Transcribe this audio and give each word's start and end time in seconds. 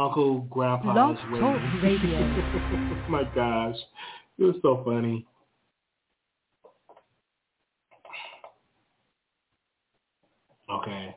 Uncle 0.00 0.40
Grandpa 0.50 0.94
Blog 0.94 1.16
is 1.16 1.22
waiting. 1.30 1.40
Talk 1.40 1.82
Radio. 1.82 2.18
oh 2.18 3.04
my 3.10 3.24
gosh, 3.34 3.76
it 4.38 4.44
was 4.44 4.56
so 4.62 4.82
funny. 4.82 5.26
Okay. 10.70 11.14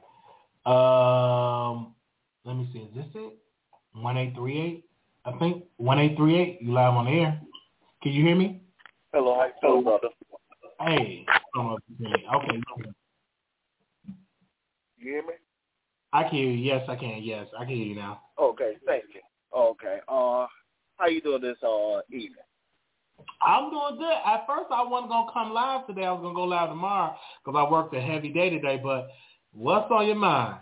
Um, 0.66 1.94
let 2.44 2.58
me 2.58 2.70
see. 2.74 2.80
Is 2.80 2.94
this 2.94 3.06
it? 3.16 3.38
One 3.94 4.18
eight 4.18 4.34
three 4.36 4.60
eight. 4.60 4.86
I 5.24 5.32
think 5.38 5.64
one 5.78 6.00
eight 6.00 6.18
three 6.18 6.38
eight. 6.38 6.60
You 6.62 6.74
live 6.74 6.94
on 6.96 7.06
the 7.06 7.12
air. 7.12 7.40
Can 8.02 8.12
you 8.12 8.26
hear 8.26 8.36
me? 8.36 8.62
Hello, 9.14 9.36
how 9.36 9.46
you 9.46 9.54
feeling, 9.62 9.84
brother? 9.84 10.10
Hey. 10.82 11.26
I 11.30 11.40
don't 11.56 11.68
know 11.68 11.78
if 11.78 11.84
you 11.88 11.96
can 11.96 12.06
hear 12.08 12.18
me. 12.18 12.36
Okay. 12.36 12.62
You 14.98 15.12
hear 15.12 15.22
me? 15.22 15.34
I 16.14 16.24
can 16.24 16.32
hear 16.32 16.46
you. 16.46 16.58
Yes, 16.58 16.86
I 16.88 16.96
can. 16.96 17.24
Yes, 17.24 17.48
I 17.58 17.66
can 17.66 17.76
hear 17.76 17.86
you 17.88 17.96
now. 17.96 18.22
Okay, 18.40 18.74
thank 18.86 19.06
you. 19.14 19.22
Okay. 19.56 19.98
Uh, 20.08 20.46
how 20.98 21.08
you 21.08 21.22
doing 21.22 21.42
this 21.42 21.58
uh 21.64 22.02
evening? 22.10 22.36
I'm 23.42 23.72
doing 23.72 23.98
good. 23.98 24.18
At 24.26 24.46
first, 24.48 24.68
I 24.72 24.84
wasn't 24.84 25.10
gonna 25.10 25.32
come 25.34 25.54
live 25.54 25.88
today. 25.88 26.06
I 26.06 26.12
was 26.12 26.22
gonna 26.22 26.36
go 26.36 26.44
live 26.44 26.70
tomorrow 26.70 27.16
because 27.44 27.58
I 27.58 27.70
worked 27.70 27.96
a 27.96 28.02
heavy 28.02 28.30
day 28.30 28.52
today. 28.52 28.80
But 28.82 29.08
what's 29.54 29.92
on 29.92 30.06
your 30.06 30.16
mind? 30.16 30.60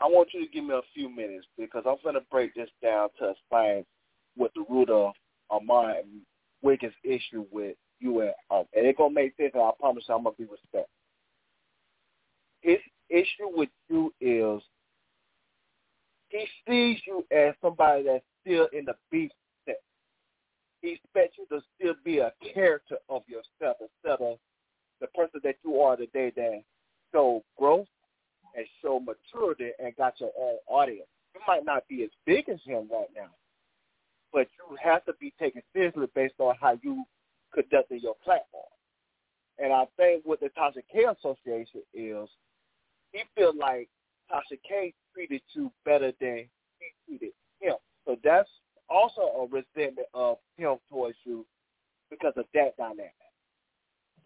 I 0.00 0.06
want 0.06 0.28
you 0.34 0.44
to 0.44 0.52
give 0.52 0.64
me 0.64 0.74
a 0.74 0.80
few 0.92 1.08
minutes 1.08 1.46
because 1.56 1.84
I'm 1.86 1.96
gonna 2.04 2.20
break 2.30 2.54
this 2.54 2.68
down 2.82 3.10
to 3.20 3.30
explain 3.30 3.84
what 4.36 4.50
the 4.54 4.64
root 4.68 4.90
of 4.90 5.14
my 5.64 6.02
biggest 6.64 6.96
issue 7.04 7.46
with 7.52 7.76
you 8.00 8.20
and 8.20 8.32
um, 8.50 8.64
and 8.74 8.86
it's 8.86 8.98
gonna 8.98 9.14
make 9.14 9.36
sense. 9.36 9.52
And 9.54 9.62
I 9.62 9.70
promise 9.78 10.04
you, 10.08 10.14
I'm 10.16 10.24
gonna 10.24 10.34
be 10.36 10.44
respectful. 10.44 10.90
His 12.60 12.78
issue 13.10 13.48
with 13.54 13.70
you 13.88 14.12
is 14.20 14.62
he 16.28 16.46
sees 16.66 16.98
you 17.06 17.24
as 17.30 17.54
somebody 17.62 18.04
that's 18.04 18.24
still 18.42 18.68
in 18.72 18.84
the 18.84 18.94
beast 19.10 19.34
set. 19.64 19.80
He 20.82 20.92
expects 20.92 21.36
you 21.38 21.46
to 21.50 21.62
still 21.76 21.94
be 22.04 22.18
a 22.18 22.32
character 22.54 22.96
of 23.08 23.22
yourself 23.28 23.76
instead 23.80 24.20
of 24.24 24.38
the 25.00 25.06
person 25.08 25.40
that 25.44 25.56
you 25.64 25.80
are 25.80 25.96
today 25.96 26.32
that 26.36 26.62
show 27.12 27.42
growth 27.58 27.86
and 28.56 28.66
show 28.82 29.00
maturity 29.00 29.70
and 29.78 29.94
got 29.96 30.18
your 30.20 30.32
own 30.38 30.56
audience. 30.68 31.08
You 31.34 31.40
might 31.46 31.64
not 31.64 31.86
be 31.88 32.02
as 32.02 32.10
big 32.24 32.48
as 32.48 32.58
him 32.64 32.88
right 32.90 33.10
now, 33.14 33.30
but 34.32 34.48
you 34.58 34.76
have 34.82 35.04
to 35.04 35.12
be 35.20 35.32
taken 35.38 35.62
seriously 35.72 36.06
based 36.14 36.34
on 36.38 36.54
how 36.60 36.78
you 36.82 37.04
conducting 37.52 38.00
your 38.00 38.14
platform. 38.24 38.64
And 39.58 39.72
I 39.72 39.86
think 39.96 40.24
what 40.24 40.40
the 40.40 40.50
Tasha 40.58 40.82
K 40.92 41.04
Association 41.04 41.82
is, 41.94 42.28
he 43.16 43.22
feel 43.34 43.52
like 43.58 43.88
Tasha 44.30 44.58
K 44.68 44.92
treated 45.14 45.40
you 45.54 45.72
better 45.84 46.12
than 46.20 46.44
he 46.78 46.86
treated 47.06 47.32
him. 47.60 47.76
So 48.04 48.16
that's 48.22 48.48
also 48.88 49.22
a 49.22 49.46
resentment 49.46 50.08
of 50.14 50.36
him 50.56 50.76
towards 50.90 51.16
you 51.24 51.46
because 52.10 52.34
of 52.36 52.44
that 52.54 52.76
dynamic. 52.76 53.14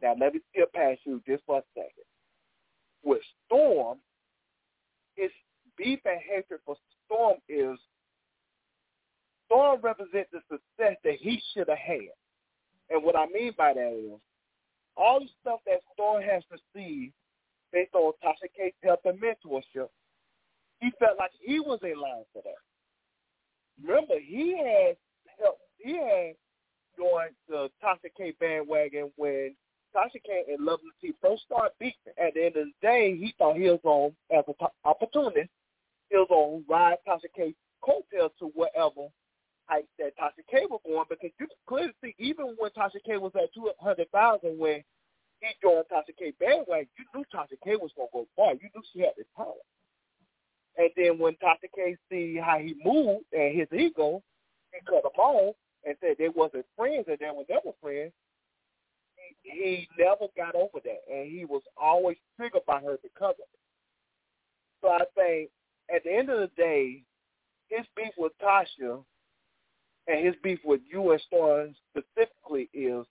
Now 0.02 0.14
let 0.18 0.34
me 0.34 0.40
skip 0.52 0.72
past 0.72 1.00
you 1.04 1.22
just 1.26 1.44
for 1.46 1.58
a 1.58 1.62
second. 1.74 2.04
With 3.04 3.22
Storm, 3.46 3.98
his 5.14 5.30
beef 5.76 6.00
and 6.04 6.20
hatred 6.28 6.60
for 6.66 6.76
Storm 7.06 7.36
is 7.48 7.78
Storm 9.46 9.80
represents 9.82 10.30
the 10.32 10.40
success 10.50 10.96
that 11.04 11.14
he 11.20 11.40
should 11.52 11.68
have 11.68 11.78
had. 11.78 12.14
And 12.88 13.02
what 13.04 13.16
I 13.16 13.26
mean 13.26 13.52
by 13.56 13.74
that 13.74 13.92
is 13.92 14.18
all 14.96 15.20
the 15.20 15.28
stuff 15.40 15.60
that 15.66 15.80
Storm 15.94 16.22
has 16.22 16.42
received 16.50 17.12
based 17.72 17.94
on 17.94 18.12
Tasha 18.24 18.48
K's 18.56 18.72
help 18.82 19.00
and 19.04 19.20
mentorship, 19.20 19.88
he 20.80 20.90
felt 20.98 21.18
like 21.18 21.32
he 21.40 21.60
was 21.60 21.80
in 21.82 22.00
line 22.00 22.24
for 22.32 22.42
that. 22.42 22.60
Remember, 23.82 24.14
he 24.18 24.56
had 24.56 24.96
help. 25.38 25.58
He 25.78 25.96
had 25.96 26.34
joined 26.96 27.34
the 27.48 27.70
Tasha 27.82 28.10
K 28.16 28.34
bandwagon 28.38 29.10
when 29.16 29.54
Tasha 29.94 30.22
K 30.24 30.44
and 30.48 30.64
Love 30.64 30.80
T 31.00 31.12
first 31.22 31.42
started 31.44 31.72
beefing. 31.78 32.12
At 32.18 32.34
the 32.34 32.46
end 32.46 32.56
of 32.56 32.66
the 32.66 32.72
day, 32.82 33.16
he 33.16 33.34
thought 33.38 33.56
he 33.56 33.68
was 33.68 33.80
on 33.84 34.12
as 34.36 34.44
an 34.46 34.68
opportunist. 34.84 35.50
He 36.10 36.16
was 36.16 36.28
on 36.30 36.64
ride 36.68 36.98
Tasha 37.08 37.28
K 37.34 37.54
coattails 37.82 38.32
to 38.38 38.46
whatever 38.54 39.08
height 39.66 39.86
that 39.98 40.16
Tasha 40.18 40.44
K 40.50 40.66
was 40.68 40.80
going 40.84 41.04
because 41.08 41.30
you 41.38 41.46
could 41.46 41.66
clearly 41.66 41.92
see 42.02 42.14
even 42.18 42.54
when 42.58 42.70
Tasha 42.72 43.02
K 43.04 43.16
was 43.16 43.32
at 43.34 43.52
two 43.54 43.70
hundred 43.80 44.10
thousand 44.10 44.58
when 44.58 44.82
he 45.40 45.48
joined 45.62 45.84
Tasha 45.92 46.16
K 46.18 46.32
bandwagon, 46.38 46.88
you 46.98 47.04
knew 47.14 47.24
Tasha 47.34 47.56
K 47.64 47.76
was 47.76 47.90
gonna 47.96 48.08
go 48.12 48.26
far. 48.36 48.54
You 48.54 48.68
knew 48.74 48.82
she 48.92 49.00
had 49.00 49.12
the 49.16 49.24
talent. 49.36 49.58
And 50.76 50.90
then 50.96 51.18
when 51.18 51.34
Tasha 51.34 51.68
K 51.74 51.96
see 52.10 52.36
how 52.36 52.58
he 52.58 52.74
moved 52.84 53.24
and 53.32 53.58
his 53.58 53.68
ego, 53.72 54.22
he 54.72 54.80
cut 54.86 55.04
him 55.04 55.18
off 55.18 55.56
and 55.84 55.96
said 56.00 56.16
they 56.18 56.28
wasn't 56.28 56.66
friends 56.76 57.06
and 57.08 57.18
they 57.18 57.30
were 57.30 57.44
never 57.48 57.74
friends. 57.82 58.12
He, 59.42 59.50
he 59.50 59.88
never 59.98 60.26
got 60.36 60.54
over 60.54 60.78
that, 60.84 61.00
and 61.10 61.30
he 61.30 61.44
was 61.44 61.62
always 61.76 62.16
triggered 62.36 62.66
by 62.66 62.80
her 62.80 62.98
because 63.02 63.34
of 63.38 63.48
it. 63.52 63.60
So 64.82 64.88
I 64.88 65.04
think 65.14 65.50
at 65.94 66.04
the 66.04 66.12
end 66.12 66.30
of 66.30 66.40
the 66.40 66.50
day, 66.56 67.02
his 67.68 67.86
beef 67.96 68.12
with 68.18 68.32
Tasha 68.42 69.02
and 70.06 70.26
his 70.26 70.34
beef 70.42 70.58
with 70.64 70.80
you 70.90 71.12
and 71.12 71.20
Storm 71.22 71.74
specifically 71.90 72.68
is 72.72 73.06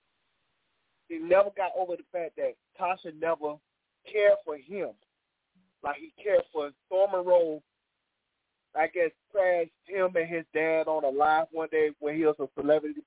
he 1.09 1.17
never 1.17 1.49
got 1.57 1.71
over 1.77 1.95
the 1.97 2.03
fact 2.11 2.37
that 2.37 2.53
Tasha 2.79 3.13
never 3.19 3.55
cared 4.09 4.37
for 4.45 4.55
him 4.55 4.91
like 5.83 5.97
he 5.97 6.13
cared 6.21 6.43
for 6.51 6.71
Storm 6.87 7.11
Monroe. 7.11 7.61
I 8.75 8.87
guess 8.87 9.09
crashed 9.31 9.71
him 9.85 10.15
and 10.15 10.29
his 10.29 10.45
dad 10.53 10.87
on 10.87 11.03
a 11.03 11.09
live 11.09 11.47
one 11.51 11.69
day 11.71 11.89
when 11.99 12.15
he 12.15 12.23
was 12.23 12.35
a 12.39 12.47
celebrity 12.59 13.01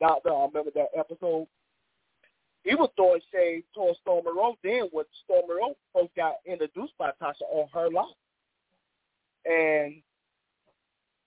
doctor. 0.00 0.32
I 0.32 0.46
remember 0.46 0.70
that 0.74 0.88
episode. 0.96 1.48
He 2.62 2.74
was 2.74 2.90
throwing 2.96 3.20
shade 3.32 3.64
towards 3.74 3.98
Storm 4.00 4.24
Monroe 4.24 4.56
then 4.62 4.88
when 4.92 5.04
Storm 5.24 5.46
Monroe 5.48 5.76
first 5.92 6.14
got 6.14 6.34
introduced 6.46 6.96
by 6.98 7.10
Tasha 7.20 7.42
on 7.50 7.68
her 7.74 7.90
life. 7.90 8.06
And 9.44 10.02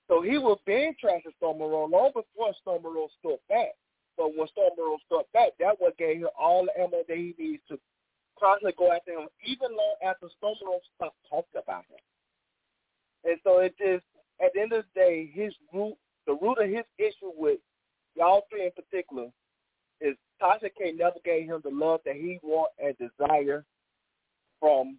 so 0.07 0.21
he 0.21 0.37
was 0.37 0.59
being 0.65 0.93
trashed 1.03 1.23
to 1.23 1.31
Storm 1.37 1.59
Monroe 1.59 1.85
long 1.85 2.11
before 2.13 2.53
Storm 2.61 2.83
Monroe 2.83 3.09
stood 3.19 3.39
back. 3.49 3.75
But 4.17 4.35
when 4.35 4.47
Storm 4.49 4.73
Monroe 4.77 4.97
stood 5.05 5.25
back, 5.33 5.51
that 5.59 5.75
what 5.79 5.97
gave 5.97 6.17
him 6.17 6.29
all 6.39 6.65
the 6.65 6.79
ammo 6.79 7.03
that 7.07 7.17
he 7.17 7.35
needs 7.37 7.63
to 7.69 7.79
constantly 8.39 8.73
go 8.77 8.91
after 8.91 9.11
him, 9.11 9.27
even 9.45 9.71
long 9.71 9.95
after 10.03 10.27
Storm 10.37 10.55
Monroe 10.61 10.79
stopped 10.95 11.15
talking 11.29 11.61
about 11.61 11.85
him. 11.89 12.01
And 13.23 13.37
so 13.43 13.59
it 13.59 13.75
just, 13.77 14.03
at 14.43 14.53
the 14.53 14.61
end 14.61 14.73
of 14.73 14.85
the 14.93 14.99
day, 14.99 15.31
his 15.33 15.53
root, 15.73 15.95
the 16.27 16.37
root 16.41 16.57
of 16.59 16.69
his 16.69 16.85
issue 16.97 17.31
with 17.35 17.59
y'all 18.15 18.43
three 18.49 18.65
in 18.65 18.71
particular 18.71 19.27
is 20.01 20.15
Tasha 20.41 20.69
K 20.77 20.91
never 20.91 21.19
gave 21.23 21.45
him 21.45 21.61
the 21.63 21.69
love 21.69 22.01
that 22.05 22.15
he 22.15 22.39
want 22.41 22.71
and 22.83 22.95
desire 22.97 23.63
from 24.59 24.97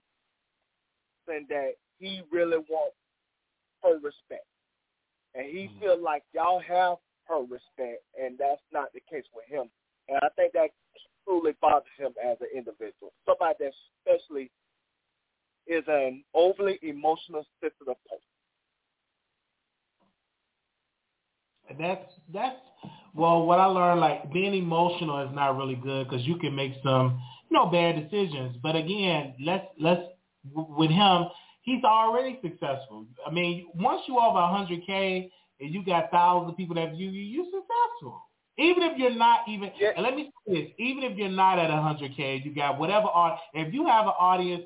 saying 1.28 1.46
that 1.48 1.72
he 1.98 2.22
really 2.30 2.58
wants 2.68 2.96
her 3.82 3.94
respect. 3.94 4.46
And 5.34 5.46
he 5.46 5.66
mm-hmm. 5.66 5.80
feel 5.80 6.02
like 6.02 6.22
y'all 6.34 6.60
have 6.60 6.98
her 7.28 7.40
respect 7.40 8.02
and 8.20 8.36
that's 8.38 8.60
not 8.72 8.92
the 8.92 9.00
case 9.10 9.24
with 9.34 9.46
him. 9.48 9.70
And 10.08 10.18
I 10.22 10.28
think 10.36 10.52
that 10.54 10.70
truly 11.24 11.52
bothers 11.60 11.88
him 11.98 12.12
as 12.22 12.36
an 12.40 12.48
individual. 12.54 13.12
Somebody 13.26 13.54
that 13.60 13.72
especially 14.06 14.50
is 15.66 15.84
an 15.86 16.24
overly 16.34 16.78
emotional, 16.82 17.46
sensitive 17.60 17.96
person. 18.08 18.32
And 21.70 21.78
that's 21.80 22.12
that's 22.32 22.56
well, 23.14 23.44
what 23.44 23.60
I 23.60 23.66
learned 23.66 24.00
like 24.00 24.32
being 24.32 24.54
emotional 24.54 25.20
is 25.26 25.34
not 25.34 25.56
really 25.56 25.76
good 25.76 26.08
because 26.08 26.26
you 26.26 26.36
can 26.36 26.54
make 26.54 26.72
some 26.82 27.20
you 27.50 27.56
know 27.56 27.66
bad 27.66 27.96
decisions. 27.96 28.56
But 28.62 28.76
again, 28.76 29.34
let's 29.40 29.66
let's 29.78 30.02
with 30.54 30.90
him, 30.90 31.26
he's 31.62 31.84
already 31.84 32.38
successful. 32.42 33.06
I 33.26 33.30
mean, 33.30 33.68
once 33.74 34.02
you 34.08 34.18
over 34.18 34.38
100k 34.38 35.30
and 35.62 35.72
you 35.72 35.84
got 35.84 36.10
thousands 36.10 36.50
of 36.50 36.56
people 36.56 36.74
that 36.74 36.92
view 36.92 37.08
you, 37.08 37.22
you're 37.22 37.44
successful. 37.44 38.26
Even 38.58 38.82
if 38.82 38.98
you're 38.98 39.14
not 39.14 39.40
even, 39.48 39.70
yeah. 39.80 39.92
and 39.96 40.02
let 40.02 40.14
me 40.14 40.30
say 40.46 40.52
this, 40.54 40.70
even 40.78 41.04
if 41.04 41.16
you're 41.16 41.28
not 41.28 41.58
at 41.58 41.70
100K, 41.70 42.44
you 42.44 42.54
got 42.54 42.78
whatever, 42.78 43.06
if 43.54 43.72
you 43.72 43.86
have 43.86 44.06
an 44.06 44.12
audience, 44.18 44.64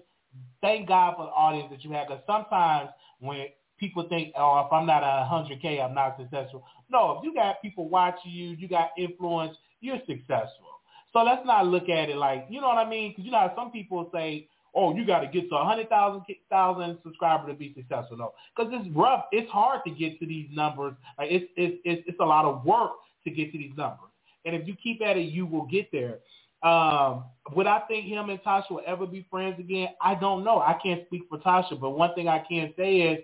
thank 0.60 0.88
God 0.88 1.14
for 1.16 1.26
the 1.26 1.30
audience 1.30 1.68
that 1.70 1.84
you 1.84 1.92
have. 1.92 2.08
Because 2.08 2.22
sometimes 2.26 2.90
when 3.20 3.46
people 3.78 4.08
think, 4.08 4.32
oh, 4.36 4.64
if 4.66 4.72
I'm 4.72 4.86
not 4.86 5.04
at 5.04 5.28
100K, 5.30 5.84
I'm 5.84 5.94
not 5.94 6.16
successful. 6.18 6.64
No, 6.90 7.18
if 7.18 7.24
you 7.24 7.34
got 7.34 7.62
people 7.62 7.88
watching 7.88 8.32
you, 8.32 8.56
you 8.58 8.68
got 8.68 8.90
influence, 8.98 9.56
you're 9.80 10.00
successful. 10.06 10.80
So 11.12 11.22
let's 11.22 11.46
not 11.46 11.66
look 11.66 11.88
at 11.88 12.08
it 12.08 12.16
like, 12.16 12.46
you 12.50 12.60
know 12.60 12.68
what 12.68 12.78
I 12.78 12.88
mean? 12.88 13.12
Because 13.12 13.24
you 13.24 13.30
know 13.30 13.38
how 13.38 13.54
some 13.54 13.70
people 13.70 14.10
say, 14.12 14.48
oh, 14.76 14.94
you 14.94 15.06
got 15.06 15.20
to 15.20 15.26
get 15.26 15.48
to 15.48 15.54
100,000 15.54 16.22
thousand 16.50 16.98
subscribers 17.02 17.48
to 17.50 17.54
be 17.54 17.74
successful. 17.74 18.18
No, 18.18 18.34
because 18.54 18.72
it's 18.74 18.94
rough. 18.94 19.24
It's 19.32 19.50
hard 19.50 19.80
to 19.86 19.90
get 19.90 20.20
to 20.20 20.26
these 20.26 20.48
numbers. 20.52 20.94
Like 21.18 21.28
it's, 21.30 21.46
it's, 21.56 21.78
it's, 21.84 22.02
it's 22.06 22.20
a 22.20 22.24
lot 22.24 22.44
of 22.44 22.64
work 22.64 22.92
to 23.24 23.30
get 23.30 23.50
to 23.52 23.58
these 23.58 23.72
numbers. 23.76 24.10
And 24.44 24.54
if 24.54 24.68
you 24.68 24.76
keep 24.80 25.02
at 25.02 25.16
it, 25.16 25.32
you 25.32 25.46
will 25.46 25.66
get 25.66 25.90
there. 25.90 26.18
Um, 26.62 27.24
would 27.54 27.66
I 27.66 27.80
think 27.88 28.06
him 28.06 28.28
and 28.28 28.40
Tasha 28.42 28.70
will 28.70 28.82
ever 28.86 29.06
be 29.06 29.26
friends 29.30 29.58
again? 29.58 29.88
I 30.00 30.14
don't 30.14 30.44
know. 30.44 30.58
I 30.60 30.76
can't 30.82 31.04
speak 31.06 31.22
for 31.28 31.38
Tasha, 31.38 31.80
but 31.80 31.90
one 31.90 32.14
thing 32.14 32.28
I 32.28 32.44
can 32.48 32.72
say 32.76 32.96
is 32.98 33.18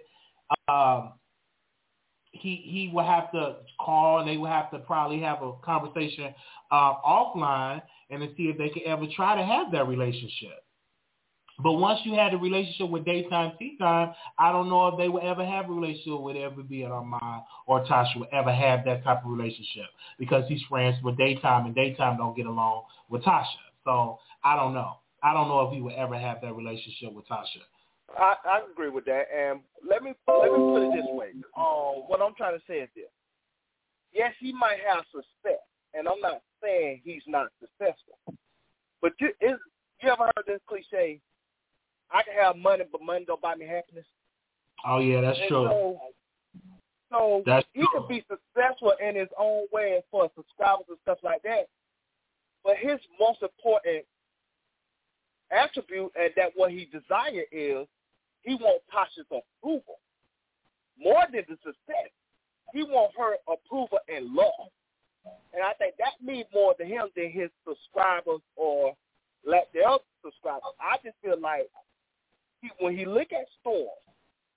um, 0.69 1.13
he 2.33 2.63
he 2.65 2.91
would 2.93 3.05
have 3.05 3.31
to 3.33 3.57
call 3.81 4.19
and 4.19 4.29
they 4.29 4.37
would 4.37 4.51
have 4.51 4.71
to 4.71 4.79
probably 4.81 5.21
have 5.21 5.43
a 5.43 5.53
conversation 5.65 6.35
uh, 6.71 6.95
offline 7.07 7.83
and 8.11 8.21
to 8.23 8.29
see 8.37 8.45
if 8.45 8.59
they 8.59 8.69
could 8.69 8.83
ever 8.83 9.07
try 9.15 9.37
to 9.37 9.45
have 9.45 9.71
that 9.73 9.87
relationship. 9.87 10.65
But 11.63 11.73
once 11.73 12.01
you 12.05 12.15
had 12.15 12.35
a 12.35 12.37
relationship 12.37 12.89
with 12.91 13.05
daytime, 13.05 13.53
tea 13.59 13.77
time, 13.79 14.15
I 14.39 14.51
don't 14.53 14.69
know 14.69 14.89
if 14.89 14.99
they 14.99 15.09
would 15.09 15.23
ever 15.23 15.45
have 15.45 15.69
a 15.69 15.73
relationship 15.73 16.21
with 16.21 16.37
ever 16.37 16.63
be 16.63 16.85
at 16.85 16.91
Armon 16.91 17.45
or 17.67 17.85
Tasha 17.85 18.17
would 18.17 18.29
ever 18.33 18.53
have 18.53 18.85
that 18.85 19.05
type 19.05 19.25
of 19.25 19.31
relationship 19.31 19.87
because 20.19 20.45
he's 20.49 20.63
friends 20.69 20.97
with 21.03 21.17
daytime 21.17 21.67
and 21.67 21.75
daytime 21.75 22.17
don't 22.17 22.37
get 22.37 22.47
along 22.47 22.85
with 23.09 23.23
Tasha. 23.23 23.47
So 23.85 24.19
I 24.43 24.57
don't 24.57 24.75
know. 24.75 24.99
I 25.23 25.33
don't 25.33 25.49
know 25.49 25.61
if 25.63 25.73
he 25.73 25.81
would 25.81 25.95
ever 25.95 26.19
have 26.19 26.41
that 26.43 26.55
relationship 26.55 27.13
with 27.13 27.27
Tasha. 27.29 27.63
I, 28.19 28.35
I 28.45 28.61
agree 28.71 28.91
with 28.91 29.05
that, 29.07 29.25
and 29.35 29.61
let 29.89 30.03
me 30.03 30.13
let 30.29 30.53
me 30.53 30.59
put 30.59 30.83
it 30.83 31.03
this 31.03 31.07
way. 31.13 31.31
Um, 31.57 32.05
what 32.09 32.21
I'm 32.21 32.35
trying 32.35 32.59
to 32.59 32.63
say 32.69 32.81
is 32.81 32.89
this: 32.95 33.07
yes, 34.13 34.35
he 34.41 34.53
might 34.53 34.79
have 34.87 35.05
success, 35.07 35.61
and 35.95 36.09
I'm 36.09 36.21
not 36.21 36.43
saying 36.63 37.01
he's 37.05 37.23
not 37.27 37.49
successful. 37.61 38.19
But 39.01 39.13
you, 39.19 39.29
is, 39.41 39.59
you 40.03 40.11
ever 40.11 40.31
heard 40.37 40.45
this 40.47 40.61
cliche? 40.69 41.21
I 42.13 42.23
can 42.23 42.35
have 42.35 42.57
money, 42.57 42.85
but 42.91 43.03
money 43.03 43.25
don't 43.25 43.41
buy 43.41 43.55
me 43.55 43.67
happiness. 43.67 44.07
Oh 44.87 44.99
yeah, 44.99 45.21
that's 45.21 45.39
and 45.39 45.49
true. 45.49 45.67
So, 45.69 46.01
so 47.11 47.43
that's 47.47 47.67
he 47.73 47.81
true. 47.81 47.89
could 47.93 48.09
be 48.09 48.25
successful 48.29 48.93
in 49.01 49.17
his 49.17 49.29
own 49.39 49.67
way 49.73 50.03
for 50.11 50.31
subscribers 50.37 50.87
and 50.89 50.99
stuff 51.03 51.19
like 51.23 51.43
that. 51.43 51.69
But 52.65 52.77
his 52.77 52.99
most 53.19 53.43
important 53.43 54.05
attribute 55.51 56.13
and 56.19 56.31
that 56.37 56.53
what 56.55 56.71
he 56.71 56.87
desire 56.87 57.45
is 57.53 57.87
he 58.43 58.55
wants 58.55 58.85
Tasha's 58.93 59.27
approval. 59.31 60.01
More 60.99 61.25
than 61.33 61.43
the 61.49 61.57
success. 61.65 62.11
He 62.73 62.83
wants 62.83 63.15
her 63.19 63.37
approval 63.53 63.99
and 64.09 64.33
love. 64.33 64.71
And 65.55 65.63
I 65.63 65.73
think 65.75 65.95
that 65.99 66.25
means 66.25 66.47
more 66.53 66.75
to 66.75 66.85
him 66.85 67.09
than 67.15 67.31
his 67.31 67.51
subscribers 67.67 68.41
or 68.57 68.95
let 69.45 69.69
the 69.75 69.83
other 69.85 70.05
subscribers. 70.25 70.75
I 70.81 70.97
just 71.05 71.17
feel 71.23 71.39
like 71.41 71.69
he, 72.63 72.71
when 72.79 72.97
he 72.97 73.05
look 73.05 73.33
at 73.33 73.47
Storm, 73.61 73.91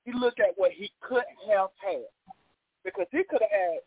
he 0.05 0.13
look 0.13 0.39
at 0.39 0.53
what 0.55 0.71
he 0.71 0.91
could 1.01 1.25
have 1.49 1.69
had. 1.81 2.07
Because 2.85 3.07
he 3.11 3.23
could 3.27 3.41
have 3.41 3.51
had 3.51 3.81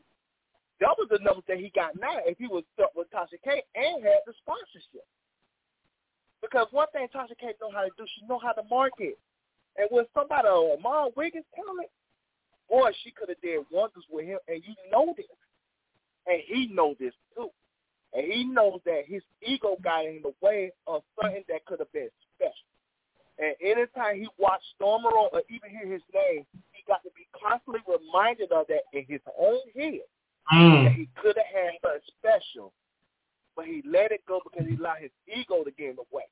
double 0.80 1.06
the 1.08 1.22
numbers 1.22 1.46
that 1.46 1.58
he 1.58 1.70
got 1.74 1.94
now 1.98 2.18
if 2.26 2.36
he 2.36 2.46
was 2.46 2.64
stuck 2.74 2.90
with 2.94 3.10
Tasha 3.10 3.38
K 3.42 3.62
and 3.74 4.02
had 4.02 4.26
the 4.26 4.34
sponsorship. 4.42 5.06
Because 6.42 6.66
one 6.70 6.86
thing 6.92 7.06
Tasha 7.14 7.38
K 7.38 7.54
know 7.62 7.70
how 7.72 7.82
to 7.82 7.90
do, 7.96 8.04
she 8.06 8.26
know 8.26 8.38
how 8.38 8.52
to 8.52 8.62
market. 8.68 9.18
And 9.78 9.88
with 9.90 10.06
somebody 10.14 10.48
uh, 10.48 10.74
like 10.74 10.82
Armon 10.82 11.16
Wiggins 11.16 11.46
talent, 11.54 11.90
boy, 12.68 12.90
she 13.02 13.12
could 13.12 13.28
have 13.28 13.40
did 13.40 13.62
wonders 13.70 14.04
with 14.10 14.26
him. 14.26 14.38
And 14.48 14.62
you 14.66 14.74
know 14.90 15.14
this. 15.16 15.26
And 16.26 16.42
he 16.46 16.66
know 16.74 16.94
this 16.98 17.14
too. 17.36 17.50
And 18.12 18.26
he 18.32 18.44
knows 18.44 18.80
that 18.84 19.02
his 19.06 19.22
ego 19.42 19.76
got 19.82 20.06
in 20.06 20.22
the 20.22 20.34
way 20.42 20.72
of 20.86 21.02
something 21.20 21.44
that 21.48 21.64
could 21.66 21.78
have 21.78 21.92
been 21.92 22.08
special. 22.34 22.67
And 23.38 23.54
anytime 23.62 24.16
he 24.16 24.28
watched 24.36 24.64
Stormer 24.74 25.10
or 25.10 25.42
even 25.48 25.70
hear 25.70 25.86
his 25.86 26.02
name, 26.12 26.44
he 26.72 26.82
got 26.86 27.02
to 27.04 27.10
be 27.14 27.26
constantly 27.30 27.80
reminded 27.86 28.50
of 28.50 28.66
that 28.68 28.82
in 28.92 29.04
his 29.08 29.20
own 29.38 29.60
head. 29.76 30.02
Mm. 30.52 30.84
That 30.84 30.92
he 30.92 31.08
could 31.14 31.36
have 31.36 31.46
had 31.46 31.72
something 31.82 32.00
special, 32.18 32.72
but 33.54 33.66
he 33.66 33.82
let 33.86 34.12
it 34.12 34.22
go 34.26 34.40
because 34.42 34.66
he 34.66 34.76
allowed 34.76 35.02
his 35.02 35.10
ego 35.28 35.62
to 35.62 35.70
get 35.70 35.90
in 35.90 35.96
the 35.96 36.08
way. 36.10 36.24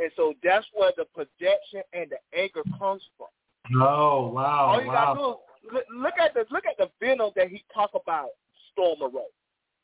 And 0.00 0.10
so 0.16 0.32
that's 0.42 0.66
where 0.72 0.92
the 0.96 1.04
projection 1.04 1.82
and 1.92 2.10
the 2.10 2.18
anger 2.36 2.62
comes 2.78 3.02
from. 3.16 3.28
Oh 3.76 4.28
wow! 4.32 4.72
All 4.72 4.80
you 4.80 4.88
wow. 4.88 5.14
gotta 5.14 5.18
do 5.18 5.68
is 5.68 5.74
look, 5.74 5.84
look 5.94 6.14
at 6.18 6.34
the 6.34 6.46
look 6.50 6.64
at 6.64 6.78
the 6.78 6.88
venom 7.04 7.30
that 7.36 7.48
he 7.48 7.62
talk 7.74 7.90
about 7.94 8.30
Stormer 8.72 9.12
Road. 9.12 9.34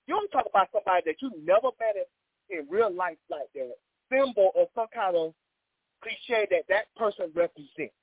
You 0.07 0.15
don't 0.15 0.31
talk 0.31 0.47
about 0.49 0.69
somebody 0.73 1.03
that 1.07 1.17
you 1.21 1.31
never 1.45 1.69
met 1.79 1.97
in, 1.97 2.59
in 2.59 2.67
real 2.71 2.93
life 2.95 3.19
like 3.29 3.53
that. 3.55 3.75
Symbol 4.11 4.51
of 4.57 4.69
some 4.75 4.87
kind 4.95 5.17
of 5.17 5.35
cliche 6.05 6.47
that 6.51 6.65
that 6.69 6.95
person 6.97 7.31
represents. 7.35 7.95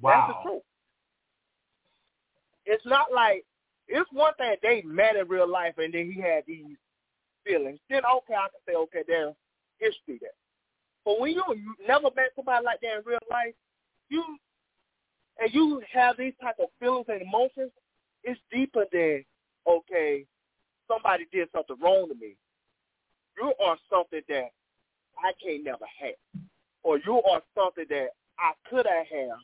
Wow. 0.00 0.26
That's 0.28 0.38
the 0.38 0.50
truth. 0.50 0.62
It's 2.66 2.86
not 2.86 3.12
like 3.12 3.44
it's 3.88 4.10
one 4.12 4.34
thing 4.34 4.56
they 4.62 4.82
met 4.82 5.16
in 5.16 5.28
real 5.28 5.48
life 5.48 5.74
and 5.78 5.92
then 5.94 6.10
he 6.10 6.20
had 6.20 6.44
these 6.46 6.76
feelings. 7.44 7.78
Then 7.88 8.02
okay, 8.04 8.34
I 8.34 8.48
can 8.48 8.60
say 8.66 8.74
okay, 8.74 9.02
there's 9.06 9.34
history 9.78 10.18
there. 10.20 10.30
But 11.04 11.20
when 11.20 11.32
you 11.32 11.42
never 11.86 12.08
met 12.16 12.32
somebody 12.34 12.64
like 12.64 12.80
that 12.80 12.98
in 12.98 13.02
real 13.04 13.18
life, 13.30 13.54
you 14.08 14.24
and 15.38 15.52
you 15.54 15.82
have 15.92 16.16
these 16.16 16.32
type 16.42 16.56
of 16.60 16.68
feelings 16.80 17.06
and 17.08 17.22
emotions, 17.22 17.70
it's 18.24 18.40
deeper 18.52 18.84
than 18.92 19.24
okay, 19.68 20.24
somebody 20.88 21.26
did 21.32 21.48
something 21.54 21.76
wrong 21.80 22.08
to 22.08 22.14
me. 22.14 22.36
You 23.36 23.52
are 23.64 23.76
something 23.90 24.22
that 24.28 24.50
I 25.18 25.32
can't 25.42 25.64
never 25.64 25.86
have, 26.00 26.42
or 26.82 26.98
you 26.98 27.22
are 27.22 27.42
something 27.54 27.86
that 27.88 28.08
I 28.38 28.52
could 28.68 28.86
have 28.86 29.06
had, 29.06 29.38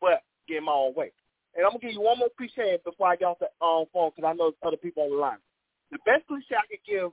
but 0.00 0.22
get 0.48 0.62
my 0.62 0.72
own 0.72 0.94
way. 0.94 1.12
And 1.54 1.66
I'm 1.66 1.72
gonna 1.72 1.82
give 1.82 1.92
you 1.92 2.00
one 2.00 2.18
more 2.18 2.30
cliche 2.36 2.78
before 2.84 3.08
I 3.08 3.16
get 3.16 3.26
off 3.26 3.38
the 3.42 3.50
um, 3.64 3.86
phone 3.92 4.10
because 4.14 4.28
I 4.28 4.34
know 4.34 4.50
there's 4.50 4.66
other 4.66 4.76
people 4.80 5.04
on 5.04 5.10
the 5.10 5.16
line. 5.16 5.42
The 5.90 5.98
best 6.06 6.26
cliche 6.26 6.54
I 6.54 6.66
could 6.70 6.84
give 6.86 7.10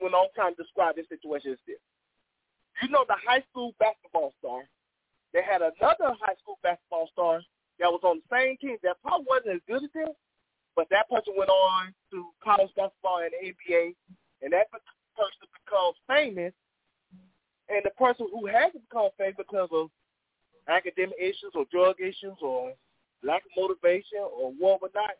when 0.00 0.14
I'm 0.14 0.32
trying 0.34 0.56
to 0.56 0.62
describe 0.62 0.96
this 0.96 1.08
situation 1.08 1.52
is 1.52 1.62
this. 1.66 1.80
You 2.82 2.88
know 2.88 3.04
the 3.06 3.20
high 3.20 3.44
school 3.50 3.74
basketball 3.78 4.32
star. 4.40 4.64
They 5.32 5.44
had 5.44 5.60
another 5.60 6.16
high 6.18 6.34
school 6.40 6.58
basketball 6.62 7.08
star 7.12 7.44
that 7.78 7.92
was 7.92 8.00
on 8.02 8.20
the 8.24 8.28
same 8.32 8.56
team 8.56 8.76
that 8.82 8.96
probably 9.02 9.26
wasn't 9.28 9.60
as 9.60 9.64
good 9.68 9.84
as 9.84 9.92
them, 9.92 10.12
but 10.74 10.88
that 10.90 11.08
person 11.08 11.34
went 11.36 11.50
on 11.50 11.92
to 12.10 12.32
college 12.42 12.72
basketball 12.76 13.20
and 13.20 13.32
the 13.36 13.52
NBA, 13.52 13.94
and 14.42 14.52
that 14.52 14.72
person 14.72 15.46
becomes 15.52 15.96
famous. 16.08 16.52
And 17.70 17.82
the 17.84 17.94
person 17.94 18.26
who 18.32 18.46
hasn't 18.46 18.82
become 18.88 19.10
famous 19.16 19.38
because 19.38 19.68
of 19.72 19.90
academic 20.68 21.14
issues 21.18 21.54
or 21.54 21.64
drug 21.70 21.96
issues 22.00 22.36
or 22.42 22.74
lack 23.22 23.42
of 23.46 23.54
motivation 23.56 24.26
or 24.26 24.52
what 24.58 24.82
not, 24.94 25.14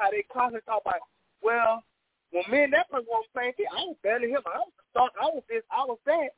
how 0.00 0.10
they 0.10 0.24
constantly 0.32 0.64
talk 0.64 0.82
about, 0.84 1.04
well, 1.42 1.84
when 2.32 2.44
me 2.48 2.64
and 2.64 2.72
that 2.72 2.88
person 2.88 3.06
were 3.12 3.28
the 3.36 3.68
I 3.68 3.84
was 3.84 3.96
better 4.02 4.20
than 4.20 4.30
him. 4.30 4.42
I 4.46 4.64
was 4.64 4.72
thought 4.94 5.12
I 5.20 5.28
was 5.28 5.44
this, 5.48 5.62
I 5.68 5.84
was 5.84 5.98
that. 6.06 6.32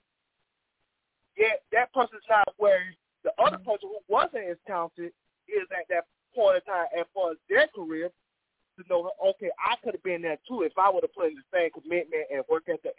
Yet 1.38 1.62
that 1.70 1.92
person's 1.94 2.26
not 2.28 2.50
where 2.58 2.82
the 3.22 3.30
other 3.38 3.58
mm-hmm. 3.58 3.70
person 3.70 3.90
who 3.94 4.02
wasn't 4.08 4.50
as 4.50 4.58
talented 4.66 5.14
is 5.46 5.66
at 5.70 5.86
that 5.90 6.06
point 6.34 6.62
in 6.62 6.62
time 6.66 6.90
as 6.98 7.06
far 7.14 7.32
as 7.32 7.38
their 7.48 7.66
career 7.74 8.10
to 8.10 8.82
know, 8.90 9.10
okay, 9.22 9.50
I 9.58 9.78
could 9.82 9.94
have 9.94 10.02
been 10.02 10.22
there 10.22 10.38
too 10.48 10.62
if 10.62 10.74
I 10.78 10.90
would 10.90 11.04
have 11.04 11.14
put 11.14 11.30
in 11.30 11.38
the 11.38 11.46
same 11.54 11.70
commitment 11.70 12.26
and 12.30 12.42
work 12.50 12.66
at 12.66 12.82
the 12.82 12.90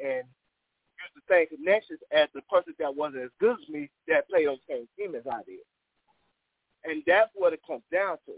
end, 1.05 1.13
use 1.13 1.21
the 1.21 1.33
same 1.33 1.47
connections 1.53 1.99
as 2.11 2.27
the 2.33 2.41
person 2.49 2.73
that 2.79 2.95
wasn't 2.95 3.23
as 3.23 3.35
good 3.39 3.57
as 3.61 3.69
me 3.69 3.89
that 4.07 4.27
played 4.29 4.47
on 4.47 4.57
the 4.67 4.73
same 4.73 4.87
team 4.97 5.15
as 5.15 5.23
I 5.29 5.45
did. 5.45 5.61
And 6.85 7.03
that's 7.05 7.31
what 7.33 7.53
it 7.53 7.61
comes 7.65 7.85
down 7.91 8.17
to. 8.25 8.33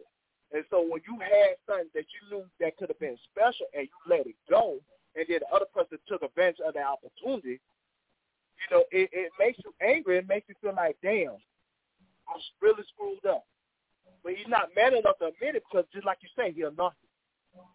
And 0.53 0.63
so 0.69 0.79
when 0.79 1.01
you 1.03 1.19
had 1.19 1.59
something 1.67 1.91
that 1.93 2.07
you 2.07 2.21
knew 2.31 2.45
that 2.59 2.77
could 2.77 2.89
have 2.89 2.99
been 2.99 3.19
special 3.31 3.67
and 3.75 3.87
you 3.87 3.99
let 4.07 4.27
it 4.27 4.39
go, 4.49 4.79
and 5.15 5.25
then 5.27 5.39
the 5.43 5.49
other 5.55 5.67
person 5.73 5.99
took 6.07 6.23
advantage 6.23 6.63
of 6.63 6.73
the 6.75 6.83
opportunity, 6.83 7.59
you 7.59 8.67
know, 8.71 8.83
it, 8.91 9.09
it 9.11 9.31
makes 9.39 9.59
you 9.63 9.73
angry. 9.83 10.17
It 10.17 10.27
makes 10.27 10.47
you 10.47 10.55
feel 10.61 10.75
like, 10.75 10.95
damn, 11.03 11.35
I'm 12.27 12.41
really 12.61 12.83
screwed 12.93 13.25
up. 13.27 13.43
But 14.23 14.33
he's 14.33 14.47
not 14.47 14.71
man 14.75 14.95
enough 14.95 15.19
to 15.19 15.31
admit 15.35 15.55
it 15.55 15.63
because 15.67 15.85
just 15.93 16.05
like 16.05 16.19
you 16.23 16.29
say, 16.37 16.51
he's 16.51 16.63
a 16.63 16.71
narcissist. 16.71 17.11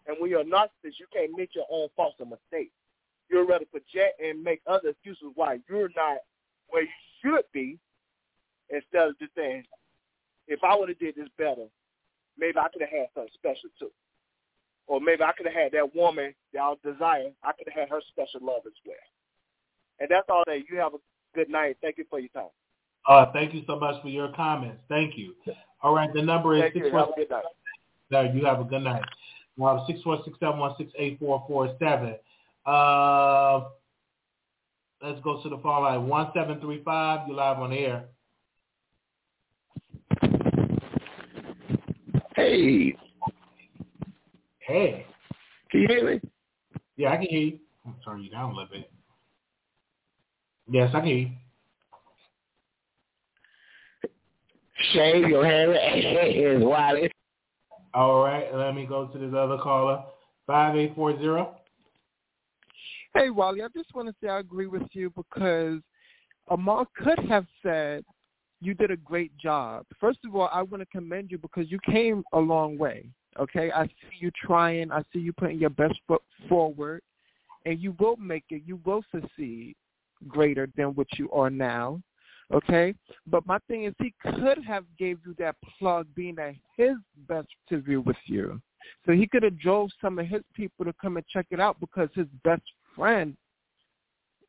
And 0.07 0.17
when 0.19 0.29
you're 0.29 0.41
a 0.41 0.45
narcissist, 0.45 0.97
you 0.97 1.07
can't 1.13 1.29
admit 1.29 1.49
your 1.53 1.65
own 1.69 1.89
faults 1.95 2.17
and 2.19 2.29
mistakes. 2.29 2.73
You'd 3.33 3.49
rather 3.49 3.65
project 3.65 4.21
and 4.23 4.43
make 4.43 4.61
other 4.67 4.89
excuses 4.89 5.33
why 5.33 5.57
you're 5.67 5.89
not 5.95 6.17
where 6.69 6.83
you 6.83 6.89
should 7.19 7.45
be 7.51 7.79
instead 8.69 9.07
of 9.09 9.17
just 9.17 9.33
saying, 9.35 9.63
if 10.47 10.59
I 10.63 10.75
would 10.75 10.89
have 10.89 10.99
did 10.99 11.15
this 11.15 11.29
better, 11.35 11.65
maybe 12.37 12.59
I 12.59 12.67
could 12.71 12.81
have 12.81 12.91
had 12.91 13.07
something 13.15 13.33
special 13.33 13.69
too. 13.79 13.89
Or 14.85 15.01
maybe 15.01 15.23
I 15.23 15.31
could 15.31 15.47
have 15.47 15.55
had 15.55 15.71
that 15.71 15.95
woman 15.95 16.35
that 16.53 16.59
I 16.59 16.69
was 16.69 16.77
desiring, 16.85 17.33
I 17.43 17.53
could 17.53 17.67
have 17.73 17.89
had 17.89 17.89
her 17.89 18.01
special 18.11 18.45
love 18.45 18.61
as 18.67 18.73
well. 18.85 18.95
And 19.99 20.09
that's 20.11 20.27
all 20.29 20.43
that. 20.45 20.69
You 20.69 20.77
have 20.77 20.93
a 20.93 20.97
good 21.33 21.49
night. 21.49 21.77
Thank 21.81 21.97
you 21.97 22.05
for 22.11 22.19
your 22.19 22.29
time. 22.29 22.53
Uh, 23.09 23.31
thank 23.33 23.55
you 23.55 23.63
so 23.65 23.79
much 23.79 23.99
for 24.03 24.09
your 24.09 24.31
comments. 24.33 24.81
Thank 24.89 25.17
you. 25.17 25.33
All 25.81 25.95
right, 25.95 26.13
the 26.13 26.21
number 26.21 26.55
is 26.55 26.71
six 26.71 26.87
four 26.91 27.13
six. 27.17 27.31
No, 28.11 28.21
you 28.21 28.45
have 28.45 28.59
a 28.59 28.63
good 28.63 28.83
night. 28.83 29.03
Six 29.87 30.01
four 30.03 30.19
six 30.23 30.37
seven 30.39 30.59
one 30.59 30.75
six 30.77 30.91
eight 30.99 31.17
four 31.19 31.43
four 31.47 31.75
seven. 31.79 32.15
Uh, 32.65 33.65
let's 35.01 35.19
go 35.21 35.41
to 35.43 35.49
the 35.49 35.57
phone 35.57 35.83
line 35.83 36.07
one 36.07 36.31
seven 36.33 36.59
three 36.61 36.81
five. 36.83 37.27
You 37.27 37.35
live 37.35 37.59
on 37.59 37.71
the 37.71 37.77
air. 37.77 38.05
Hey. 42.35 42.95
Hey. 44.59 45.05
Can 45.69 45.81
you 45.81 45.87
hear 45.87 46.05
me? 46.05 46.21
Yeah, 46.95 47.11
I 47.11 47.17
can 47.17 47.27
hear 47.27 47.39
you. 47.39 47.59
I'm 47.85 47.95
turn 48.05 48.23
you 48.23 48.29
down 48.29 48.51
a 48.51 48.53
little 48.53 48.69
bit. 48.71 48.89
Yes, 50.69 50.89
I 50.93 50.99
can 50.99 51.07
hear 51.07 51.17
you. 51.17 51.31
Shave 54.93 55.27
your 55.27 55.45
hair 55.45 55.73
is 55.73 56.63
Wally. 56.63 57.11
All 57.93 58.23
right, 58.23 58.53
let 58.53 58.73
me 58.73 58.85
go 58.85 59.07
to 59.07 59.17
this 59.17 59.33
other 59.35 59.57
caller. 59.57 60.03
Five 60.47 60.75
eight 60.75 60.93
four 60.95 61.17
zero. 61.19 61.55
Hey 63.15 63.29
Wally, 63.29 63.61
I 63.61 63.67
just 63.75 63.93
want 63.93 64.07
to 64.07 64.15
say 64.21 64.27
I 64.27 64.39
agree 64.39 64.65
with 64.65 64.87
you 64.93 65.11
because 65.11 65.79
Amal 66.49 66.87
could 66.97 67.19
have 67.29 67.45
said 67.61 68.03
you 68.59 68.73
did 68.73 68.89
a 68.89 68.97
great 68.97 69.35
job. 69.37 69.85
First 69.99 70.19
of 70.25 70.35
all, 70.35 70.49
I 70.51 70.63
want 70.63 70.81
to 70.81 70.87
commend 70.87 71.29
you 71.29 71.37
because 71.37 71.69
you 71.69 71.77
came 71.85 72.23
a 72.33 72.39
long 72.39 72.75
way. 72.75 73.05
Okay, 73.39 73.71
I 73.71 73.85
see 73.85 74.17
you 74.19 74.31
trying. 74.43 74.91
I 74.91 75.03
see 75.13 75.19
you 75.19 75.31
putting 75.31 75.59
your 75.59 75.69
best 75.69 75.93
foot 76.07 76.23
forward, 76.49 77.01
and 77.67 77.79
you 77.79 77.95
will 77.99 78.15
make 78.17 78.45
it. 78.49 78.63
You 78.65 78.79
will 78.83 79.03
succeed 79.11 79.75
greater 80.27 80.67
than 80.75 80.87
what 80.95 81.07
you 81.17 81.29
are 81.31 81.51
now. 81.51 82.01
Okay, 82.51 82.95
but 83.27 83.45
my 83.45 83.59
thing 83.67 83.83
is, 83.85 83.93
he 83.99 84.13
could 84.23 84.63
have 84.65 84.85
gave 84.97 85.19
you 85.25 85.35
that 85.37 85.55
plug, 85.77 86.07
being 86.15 86.37
at 86.39 86.55
his 86.77 86.95
best 87.27 87.47
interview 87.69 88.01
with 88.01 88.17
you. 88.25 88.59
So 89.05 89.11
he 89.13 89.27
could 89.27 89.43
have 89.43 89.59
drove 89.59 89.89
some 90.01 90.17
of 90.17 90.25
his 90.25 90.41
people 90.55 90.83
to 90.85 90.93
come 91.01 91.17
and 91.17 91.25
check 91.27 91.45
it 91.51 91.59
out 91.59 91.79
because 91.79 92.09
his 92.15 92.27
best 92.43 92.63
friend 92.95 93.35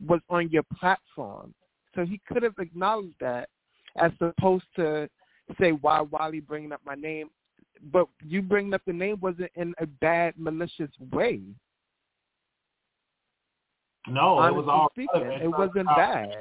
was 0.04 0.20
on 0.28 0.50
your 0.50 0.64
platform. 0.78 1.54
So 1.94 2.04
he 2.04 2.20
could 2.26 2.42
have 2.42 2.58
acknowledged 2.58 3.16
that 3.20 3.48
as 3.96 4.10
opposed 4.20 4.64
to 4.76 5.08
say 5.60 5.72
why 5.72 6.00
Wally 6.00 6.40
bringing 6.40 6.72
up 6.72 6.80
my 6.84 6.94
name 6.94 7.30
but 7.92 8.08
you 8.24 8.42
bringing 8.42 8.74
up 8.74 8.82
the 8.86 8.92
name 8.92 9.18
wasn't 9.20 9.50
in 9.56 9.74
a 9.78 9.86
bad, 9.86 10.34
malicious 10.36 10.90
way. 11.12 11.40
No, 14.06 14.38
Honestly 14.38 14.54
it 14.54 14.58
was 14.58 14.68
all 14.68 14.88
speaking, 14.92 15.38
it 15.42 15.48
wasn't 15.48 15.86
bad. 15.86 16.36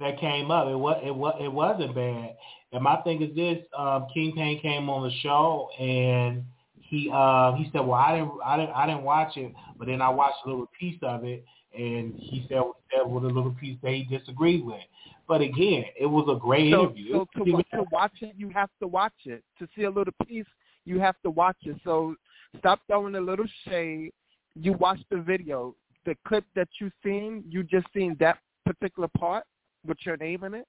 That 0.00 0.18
came 0.18 0.50
up. 0.50 0.68
It 0.68 0.76
was 0.76 1.00
it 1.04 1.14
was 1.14 1.36
it 1.40 1.52
wasn't 1.52 1.94
bad. 1.94 2.36
And 2.72 2.82
my 2.82 2.96
thing 3.02 3.22
is 3.22 3.34
this: 3.36 3.58
um, 3.76 4.06
King 4.12 4.32
Payne 4.34 4.60
came 4.60 4.88
on 4.88 5.08
the 5.08 5.14
show 5.20 5.68
and 5.78 6.44
he 6.92 7.10
uh, 7.10 7.54
he 7.54 7.70
said, 7.72 7.80
"Well, 7.80 7.94
I 7.94 8.18
didn't 8.18 8.32
I 8.44 8.56
didn't 8.58 8.72
I 8.72 8.86
didn't 8.86 9.02
watch 9.02 9.38
it, 9.38 9.50
but 9.78 9.86
then 9.86 10.02
I 10.02 10.10
watched 10.10 10.36
a 10.44 10.50
little 10.50 10.68
piece 10.78 10.98
of 11.02 11.24
it." 11.24 11.42
And 11.74 12.12
he 12.18 12.44
said, 12.50 12.60
with 13.06 13.24
a 13.24 13.28
little 13.28 13.56
piece 13.58 13.78
that 13.82 13.92
he 13.92 14.04
disagreed 14.04 14.62
with. 14.62 14.82
But 15.26 15.40
again, 15.40 15.84
it 15.98 16.04
was 16.04 16.28
a 16.30 16.38
great 16.38 16.70
so, 16.70 16.82
interview. 16.82 17.12
So 17.14 17.44
to, 17.44 17.62
to 17.76 17.84
watch 17.90 18.12
it, 18.20 18.34
you 18.36 18.50
have 18.50 18.68
to 18.82 18.86
watch 18.86 19.14
it. 19.24 19.42
To 19.58 19.66
see 19.74 19.84
a 19.84 19.90
little 19.90 20.12
piece, 20.26 20.44
you 20.84 21.00
have 21.00 21.14
to 21.22 21.30
watch 21.30 21.56
it. 21.62 21.76
So 21.82 22.14
stop 22.58 22.80
throwing 22.88 23.14
a 23.14 23.20
little 23.22 23.46
shade. 23.66 24.10
You 24.54 24.74
watch 24.74 24.98
the 25.10 25.16
video. 25.16 25.74
The 26.04 26.14
clip 26.28 26.44
that 26.54 26.68
you 26.78 26.90
seen, 27.02 27.42
you 27.48 27.62
just 27.62 27.86
seen 27.94 28.18
that 28.20 28.36
particular 28.66 29.08
part 29.16 29.44
with 29.86 29.96
your 30.04 30.18
name 30.18 30.44
in 30.44 30.52
it. 30.52 30.66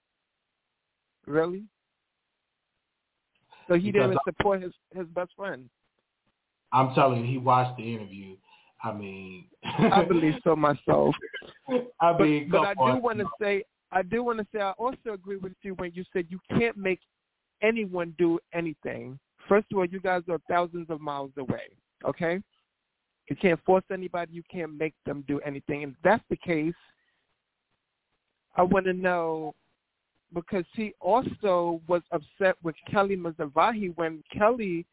Really? 1.27 1.63
So 3.67 3.73
he 3.73 3.91
Because 3.91 4.11
didn't 4.11 4.19
support 4.23 4.61
his 4.61 4.71
his 4.95 5.07
best 5.07 5.31
friend. 5.35 5.69
I'm 6.73 6.93
telling 6.95 7.21
you, 7.21 7.25
he 7.25 7.37
watched 7.37 7.77
the 7.77 7.93
interview. 7.93 8.35
I 8.83 8.91
mean, 8.91 9.45
I 9.63 10.03
believe 10.03 10.33
so 10.43 10.55
myself. 10.55 11.15
I 12.01 12.17
mean, 12.17 12.49
but, 12.49 12.61
but 12.61 12.67
I 12.67 12.73
do 12.73 12.99
want 12.99 13.19
to 13.19 13.25
say, 13.39 13.63
I 13.91 14.01
do 14.01 14.23
want 14.23 14.39
to 14.39 14.47
say, 14.53 14.59
I 14.59 14.71
also 14.71 15.13
agree 15.13 15.37
with 15.37 15.53
you 15.61 15.75
when 15.75 15.91
you 15.93 16.03
said 16.11 16.25
you 16.29 16.39
can't 16.57 16.75
make 16.75 16.99
anyone 17.61 18.13
do 18.17 18.39
anything. 18.53 19.17
First 19.47 19.67
of 19.71 19.77
all, 19.77 19.85
you 19.85 20.01
guys 20.01 20.23
are 20.29 20.39
thousands 20.49 20.89
of 20.89 20.99
miles 20.99 21.31
away. 21.37 21.69
Okay, 22.05 22.41
you 23.29 23.35
can't 23.35 23.63
force 23.65 23.85
anybody. 23.91 24.33
You 24.33 24.43
can't 24.51 24.77
make 24.77 24.95
them 25.05 25.23
do 25.27 25.39
anything. 25.41 25.83
And 25.83 25.93
if 25.93 25.97
that's 26.03 26.23
the 26.29 26.37
case, 26.37 26.73
I 28.55 28.63
want 28.63 28.85
to 28.85 28.93
know 28.93 29.53
because 30.33 30.65
he 30.73 30.93
also 30.99 31.81
was 31.87 32.01
upset 32.11 32.55
with 32.63 32.75
Kelly 32.89 33.15
Mizrahi 33.15 33.95
when 33.95 34.23
Kelly 34.35 34.85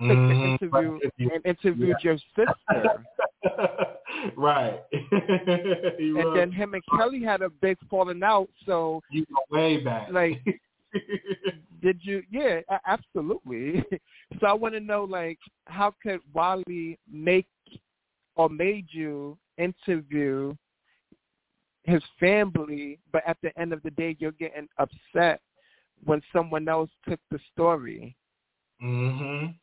took 0.00 0.18
Mhm. 0.18 0.28
the 0.28 0.68
interview 0.68 0.98
and 1.32 1.46
interviewed 1.46 1.96
your 2.02 2.18
sister. 2.34 3.04
right. 4.36 4.82
and 4.92 6.14
was. 6.16 6.34
then 6.34 6.52
him 6.52 6.74
and 6.74 6.82
Kelly 6.96 7.22
had 7.22 7.42
a 7.42 7.50
big 7.50 7.78
falling 7.88 8.22
out. 8.22 8.48
So, 8.64 9.02
you 9.10 9.24
go 9.26 9.40
way 9.50 9.78
back. 9.82 10.10
like, 10.10 10.40
did 11.82 11.98
you? 12.04 12.22
Yeah, 12.30 12.60
absolutely. 12.86 13.82
so 14.40 14.46
I 14.46 14.52
want 14.52 14.74
to 14.74 14.80
know, 14.80 15.04
like, 15.04 15.38
how 15.66 15.94
could 16.02 16.20
Wally 16.32 16.98
make 17.10 17.46
or 18.36 18.48
made 18.50 18.86
you 18.90 19.38
interview 19.58 20.54
his 21.84 22.02
family, 22.18 22.98
but 23.12 23.22
at 23.26 23.38
the 23.42 23.56
end 23.58 23.72
of 23.72 23.82
the 23.82 23.90
day, 23.92 24.16
you're 24.18 24.32
getting 24.32 24.68
upset 24.78 25.40
when 26.04 26.20
someone 26.32 26.68
else 26.68 26.90
took 27.08 27.20
the 27.30 27.38
story. 27.52 28.14
mhm. 28.82 29.54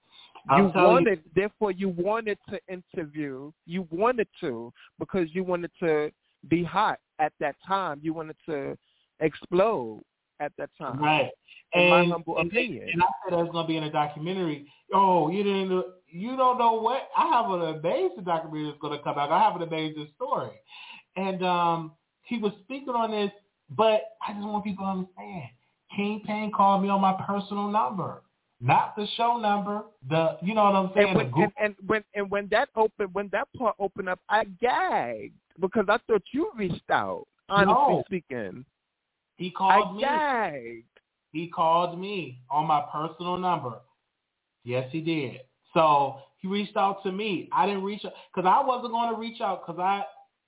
You 0.50 0.56
I'm 0.56 0.74
wanted, 0.74 1.24
therefore, 1.36 1.72
you 1.72 1.90
wanted 1.90 2.38
to 2.50 2.60
interview. 2.68 3.52
You 3.66 3.88
wanted 3.90 4.28
to 4.42 4.74
because 5.00 5.28
you 5.32 5.44
wanted 5.44 5.72
to 5.80 6.12
be 6.50 6.64
hot 6.64 7.00
at 7.20 7.32
that 7.40 7.56
time. 7.66 8.00
You 8.04 8.14
wanted 8.14 8.36
to 8.48 8.78
explode 9.22 10.04
at 10.40 10.52
that 10.58 10.70
time. 10.78 11.00
Right. 11.00 11.32
In 11.74 11.82
and, 11.82 11.90
my 11.90 12.06
humble 12.14 12.38
and, 12.38 12.52
opinion. 12.52 12.90
And 12.92 13.02
I 13.02 13.06
said 13.30 13.40
that's 13.40 13.52
gonna 13.52 13.68
be 13.68 13.78
in 13.78 13.84
a 13.84 13.92
documentary. 13.92 14.68
Oh, 14.94 15.30
you 15.30 15.44
didn't 15.44 15.70
know, 15.70 15.84
you 16.08 16.36
don't 16.36 16.58
know 16.58 16.74
what 16.74 17.10
I 17.18 17.28
have 17.28 17.50
an 17.50 17.62
amazing 17.78 18.26
documentary 18.26 18.66
that's 18.66 18.82
gonna 18.82 19.02
come 19.02 19.18
out. 19.18 19.32
I 19.32 19.40
have 19.40 19.56
an 19.56 19.64
amazing 19.64 20.10
story. 20.16 20.52
And 21.16 21.44
um 21.44 21.94
he 22.24 22.38
was 22.38 22.52
speaking 22.64 22.90
on 22.90 23.12
this, 23.12 23.32
but 23.70 24.02
I 24.28 24.34
just 24.34 24.46
want 24.46 24.64
people 24.64 24.86
to 24.86 24.92
understand. 24.92 25.50
King 25.96 26.22
Payne 26.26 26.52
called 26.52 26.82
me 26.82 26.90
on 26.90 27.02
my 27.02 27.14
personal 27.26 27.70
number. 27.70 28.24
Not 28.64 28.96
the 28.96 29.06
show 29.18 29.36
number. 29.38 29.84
The 30.10 30.38
you 30.42 30.56
know 30.56 30.64
what 30.64 30.76
I'm 30.76 30.92
saying? 30.96 31.20
And 31.20 31.34
when, 31.34 31.44
and, 31.44 31.52
and 31.60 31.76
when 31.86 32.04
and 32.16 32.32
when 32.32 32.48
that 32.52 32.70
opened, 32.78 33.14
when 33.14 33.28
that 33.34 33.50
part 33.58 33.76
opened 33.78 34.08
up, 34.08 34.22
I 34.30 34.46
gagged 34.62 35.34
because 35.60 35.86
I 35.90 35.98
thought 36.08 36.24
you 36.32 36.50
reached 36.56 36.90
out. 36.90 37.28
Honestly 37.50 37.74
No. 37.74 38.04
speaking, 38.08 38.66
he 39.36 39.48
I 39.48 39.58
called 39.58 39.98
me. 39.98 40.02
gagged. 40.02 40.86
He 41.34 41.50
called 41.50 42.00
me 42.00 42.40
on 42.50 42.66
my 42.66 42.84
personal 42.90 43.38
number. 43.38 43.80
Yes, 44.64 44.88
he 44.94 45.02
did. 45.02 45.42
So 45.74 46.20
he 46.40 46.48
reached 46.48 46.78
out 46.78 47.04
to 47.04 47.12
me. 47.12 47.50
I 47.52 47.66
didn't 47.66 47.84
reach 47.84 48.06
out 48.06 48.14
because 48.34 48.50
I 48.50 48.66
wasn't 48.66 48.94
going 48.94 49.14
to 49.14 49.20
reach 49.20 49.42
out 49.42 49.68
because 49.68 49.82
I 49.82 50.04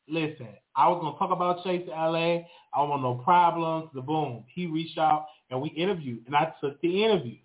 listen. 0.07 0.47
I 0.77 0.87
was 0.87 1.01
going 1.01 1.11
to 1.11 1.19
talk 1.19 1.31
about 1.31 1.65
Chase 1.65 1.85
LA. 1.89 2.45
I 2.73 2.81
want 2.81 3.01
no 3.01 3.15
problems. 3.15 3.89
The 3.93 4.01
boom. 4.01 4.45
He 4.53 4.67
reached 4.67 4.97
out 4.97 5.25
and 5.49 5.61
we 5.61 5.67
interviewed, 5.69 6.23
and 6.27 6.35
I 6.35 6.53
took 6.61 6.79
the 6.79 7.03
interview. 7.03 7.35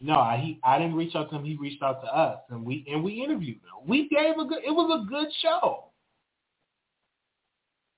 No, 0.00 0.14
I, 0.14 0.36
he 0.36 0.60
I 0.62 0.78
didn't 0.78 0.94
reach 0.94 1.14
out 1.14 1.30
to 1.30 1.36
him. 1.36 1.44
He 1.44 1.56
reached 1.56 1.82
out 1.82 2.02
to 2.02 2.14
us, 2.14 2.38
and 2.50 2.64
we 2.64 2.84
and 2.90 3.02
we 3.02 3.22
interviewed 3.22 3.56
him. 3.56 3.88
We 3.88 4.08
gave 4.08 4.36
a 4.38 4.44
good. 4.44 4.62
It 4.64 4.70
was 4.70 5.02
a 5.02 5.08
good 5.08 5.28
show. 5.42 5.84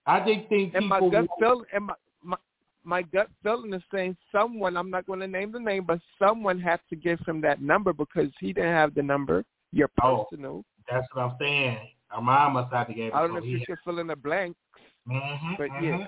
I 0.07 0.25
did 0.25 0.49
think 0.49 0.75
And 0.75 0.89
my 0.89 1.01
gut 1.01 1.27
feel 1.39 1.65
and 1.73 1.85
my, 1.87 1.95
my 2.23 2.37
my 2.85 3.03
gut 3.03 3.29
feeling 3.43 3.75
is 3.75 3.83
saying 3.93 4.17
someone 4.33 4.77
I'm 4.77 4.91
not 4.91 5.07
going 5.07 5.21
to 5.21 5.27
name 5.27 5.53
the 5.53 5.59
name, 5.61 5.85
but 5.85 6.01
someone 6.19 6.59
had 6.61 6.81
to 6.89 6.97
give 6.97 7.19
him 7.27 7.41
that 7.43 7.61
number 7.61 7.93
because 7.93 8.31
he 8.41 8.53
didn't 8.53 8.73
have 8.73 8.95
the 8.95 9.03
number. 9.03 9.45
Your 9.73 9.91
Oh. 10.03 10.25
personal. 10.31 10.65
that's 10.91 11.07
what 11.13 11.25
I'm 11.25 11.37
saying. 11.39 11.79
Our 12.11 12.23
mom 12.23 12.55
must 12.55 12.73
have 12.73 12.87
to 12.87 12.95
give. 12.95 13.13
I 13.13 13.21
don't 13.21 13.33
know 13.33 13.39
if 13.39 13.45
you 13.45 13.61
should 13.67 13.77
fill 13.85 13.99
in 13.99 14.07
the 14.07 14.17
blanks, 14.17 14.59
Mm-hmm, 15.07 15.55
but 15.59 15.69
yeah. 15.83 16.07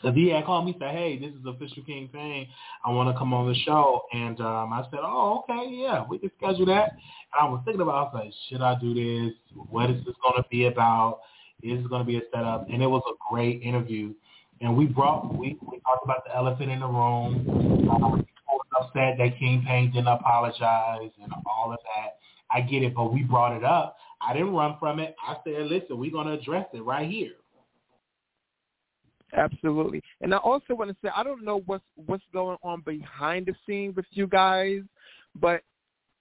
Because 0.00 0.16
he 0.16 0.28
had 0.30 0.44
called 0.44 0.64
me 0.64 0.72
and 0.72 0.80
said, 0.80 0.94
hey, 0.94 1.18
this 1.18 1.30
is 1.30 1.46
official 1.46 1.82
King 1.84 2.08
Payne. 2.12 2.48
I 2.84 2.90
want 2.90 3.12
to 3.12 3.18
come 3.18 3.34
on 3.34 3.48
the 3.48 3.58
show. 3.60 4.02
And 4.12 4.40
um, 4.40 4.72
I 4.72 4.82
said, 4.90 5.00
oh, 5.02 5.44
okay, 5.48 5.68
yeah, 5.70 6.04
we 6.08 6.18
can 6.18 6.30
schedule 6.36 6.66
that. 6.66 6.92
And 6.92 7.40
I 7.40 7.44
was 7.44 7.62
thinking 7.64 7.80
about, 7.80 7.94
I 7.94 8.02
was 8.02 8.12
like, 8.14 8.32
should 8.48 8.62
I 8.62 8.78
do 8.78 8.94
this? 8.94 9.34
What 9.70 9.90
is 9.90 10.04
this 10.04 10.14
going 10.22 10.42
to 10.42 10.48
be 10.50 10.66
about? 10.66 11.20
Is 11.62 11.80
this 11.80 11.88
going 11.88 12.02
to 12.02 12.06
be 12.06 12.16
a 12.16 12.22
setup? 12.32 12.68
And 12.70 12.82
it 12.82 12.86
was 12.86 13.02
a 13.10 13.14
great 13.32 13.62
interview. 13.62 14.14
And 14.60 14.76
we 14.76 14.86
brought, 14.86 15.36
we, 15.36 15.58
we 15.62 15.80
talked 15.80 16.04
about 16.04 16.24
the 16.24 16.34
elephant 16.34 16.70
in 16.70 16.80
the 16.80 16.86
room. 16.86 17.44
People 17.44 18.28
was 18.48 18.66
upset 18.80 19.18
that 19.18 19.38
King 19.38 19.64
Payne 19.66 19.90
didn't 19.92 20.08
apologize 20.08 21.10
and 21.22 21.32
all 21.46 21.72
of 21.72 21.78
that. 21.96 22.18
I 22.50 22.60
get 22.62 22.82
it, 22.82 22.94
but 22.94 23.12
we 23.12 23.22
brought 23.22 23.56
it 23.56 23.64
up. 23.64 23.96
I 24.20 24.32
didn't 24.32 24.52
run 24.54 24.76
from 24.80 24.98
it. 24.98 25.14
I 25.26 25.36
said, 25.44 25.66
listen, 25.66 25.98
we're 25.98 26.10
going 26.10 26.26
to 26.26 26.32
address 26.32 26.66
it 26.72 26.82
right 26.82 27.08
here. 27.08 27.32
Absolutely. 29.36 30.02
And 30.20 30.34
I 30.34 30.38
also 30.38 30.74
want 30.74 30.90
to 30.90 30.96
say 31.02 31.10
I 31.14 31.22
don't 31.22 31.44
know 31.44 31.62
what's 31.66 31.84
what's 32.06 32.24
going 32.32 32.56
on 32.62 32.80
behind 32.80 33.46
the 33.46 33.54
scenes 33.66 33.96
with 33.96 34.06
you 34.10 34.26
guys, 34.26 34.80
but 35.38 35.62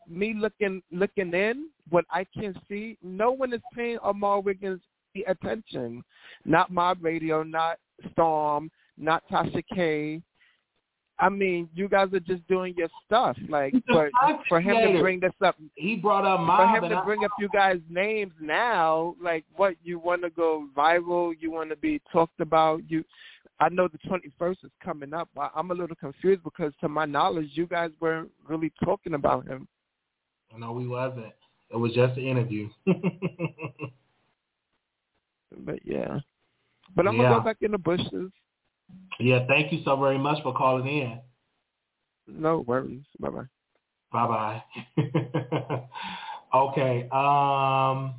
me 0.10 0.34
looking 0.38 0.82
looking 0.92 1.34
in, 1.34 1.70
what 1.90 2.06
I 2.12 2.26
can 2.34 2.56
see, 2.68 2.98
no 3.02 3.32
one 3.32 3.54
is 3.54 3.62
paying 3.74 3.98
Armon 4.00 4.44
Wiggins 4.44 4.82
the 5.16 5.24
attention. 5.24 6.04
Not 6.46 6.72
Mob 6.72 7.00
Radio, 7.02 7.44
not 7.44 7.78
Storm, 8.12 8.70
not 8.98 9.24
Tasha 9.30 9.64
K. 9.74 10.22
I 11.20 11.30
mean, 11.30 11.68
you 11.74 11.90
guys 11.90 12.14
are 12.14 12.20
just 12.20 12.48
doing 12.48 12.76
your 12.78 12.90
stuff. 13.06 13.36
Like, 13.50 13.74
but 13.88 14.10
for 14.48 14.62
him 14.62 14.76
to 14.94 15.00
bring 15.00 15.20
this 15.20 15.34
up, 15.44 15.56
He 15.76 15.96
brought 15.96 16.26
up 16.26 16.40
for 16.46 16.68
him 16.68 16.90
to 16.90 17.02
bring 17.04 17.24
up 17.24 17.32
you 17.40 17.50
guys' 17.50 17.80
names 17.90 18.34
now, 18.40 19.16
like 19.22 19.44
what 19.56 19.76
you 19.84 19.98
want 20.00 20.22
to 20.24 20.30
go 20.30 20.68
viral, 20.76 21.34
you 21.40 21.52
want 21.52 21.70
to 21.72 21.76
be 21.76 22.00
talked 22.12 22.40
about. 22.40 22.82
You, 22.88 23.04
I 23.60 23.70
know 23.70 23.88
the 23.88 23.98
21st 24.08 24.66
is 24.66 24.72
coming 24.84 25.14
up. 25.14 25.30
I'm 25.56 25.72
a 25.72 25.74
little 25.74 25.96
confused 25.96 26.44
because, 26.44 26.74
to 26.82 26.88
my 26.88 27.06
knowledge, 27.06 27.50
you 27.54 27.66
guys 27.66 27.90
weren't 28.00 28.30
really 28.48 28.72
talking 28.84 29.16
about 29.16 29.48
him. 29.48 29.68
No, 30.56 30.72
we 30.72 30.88
wasn't. 30.88 31.34
It 31.72 31.78
was 31.78 31.94
just 31.94 32.18
an 32.18 32.26
interview. 32.26 32.70
but 35.66 35.80
yeah, 35.84 36.20
but 36.96 37.08
I'm 37.08 37.16
Yeah. 37.16 37.24
gonna 37.24 37.40
go 37.40 37.44
back 37.44 37.58
in 37.62 37.72
the 37.72 37.78
bushes. 37.78 38.32
Yeah, 39.20 39.46
thank 39.48 39.72
you 39.72 39.82
so 39.84 39.96
very 39.96 40.18
much 40.18 40.42
for 40.44 40.54
calling 40.54 40.88
in. 40.88 41.20
No 42.28 42.60
worries. 42.60 43.04
Bye 43.20 43.30
bye. 43.30 43.44
Bye 44.12 44.62
bye. 44.98 45.84
okay. 46.56 47.10
Um. 47.10 48.16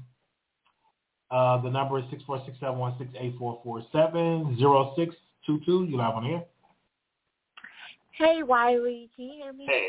Uh, 1.31 1.61
the 1.61 1.69
number 1.69 1.99
is 1.99 2.05
six 2.11 2.23
four 2.23 2.43
six 2.47 2.59
seven 2.59 2.79
one 2.79 2.95
six 2.99 3.11
eight 3.19 3.35
four 3.39 3.61
four 3.63 3.83
seven 3.93 4.57
zero 4.59 4.95
six 4.97 5.15
two 5.45 5.61
two. 5.67 5.85
You 5.85 5.99
live 5.99 6.15
on 6.15 6.25
here. 6.25 6.43
Hey, 8.13 8.43
Wiley, 8.43 9.11
can 9.15 9.27
you 9.27 9.43
hear 9.43 9.53
me? 9.53 9.67
Hey, 9.69 9.89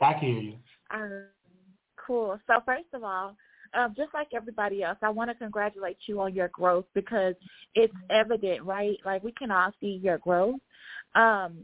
I 0.00 0.14
can 0.14 0.22
hear 0.22 0.40
you. 0.40 0.54
Um, 0.90 1.24
cool. 1.96 2.40
So 2.46 2.54
first 2.64 2.86
of 2.94 3.04
all, 3.04 3.36
um, 3.74 3.94
just 3.96 4.12
like 4.14 4.28
everybody 4.34 4.82
else, 4.82 4.98
I 5.02 5.10
want 5.10 5.30
to 5.30 5.34
congratulate 5.34 5.96
you 6.06 6.20
on 6.20 6.34
your 6.34 6.48
growth 6.48 6.84
because 6.94 7.34
it's 7.74 7.94
evident, 8.10 8.62
right? 8.64 8.98
Like 9.04 9.24
we 9.24 9.32
can 9.32 9.50
all 9.50 9.72
see 9.80 10.00
your 10.02 10.18
growth. 10.18 10.60
Um, 11.14 11.58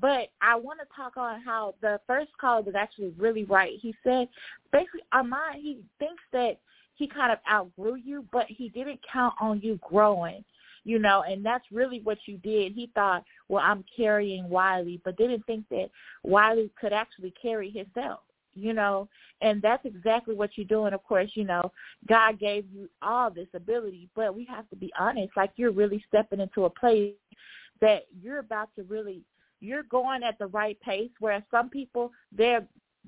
but 0.00 0.28
I 0.40 0.56
want 0.56 0.80
to 0.80 0.86
talk 0.96 1.16
on 1.16 1.40
how 1.42 1.74
the 1.82 2.00
first 2.06 2.30
caller 2.40 2.62
was 2.62 2.74
actually 2.74 3.12
really 3.18 3.44
right. 3.44 3.72
He 3.80 3.94
said 4.04 4.28
basically 4.72 5.02
Armon, 5.12 5.54
he 5.56 5.80
thinks 5.98 6.22
that 6.32 6.58
he 6.94 7.06
kind 7.06 7.32
of 7.32 7.38
outgrew 7.50 7.96
you, 7.96 8.24
but 8.32 8.46
he 8.48 8.68
didn't 8.68 9.00
count 9.12 9.34
on 9.40 9.60
you 9.60 9.78
growing 9.88 10.44
you 10.84 10.98
know, 10.98 11.22
and 11.22 11.44
that's 11.44 11.64
really 11.70 12.00
what 12.02 12.18
you 12.26 12.38
did. 12.38 12.72
He 12.72 12.90
thought, 12.94 13.24
well, 13.48 13.62
I'm 13.64 13.84
carrying 13.94 14.48
Wiley, 14.48 15.00
but 15.04 15.16
didn't 15.16 15.44
think 15.46 15.68
that 15.70 15.90
Wiley 16.22 16.70
could 16.80 16.92
actually 16.92 17.34
carry 17.40 17.70
himself, 17.70 18.20
you 18.54 18.72
know, 18.72 19.08
and 19.40 19.62
that's 19.62 19.84
exactly 19.84 20.34
what 20.34 20.50
you're 20.56 20.66
doing. 20.66 20.92
Of 20.92 21.02
course, 21.04 21.30
you 21.34 21.44
know, 21.44 21.72
God 22.08 22.38
gave 22.38 22.64
you 22.72 22.88
all 23.02 23.30
this 23.30 23.48
ability, 23.54 24.08
but 24.14 24.34
we 24.34 24.44
have 24.46 24.68
to 24.70 24.76
be 24.76 24.92
honest, 24.98 25.30
like 25.36 25.50
you're 25.56 25.70
really 25.70 26.04
stepping 26.08 26.40
into 26.40 26.64
a 26.64 26.70
place 26.70 27.14
that 27.80 28.06
you're 28.20 28.38
about 28.38 28.68
to 28.76 28.82
really, 28.84 29.22
you're 29.60 29.84
going 29.84 30.22
at 30.22 30.38
the 30.38 30.46
right 30.46 30.78
pace, 30.80 31.10
whereas 31.20 31.42
some 31.50 31.70
people, 31.70 32.12
they're, 32.36 32.66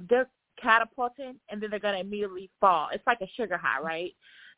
they're 0.09 0.29
catapulting 0.61 1.37
and 1.51 1.61
then 1.63 1.71
they're 1.71 1.79
going 1.79 1.95
to 1.95 2.01
immediately 2.01 2.51
fall. 2.61 2.89
It's 2.93 3.07
like 3.07 3.21
a 3.21 3.29
sugar 3.37 3.57
high, 3.57 3.81
right? 3.81 4.13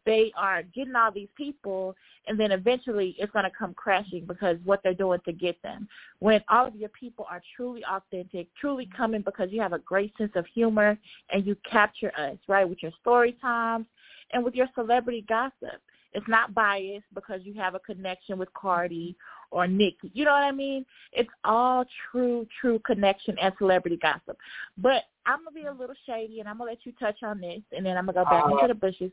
They 0.06 0.32
are 0.37 0.62
getting 0.62 0.94
all 0.94 1.11
these 1.11 1.28
people 1.37 1.96
and 2.26 2.38
then 2.38 2.52
eventually 2.52 3.14
it's 3.18 3.32
going 3.32 3.44
to 3.44 3.50
come 3.50 3.75
crashing 3.75 4.25
because 4.26 4.56
what 4.64 4.80
they're 4.82 4.94
doing 4.94 5.20
to 5.25 5.32
get 5.32 5.61
them. 5.62 5.88
When 6.18 6.42
all 6.49 6.66
of 6.66 6.76
your 6.76 6.88
people 6.90 7.26
are 7.30 7.42
truly 7.56 7.84
authentic, 7.84 8.49
truly 8.61 8.88
coming 8.96 9.23
because 9.23 9.50
you 9.50 9.61
have 9.61 9.73
a 9.73 9.78
great 9.78 10.16
sense 10.16 10.32
of 10.34 10.46
humor 10.46 10.99
and 11.30 11.46
you 11.46 11.56
capture 11.70 12.12
us, 12.18 12.37
right, 12.49 12.68
with 12.68 12.82
your 12.82 12.92
story 13.00 13.37
times 13.40 13.87
and 14.32 14.44
with 14.44 14.54
your 14.54 14.68
celebrity 14.75 15.25
gossip. 15.28 15.80
It's 16.14 16.28
not 16.28 16.54
biased 16.54 17.06
because 17.12 17.40
you 17.42 17.54
have 17.54 17.75
a 17.75 17.80
connection 17.80 18.38
with 18.38 18.52
Cardi 18.54 19.16
or 19.50 19.66
Nick. 19.66 19.94
You 20.12 20.25
know 20.25 20.30
what 20.30 20.44
I 20.44 20.52
mean? 20.52 20.87
It's 21.12 21.28
all 21.44 21.84
true, 22.11 22.46
true 22.61 22.78
connection 22.87 23.37
and 23.40 23.52
celebrity 23.58 23.99
gossip. 24.00 24.38
But 24.78 25.02
I'm 25.26 25.38
gonna 25.44 25.50
be 25.54 25.66
a 25.66 25.73
little 25.73 25.96
shady 26.06 26.38
and 26.38 26.49
I'm 26.49 26.58
gonna 26.58 26.70
let 26.70 26.87
you 26.87 26.92
touch 27.00 27.23
on 27.25 27.40
this 27.40 27.61
and 27.76 27.84
then 27.84 27.96
I'm 27.96 28.06
gonna 28.06 28.25
go 28.25 28.30
back 28.30 28.44
into 28.49 28.68
the 28.68 28.75
bushes. 28.75 29.11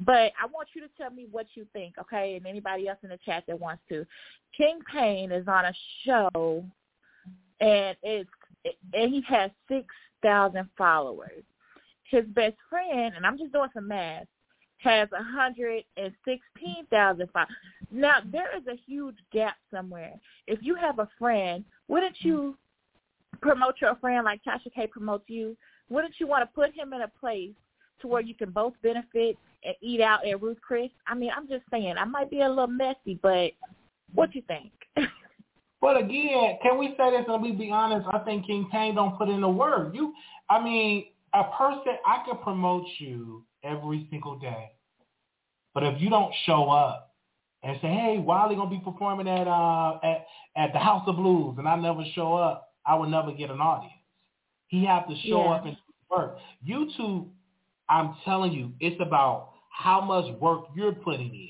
But 0.00 0.32
I 0.40 0.46
want 0.52 0.68
you 0.74 0.80
to 0.82 0.88
tell 0.98 1.10
me 1.10 1.26
what 1.30 1.46
you 1.54 1.66
think, 1.72 1.94
okay? 2.00 2.36
And 2.36 2.46
anybody 2.46 2.88
else 2.88 2.98
in 3.02 3.10
the 3.10 3.18
chat 3.24 3.44
that 3.46 3.58
wants 3.58 3.82
to. 3.88 4.06
King 4.56 4.80
Payne 4.92 5.32
is 5.32 5.46
on 5.48 5.64
a 5.64 5.72
show, 6.04 6.64
and 7.60 7.96
it's 8.02 8.30
and 8.94 9.12
he 9.12 9.22
has 9.28 9.50
six 9.68 9.86
thousand 10.22 10.68
followers. 10.76 11.42
His 12.04 12.24
best 12.26 12.56
friend, 12.68 13.14
and 13.16 13.24
I'm 13.24 13.38
just 13.38 13.52
doing 13.52 13.70
some 13.72 13.88
math, 13.88 14.26
has 14.78 15.08
a 15.12 15.22
hundred 15.22 15.84
and 15.96 16.12
sixteen 16.24 16.86
thousand 16.90 17.28
followers. 17.32 17.52
Now 17.90 18.16
there 18.30 18.56
is 18.56 18.66
a 18.66 18.76
huge 18.86 19.16
gap 19.32 19.56
somewhere. 19.70 20.14
If 20.46 20.60
you 20.62 20.74
have 20.74 20.98
a 20.98 21.08
friend, 21.18 21.64
wouldn't 21.88 22.16
you 22.20 22.56
promote 23.40 23.76
your 23.80 23.96
friend 23.96 24.24
like 24.24 24.42
Tasha 24.44 24.72
K 24.74 24.86
promotes 24.86 25.24
you? 25.28 25.56
Wouldn't 25.88 26.14
you 26.18 26.26
want 26.26 26.42
to 26.42 26.54
put 26.54 26.74
him 26.74 26.92
in 26.92 27.02
a 27.02 27.08
place 27.08 27.52
to 28.02 28.08
where 28.08 28.20
you 28.20 28.34
can 28.34 28.50
both 28.50 28.74
benefit 28.82 29.38
and 29.64 29.74
eat 29.80 30.00
out 30.00 30.26
at 30.26 30.42
Ruth 30.42 30.58
Chris? 30.60 30.90
I 31.06 31.14
mean, 31.14 31.30
I'm 31.34 31.48
just 31.48 31.64
saying, 31.70 31.94
I 31.98 32.04
might 32.04 32.30
be 32.30 32.42
a 32.42 32.48
little 32.48 32.66
messy, 32.66 33.18
but 33.22 33.52
what 34.14 34.32
do 34.32 34.38
you 34.38 34.44
think? 34.46 34.72
But 35.82 35.96
again, 35.96 36.58
can 36.62 36.78
we 36.78 36.94
say 36.96 37.10
this 37.10 37.24
and 37.26 37.42
we 37.42 37.50
be 37.50 37.72
honest? 37.72 38.06
I 38.12 38.20
think 38.20 38.46
King 38.46 38.68
Payne 38.70 38.94
don't 38.94 39.18
put 39.18 39.28
in 39.28 39.40
the 39.40 39.48
work. 39.48 39.92
You, 39.92 40.14
I 40.48 40.62
mean, 40.62 41.06
a 41.34 41.42
person 41.58 41.94
I 42.06 42.22
can 42.24 42.38
promote 42.38 42.84
you 42.98 43.44
every 43.64 44.06
single 44.08 44.38
day, 44.38 44.70
but 45.74 45.82
if 45.82 46.00
you 46.00 46.08
don't 46.08 46.32
show 46.46 46.70
up 46.70 47.16
and 47.64 47.76
say, 47.82 47.88
"Hey, 47.88 48.18
Wiley 48.18 48.54
gonna 48.54 48.70
be 48.70 48.78
performing 48.78 49.26
at 49.26 49.48
uh 49.48 49.98
at 50.04 50.26
at 50.56 50.72
the 50.72 50.78
House 50.78 51.02
of 51.08 51.16
Blues," 51.16 51.56
and 51.58 51.66
I 51.66 51.74
never 51.74 52.04
show 52.14 52.34
up, 52.34 52.74
I 52.86 52.94
would 52.94 53.08
never 53.08 53.32
get 53.32 53.50
an 53.50 53.60
audience. 53.60 53.92
He 54.68 54.84
have 54.84 55.08
to 55.08 55.16
show 55.16 55.42
Yeah. 55.42 55.54
up 55.56 55.66
and 55.66 55.76
work. 56.10 56.38
YouTube, 56.64 57.28
I'm 57.92 58.14
telling 58.24 58.52
you, 58.52 58.72
it's 58.80 58.98
about 59.02 59.50
how 59.68 60.00
much 60.00 60.24
work 60.40 60.64
you're 60.74 60.92
putting 60.92 61.28
in. 61.34 61.48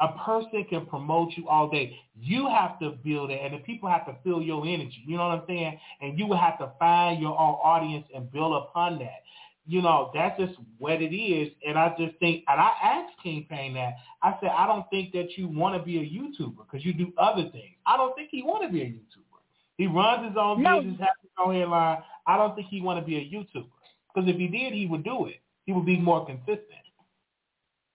A 0.00 0.08
person 0.24 0.64
can 0.68 0.86
promote 0.86 1.32
you 1.36 1.46
all 1.46 1.68
day. 1.68 1.94
You 2.18 2.48
have 2.48 2.78
to 2.80 2.92
build 3.04 3.30
it, 3.30 3.38
and 3.42 3.52
the 3.54 3.58
people 3.58 3.88
have 3.88 4.06
to 4.06 4.16
feel 4.24 4.40
your 4.40 4.66
energy. 4.66 5.02
You 5.06 5.18
know 5.18 5.28
what 5.28 5.38
I'm 5.40 5.44
saying? 5.46 5.78
And 6.00 6.18
you 6.18 6.26
will 6.26 6.38
have 6.38 6.58
to 6.58 6.72
find 6.78 7.20
your 7.20 7.38
own 7.38 7.56
audience 7.62 8.06
and 8.14 8.32
build 8.32 8.54
upon 8.62 8.98
that. 9.00 9.22
You 9.66 9.82
know, 9.82 10.10
that's 10.14 10.40
just 10.40 10.54
what 10.78 11.02
it 11.02 11.14
is. 11.14 11.52
And 11.68 11.78
I 11.78 11.90
just 11.98 12.18
think, 12.18 12.44
and 12.48 12.58
I 12.58 12.70
asked 12.82 13.12
King 13.22 13.46
Payne 13.48 13.74
that. 13.74 13.92
I 14.22 14.36
said, 14.40 14.50
I 14.56 14.66
don't 14.66 14.88
think 14.90 15.12
that 15.12 15.36
you 15.36 15.48
want 15.48 15.76
to 15.78 15.82
be 15.84 15.98
a 15.98 16.00
YouTuber 16.00 16.56
because 16.64 16.84
you 16.84 16.94
do 16.94 17.12
other 17.18 17.42
things. 17.52 17.76
I 17.86 17.98
don't 17.98 18.14
think 18.16 18.30
he 18.30 18.42
want 18.42 18.64
to 18.64 18.72
be 18.72 18.80
a 18.82 18.86
YouTuber. 18.86 19.38
He 19.76 19.86
runs 19.86 20.26
his 20.26 20.36
own 20.40 20.62
No. 20.62 20.80
business, 20.80 20.98
has 21.00 21.10
his 21.20 21.30
own 21.38 21.54
headline. 21.54 21.98
I 22.26 22.38
don't 22.38 22.56
think 22.56 22.68
he 22.68 22.80
want 22.80 22.98
to 22.98 23.06
be 23.06 23.16
a 23.18 23.20
YouTuber 23.20 23.68
because 24.14 24.28
if 24.28 24.36
he 24.36 24.48
did, 24.48 24.72
he 24.72 24.86
would 24.86 25.04
do 25.04 25.26
it. 25.26 25.40
He 25.64 25.72
would 25.72 25.86
be 25.86 25.98
more 25.98 26.26
consistent 26.26 26.82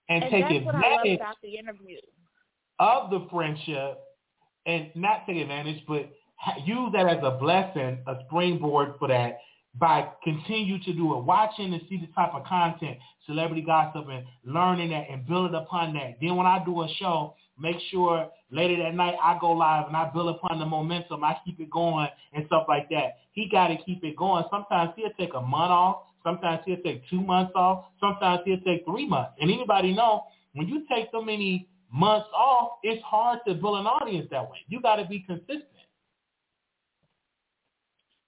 and, 0.10 0.24
and 0.24 0.32
take 0.32 0.44
that's 0.44 0.66
what 0.66 0.76
I 0.76 0.80
love 0.80 1.00
advantage 1.00 1.20
about 1.20 1.36
the 1.44 1.58
interview. 1.58 1.98
of 2.80 3.10
the 3.10 3.28
friendship 3.32 4.00
and 4.66 4.90
not 4.96 5.26
take 5.26 5.38
advantage, 5.38 5.84
but 5.88 6.10
use 6.66 6.92
that 6.94 7.08
as 7.08 7.20
a 7.24 7.32
blessing, 7.32 8.00
a 8.08 8.16
springboard 8.26 8.94
for 9.00 9.08
that 9.08 9.40
by 9.80 10.08
continue 10.24 10.80
to 10.84 10.94
do 10.94 11.18
it, 11.18 11.24
watching 11.24 11.74
and 11.74 11.82
see 11.88 11.98
the 11.98 12.08
type 12.16 12.34
of 12.34 12.44
content, 12.46 12.98
celebrity 13.26 13.62
gossip, 13.62 14.08
and 14.10 14.26
learning 14.44 14.90
that 14.90 15.06
and 15.10 15.28
building 15.28 15.56
upon 15.56 15.94
that. 15.94 16.18
Then 16.20 16.36
when 16.36 16.48
I 16.48 16.64
do 16.66 16.82
a 16.82 16.88
show, 17.00 17.36
make 17.60 17.78
sure 17.92 18.30
later 18.50 18.82
that 18.82 18.96
night 18.96 19.16
I 19.22 19.38
go 19.40 19.52
live 19.52 19.88
and 19.88 19.96
I 19.96 20.10
build 20.10 20.36
upon 20.36 20.60
the 20.60 20.66
momentum. 20.66 21.24
I 21.24 21.38
keep 21.46 21.60
it 21.60 21.70
going 21.70 22.08
and 22.34 22.46
stuff 22.48 22.66
like 22.68 22.90
that. 22.90 23.18
He 23.34 23.50
got 23.50 23.68
to 23.68 23.78
keep 23.78 24.04
it 24.04 24.16
going. 24.16 24.46
Sometimes 24.50 24.92
he'll 24.96 25.12
take 25.20 25.36
a 25.36 25.42
month 25.42 25.72
off. 25.72 25.98
Sometimes 26.28 26.60
he'll 26.66 26.82
take 26.84 27.08
two 27.10 27.22
months 27.22 27.54
off. 27.56 27.86
Sometimes 28.02 28.42
he'll 28.44 28.60
take 28.60 28.84
three 28.84 29.08
months. 29.08 29.32
And 29.40 29.50
anybody 29.50 29.94
know 29.94 30.26
when 30.56 30.68
you 30.68 30.86
take 30.94 31.08
so 31.14 31.22
many 31.22 31.70
months 31.90 32.28
off, 32.36 32.80
it's 32.84 33.02
hard 33.02 33.40
to 33.48 33.54
build 33.54 33.80
an 33.80 33.86
audience 33.86 34.28
that 34.32 34.44
way. 34.44 34.58
You 34.68 34.82
got 34.82 34.98
to 34.98 35.06
be 35.06 35.22
consistent. 35.22 35.64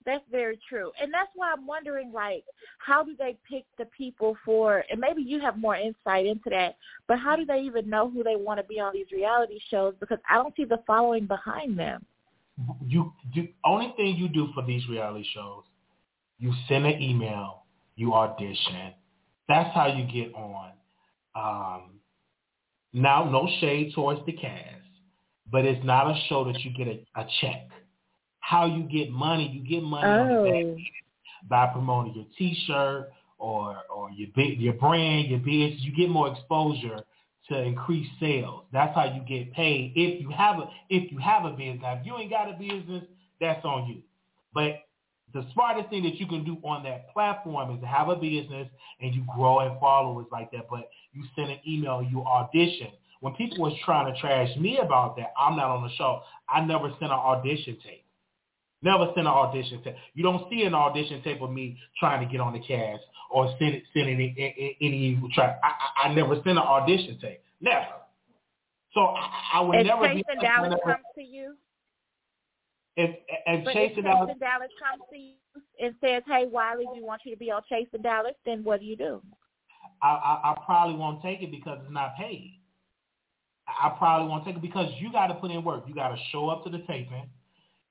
That's 0.05 0.23
very 0.31 0.57
true. 0.69 0.91
And 1.01 1.13
that's 1.13 1.29
why 1.35 1.51
I'm 1.51 1.67
wondering, 1.67 2.13
like, 2.13 2.45
how 2.77 3.03
do 3.03 3.17
they 3.19 3.37
pick 3.49 3.65
the 3.77 3.83
people 3.85 4.37
for, 4.45 4.85
and 4.89 4.97
maybe 4.97 5.21
you 5.21 5.41
have 5.41 5.57
more 5.57 5.75
insight 5.75 6.25
into 6.25 6.49
that, 6.51 6.77
but 7.05 7.19
how 7.19 7.35
do 7.35 7.45
they 7.45 7.59
even 7.59 7.89
know 7.89 8.09
who 8.09 8.23
they 8.23 8.37
want 8.37 8.61
to 8.61 8.63
be 8.63 8.79
on 8.79 8.93
these 8.93 9.11
reality 9.11 9.59
shows? 9.69 9.93
Because 9.99 10.19
I 10.27 10.35
don't 10.35 10.55
see 10.55 10.63
the 10.63 10.81
following 10.87 11.25
behind 11.25 11.77
them. 11.77 12.05
You, 12.87 13.11
you 13.33 13.49
only 13.65 13.93
thing 13.97 14.15
you 14.15 14.29
do 14.29 14.47
for 14.55 14.65
these 14.65 14.87
reality 14.87 15.25
shows, 15.33 15.63
you 16.39 16.53
send 16.69 16.85
an 16.85 17.01
email, 17.01 17.58
you 17.99 18.13
audition. 18.13 18.93
That's 19.49 19.75
how 19.75 19.87
you 19.87 20.05
get 20.05 20.33
on. 20.33 20.71
Um, 21.35 21.99
now, 22.93 23.29
no 23.29 23.47
shade 23.59 23.91
towards 23.93 24.25
the 24.25 24.31
cast, 24.31 24.85
but 25.51 25.65
it's 25.65 25.83
not 25.85 26.07
a 26.09 26.17
show 26.29 26.45
that 26.45 26.59
you 26.61 26.71
get 26.71 26.87
a, 26.87 27.19
a 27.19 27.25
check. 27.41 27.67
How 28.39 28.65
you 28.65 28.83
get 28.83 29.11
money, 29.11 29.49
you 29.49 29.67
get 29.67 29.83
money 29.83 30.07
on 30.07 30.27
the 30.27 30.49
back 30.49 30.63
Oh. 30.63 30.77
by 31.49 31.67
promoting 31.73 32.13
your 32.15 32.25
T-shirt 32.37 33.11
or 33.37 33.77
or 33.93 34.11
your 34.11 34.29
your 34.35 34.73
brand, 34.73 35.27
your 35.27 35.39
business. 35.39 35.81
You 35.81 35.93
get 35.93 36.09
more 36.09 36.31
exposure 36.31 37.03
to 37.49 37.61
increase 37.61 38.07
sales. 38.19 38.63
That's 38.71 38.95
how 38.95 39.05
you 39.13 39.21
get 39.27 39.53
paid. 39.53 39.91
If 39.95 40.21
you 40.21 40.29
have 40.29 40.59
a 40.59 40.69
if 40.89 41.11
you 41.11 41.17
have 41.19 41.43
a 41.43 41.51
business, 41.51 41.79
now, 41.81 41.99
if 41.99 42.05
you 42.05 42.17
ain't 42.17 42.31
got 42.31 42.49
a 42.49 42.53
business, 42.53 43.03
that's 43.41 43.63
on 43.65 43.87
you. 43.87 44.01
But 44.53 44.88
the 45.33 45.45
smartest 45.53 45.89
thing 45.89 46.03
that 46.03 46.15
you 46.15 46.25
can 46.27 46.43
do 46.43 46.57
on 46.63 46.83
that 46.83 47.11
platform 47.13 47.75
is 47.75 47.81
to 47.81 47.87
have 47.87 48.09
a 48.09 48.15
business 48.15 48.67
and 48.99 49.13
you 49.13 49.23
grow 49.35 49.59
and 49.59 49.79
followers 49.79 50.25
like 50.31 50.51
that. 50.51 50.67
But 50.69 50.89
you 51.13 51.23
send 51.35 51.51
an 51.51 51.59
email, 51.67 52.01
you 52.01 52.21
audition. 52.21 52.87
when 53.21 53.33
people 53.33 53.59
was 53.59 53.73
trying 53.85 54.11
to 54.11 54.19
trash 54.19 54.49
me 54.57 54.79
about 54.79 55.17
that, 55.17 55.33
I'm 55.37 55.55
not 55.55 55.69
on 55.69 55.83
the 55.83 55.93
show. 55.95 56.21
I 56.47 56.61
never 56.61 56.89
sent 56.99 57.11
an 57.11 57.19
audition 57.19 57.77
tape. 57.83 58.05
Never 58.81 59.07
sent 59.07 59.27
an 59.27 59.27
audition 59.27 59.83
tape. 59.83 59.95
You 60.13 60.23
don't 60.23 60.49
see 60.49 60.63
an 60.63 60.73
audition 60.73 61.21
tape 61.21 61.41
of 61.41 61.51
me 61.51 61.77
trying 61.99 62.25
to 62.25 62.31
get 62.31 62.39
on 62.41 62.53
the 62.53 62.59
cast 62.59 63.03
or 63.29 63.53
send 63.59 63.81
sending 63.93 64.35
any, 64.37 64.77
any 64.81 65.21
try. 65.33 65.55
I, 65.63 66.05
I, 66.05 66.07
I 66.09 66.13
never 66.13 66.35
sent 66.35 66.57
an 66.57 66.59
audition 66.59 67.19
tape. 67.19 67.41
Never. 67.61 67.85
So 68.93 69.01
I, 69.01 69.29
I 69.55 69.61
would 69.61 69.75
and 69.75 69.87
never 69.87 70.01
be. 70.03 70.23
And 70.27 70.41
Dallas 70.41 70.73
comes 70.83 71.03
to 71.15 71.21
you. 71.21 71.55
If, 72.99 73.15
if 73.47 73.63
but 73.63 73.73
Chase 73.73 73.93
if 73.95 74.03
Dallas, 74.03 74.29
and 74.29 74.39
Dallas 74.41 74.69
comes 74.77 75.01
to 75.09 75.17
you 75.17 75.35
and 75.79 75.95
says, 76.01 76.21
"Hey, 76.27 76.45
Wiley, 76.45 76.85
we 76.93 77.01
want 77.01 77.21
you 77.23 77.33
to 77.33 77.39
be 77.39 77.49
on 77.49 77.61
Chase 77.69 77.87
and 77.93 78.03
Dallas," 78.03 78.33
then 78.45 78.61
what 78.61 78.81
do 78.81 78.85
you 78.85 78.97
do? 78.97 79.21
I, 80.01 80.07
I, 80.09 80.51
I 80.51 80.57
probably 80.65 80.95
won't 80.95 81.21
take 81.21 81.41
it 81.41 81.49
because 81.49 81.79
it's 81.81 81.93
not 81.93 82.17
paid. 82.17 82.59
I 83.67 83.89
probably 83.97 84.27
won't 84.27 84.43
take 84.43 84.57
it 84.57 84.61
because 84.61 84.91
you 84.99 85.13
got 85.13 85.27
to 85.27 85.35
put 85.35 85.49
in 85.49 85.63
work. 85.63 85.85
You 85.87 85.95
got 85.95 86.09
to 86.09 86.17
show 86.33 86.49
up 86.49 86.65
to 86.65 86.69
the 86.69 86.79
taping. 86.79 87.29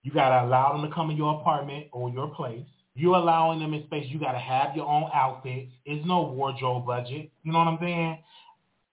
You 0.03 0.13
got 0.13 0.29
to 0.29 0.47
allow 0.47 0.73
them 0.73 0.87
to 0.89 0.95
come 0.95 1.11
in 1.11 1.17
your 1.17 1.41
apartment 1.41 1.87
or 1.93 2.11
your 2.11 2.29
place. 2.29 2.65
You're 2.95 3.17
allowing 3.17 3.61
them 3.61 3.73
in 3.73 3.85
space. 3.85 4.07
You 4.09 4.19
got 4.19 4.33
to 4.33 4.39
have 4.39 4.77
your 4.77 4.87
own 4.87 5.09
outfits. 5.15 5.73
It's 5.87 6.07
no 6.07 6.23
wardrobe 6.23 6.85
budget. 6.85 7.31
You 7.45 7.53
know 7.53 7.59
what 7.61 7.69
I'm 7.69 7.79
saying? 7.81 8.19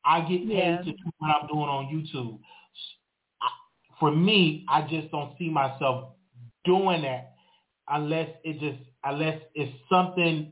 I 0.06 0.21
get 0.21 0.47
paid 0.47 0.49
Yeah. 0.49 0.78
to 0.78 0.84
do 0.84 1.12
what 1.17 1.30
I'm 1.30 1.47
doing 1.47 1.67
on 1.67 1.86
YouTube. 1.88 2.39
For 3.99 4.12
me, 4.12 4.65
I 4.69 4.81
just 4.81 5.12
don't 5.12 5.38
see 5.38 5.49
myself 5.49 6.13
doing 6.65 7.03
that 7.03 7.34
unless 7.89 8.29
it 8.43 8.60
just 8.60 8.84
unless 9.03 9.41
it's 9.53 9.71
something. 9.89 10.51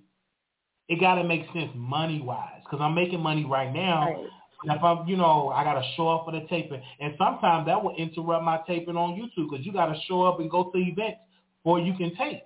It 0.90 1.00
got 1.00 1.16
to 1.16 1.24
make 1.24 1.46
sense 1.54 1.72
money 1.74 2.22
wise 2.22 2.62
because 2.64 2.80
I'm 2.82 2.94
making 2.94 3.22
money 3.22 3.46
right 3.46 3.74
now. 3.74 4.06
Right. 4.06 4.28
If 4.66 4.84
I'm, 4.84 5.08
you 5.08 5.18
know, 5.18 5.50
I 5.50 5.64
got 5.64 5.74
to 5.74 5.84
show 5.96 6.10
up 6.10 6.26
for 6.26 6.32
the 6.32 6.46
taping, 6.48 6.82
and 7.00 7.14
sometimes 7.18 7.66
that 7.66 7.82
will 7.84 7.96
interrupt 7.98 8.44
my 8.46 8.60
taping 8.66 8.96
on 8.96 9.12
YouTube 9.12 9.50
because 9.50 9.66
you 9.66 9.74
got 9.74 9.88
to 9.88 10.00
show 10.08 10.24
up 10.24 10.40
and 10.40 10.50
go 10.50 10.72
to 10.72 10.78
events 10.78 11.20
before 11.64 11.80
you 11.80 11.94
can 11.96 12.16
tape. 12.16 12.44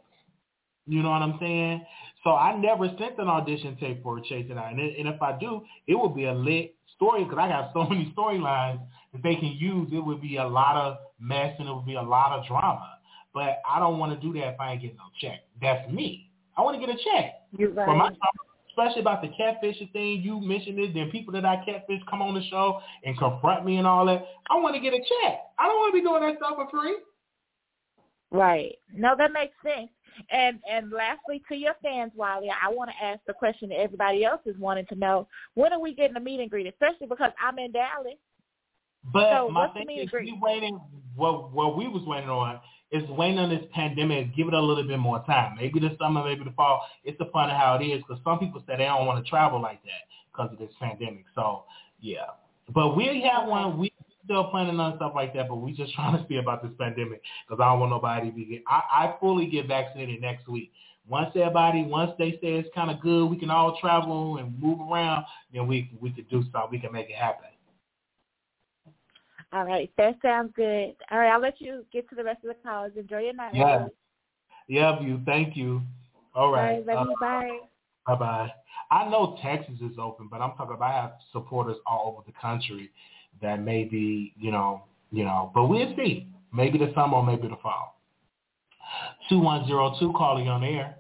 You 0.88 1.04
know 1.04 1.10
what 1.10 1.22
I'm 1.22 1.38
saying? 1.40 1.86
So 2.24 2.32
I 2.32 2.58
never 2.58 2.88
sent 2.98 3.20
an 3.20 3.28
audition 3.28 3.78
tape 3.78 4.02
for 4.02 4.20
Chase 4.22 4.48
and 4.50 4.60
I, 4.60 4.72
and, 4.72 4.80
and 4.80 5.08
if 5.08 5.22
I 5.22 5.38
do, 5.38 5.62
it 5.86 5.96
will 5.96 6.10
be 6.10 6.26
a 6.26 6.34
lit 6.34 6.76
story 6.98 7.24
because 7.24 7.40
I 7.40 7.48
have 7.48 7.70
so 7.74 7.86
many 7.86 8.14
storylines 8.18 8.82
that 9.14 9.24
they 9.24 9.36
can 9.36 9.56
use. 9.58 9.90
It 9.92 10.00
would 10.00 10.22
be 10.22 10.38
a 10.38 10.48
lot 10.48 10.76
of 10.76 10.98
mess 11.20 11.56
and 11.58 11.68
it 11.68 11.74
would 11.74 11.86
be 11.86 11.96
a 11.96 12.02
lot 12.02 12.38
of 12.38 12.46
drama. 12.46 12.98
But 13.34 13.62
I 13.70 13.80
don't 13.80 14.00
want 14.00 14.20
to 14.20 14.28
do 14.28 14.34
that 14.40 14.54
if 14.54 14.60
I 14.60 14.74
ain't 14.74 14.82
getting 14.82 14.98
no 14.98 15.10
check. 15.22 15.42
That's 15.62 15.90
me. 15.92 16.32
I 16.58 16.62
want 16.62 16.80
to 16.80 16.86
get 16.86 16.94
a 16.94 16.98
check 16.98 17.36
You're 17.58 17.74
for 17.74 17.96
my 17.96 18.06
right. 18.06 18.18
especially 18.70 19.02
about 19.02 19.22
the 19.22 19.28
catfishing 19.28 19.92
thing. 19.94 20.22
You 20.24 20.42
mentioned 20.42 20.80
it. 20.80 20.94
Then 20.94 21.12
people 21.12 21.34
that 21.34 21.46
I 21.46 21.64
catfish 21.64 22.02
come 22.10 22.22
on 22.22 22.34
the 22.34 22.44
show 22.50 22.82
and 23.04 23.18
confront 23.18 23.66
me 23.66 23.78
and 23.78 23.86
all 23.86 24.06
that. 24.08 24.26
I 24.50 24.56
want 24.56 24.76
to 24.76 24.82
get 24.82 24.94
a 24.94 24.98
check. 24.98 25.40
I 25.60 25.68
don't 25.68 25.76
want 25.76 25.94
to 25.94 26.02
be 26.02 26.04
doing 26.04 26.22
that 26.22 26.38
stuff 26.38 26.56
for 26.56 26.68
free. 26.70 26.98
Right. 28.32 28.76
No, 28.94 29.14
that 29.18 29.32
makes 29.32 29.54
sense. 29.64 29.90
And 30.32 30.60
and 30.70 30.92
lastly, 30.92 31.42
to 31.50 31.56
your 31.56 31.76
fans, 31.82 32.12
Wiley, 32.16 32.50
I 32.50 32.70
want 32.70 32.90
to 32.90 33.06
ask 33.06 33.20
the 33.28 33.34
question 33.34 33.70
that 33.70 33.80
everybody 33.80 34.26
else 34.26 34.42
is 34.46 34.58
wanting 34.58 34.86
to 34.88 34.96
know: 34.96 35.28
When 35.54 35.74
are 35.74 35.80
we 35.80 35.94
getting 35.94 36.16
a 36.18 36.20
meet 36.20 36.40
and 36.40 36.50
greet? 36.50 36.68
Especially 36.68 37.08
because 37.08 37.32
I'm 37.42 37.60
in 37.60 37.72
Dallas. 37.72 38.16
But 39.12 39.32
So 39.32 39.50
my 39.50 39.70
thing 39.70 39.88
is, 39.90 40.12
we 40.12 40.38
waiting. 40.42 40.80
What 41.16 41.52
what 41.54 41.78
we 41.78 41.88
was 41.88 42.04
waiting 42.06 42.30
on 42.30 42.60
is 42.92 43.08
waiting 43.10 43.40
on 43.40 43.50
this 43.50 43.64
pandemic. 43.74 44.36
Give 44.36 44.48
it 44.48 44.54
a 44.54 44.62
little 44.62 44.86
bit 44.86 45.00
more 45.00 45.24
time. 45.26 45.56
Maybe 45.58 45.80
the 45.80 45.96
summer, 46.00 46.24
maybe 46.24 46.44
the 46.44 46.52
fall. 46.52 46.86
It's 47.04 47.18
the 47.18 47.30
fun 47.34 47.50
of 47.50 47.58
how 47.58 47.78
it 47.80 47.86
is 47.86 48.00
because 48.00 48.22
some 48.24 48.40
people 48.40 48.64
say 48.68 48.78
they 48.78 48.86
don't 48.86 49.06
want 49.06 49.24
to 49.24 49.30
travel 49.30 49.62
like 49.62 49.82
that 49.84 50.08
because 50.32 50.52
of 50.52 50.60
this 50.60 50.72
pandemic. 50.80 51.26
So 51.36 51.64
yeah, 52.00 52.26
but 52.74 52.96
we 52.96 53.28
have 53.32 53.48
one. 53.48 53.78
We 53.78 53.92
still 54.28 54.44
planning 54.46 54.80
on 54.80 54.98
stuff 54.98 55.14
like 55.16 55.34
that, 55.34 55.48
but 55.48 55.56
we 55.56 55.72
just 55.72 55.94
trying 55.96 56.18
to 56.18 56.26
see 56.28 56.36
about 56.36 56.62
this 56.62 56.72
pandemic 56.78 57.22
because 57.48 57.62
I 57.62 57.70
don't 57.70 57.80
want 57.80 57.92
nobody 57.92 58.30
to 58.30 58.36
be. 58.36 58.46
Get, 58.46 58.64
I 58.68 58.82
I 58.92 59.16
fully 59.20 59.48
get 59.48 59.68
vaccinated 59.68 60.22
next 60.22 60.48
week. 60.48 60.72
Once 61.08 61.32
everybody, 61.36 61.84
once 61.84 62.12
they 62.20 62.32
say 62.34 62.56
it's 62.56 62.70
kind 62.76 62.92
of 62.92 63.00
good, 63.00 63.28
we 63.28 63.38
can 63.38 63.50
all 63.50 63.78
travel 63.80 64.38
and 64.38 64.62
move 64.62 64.80
around. 64.82 65.26
Then 65.54 65.68
we 65.68 65.90
we 66.02 66.12
could 66.12 66.30
do 66.30 66.44
something. 66.52 66.70
We 66.72 66.80
can 66.80 66.92
make 66.92 67.10
it 67.10 67.16
happen. 67.16 67.46
All 69.54 69.64
right, 69.64 69.90
that 69.98 70.18
sounds 70.22 70.52
good. 70.56 70.96
All 71.10 71.20
right, 71.20 71.32
I'll 71.32 71.40
let 71.40 71.62
you 71.62 71.86
get 71.94 72.10
to 72.10 72.16
the 72.16 72.24
rest 72.24 72.44
of 72.44 72.50
the 72.50 72.70
calls. 72.70 72.92
Enjoy 72.98 73.20
your 73.20 73.34
night. 73.34 73.56
Yeah. 73.56 73.88
Yeah, 74.68 75.00
you. 75.00 75.22
Thank 75.26 75.56
you. 75.56 75.82
All 76.36 76.48
All 76.48 76.52
right. 76.52 76.86
right, 76.86 76.86
love 76.86 77.08
Uh, 77.08 77.10
you. 77.10 77.16
Bye. 77.22 77.60
Bye 78.06 78.16
bye. 78.16 78.54
I 78.92 79.10
know 79.10 79.38
Texas 79.42 79.76
is 79.82 79.98
open, 79.98 80.28
but 80.30 80.42
I'm 80.42 80.52
talking 80.52 80.76
about 80.76 80.92
I 80.92 81.02
have 81.02 81.14
supporters 81.32 81.78
all 81.86 82.14
over 82.14 82.24
the 82.26 82.34
country 82.40 82.92
that 83.42 83.62
may 83.62 83.84
be, 83.84 84.34
you 84.38 84.52
know, 84.52 84.84
you 85.12 85.24
know, 85.24 85.52
but 85.54 85.66
we'll 85.68 85.96
see. 85.96 86.28
Maybe 86.54 86.78
the 86.78 86.92
summer 86.96 87.18
or 87.18 87.26
maybe 87.26 87.48
the 87.48 87.58
fall. 87.62 88.00
Two 89.30 89.40
one 89.40 89.68
zero 89.68 89.96
two 90.00 90.14
calling 90.14 90.48
on 90.48 90.64
air. 90.64 90.96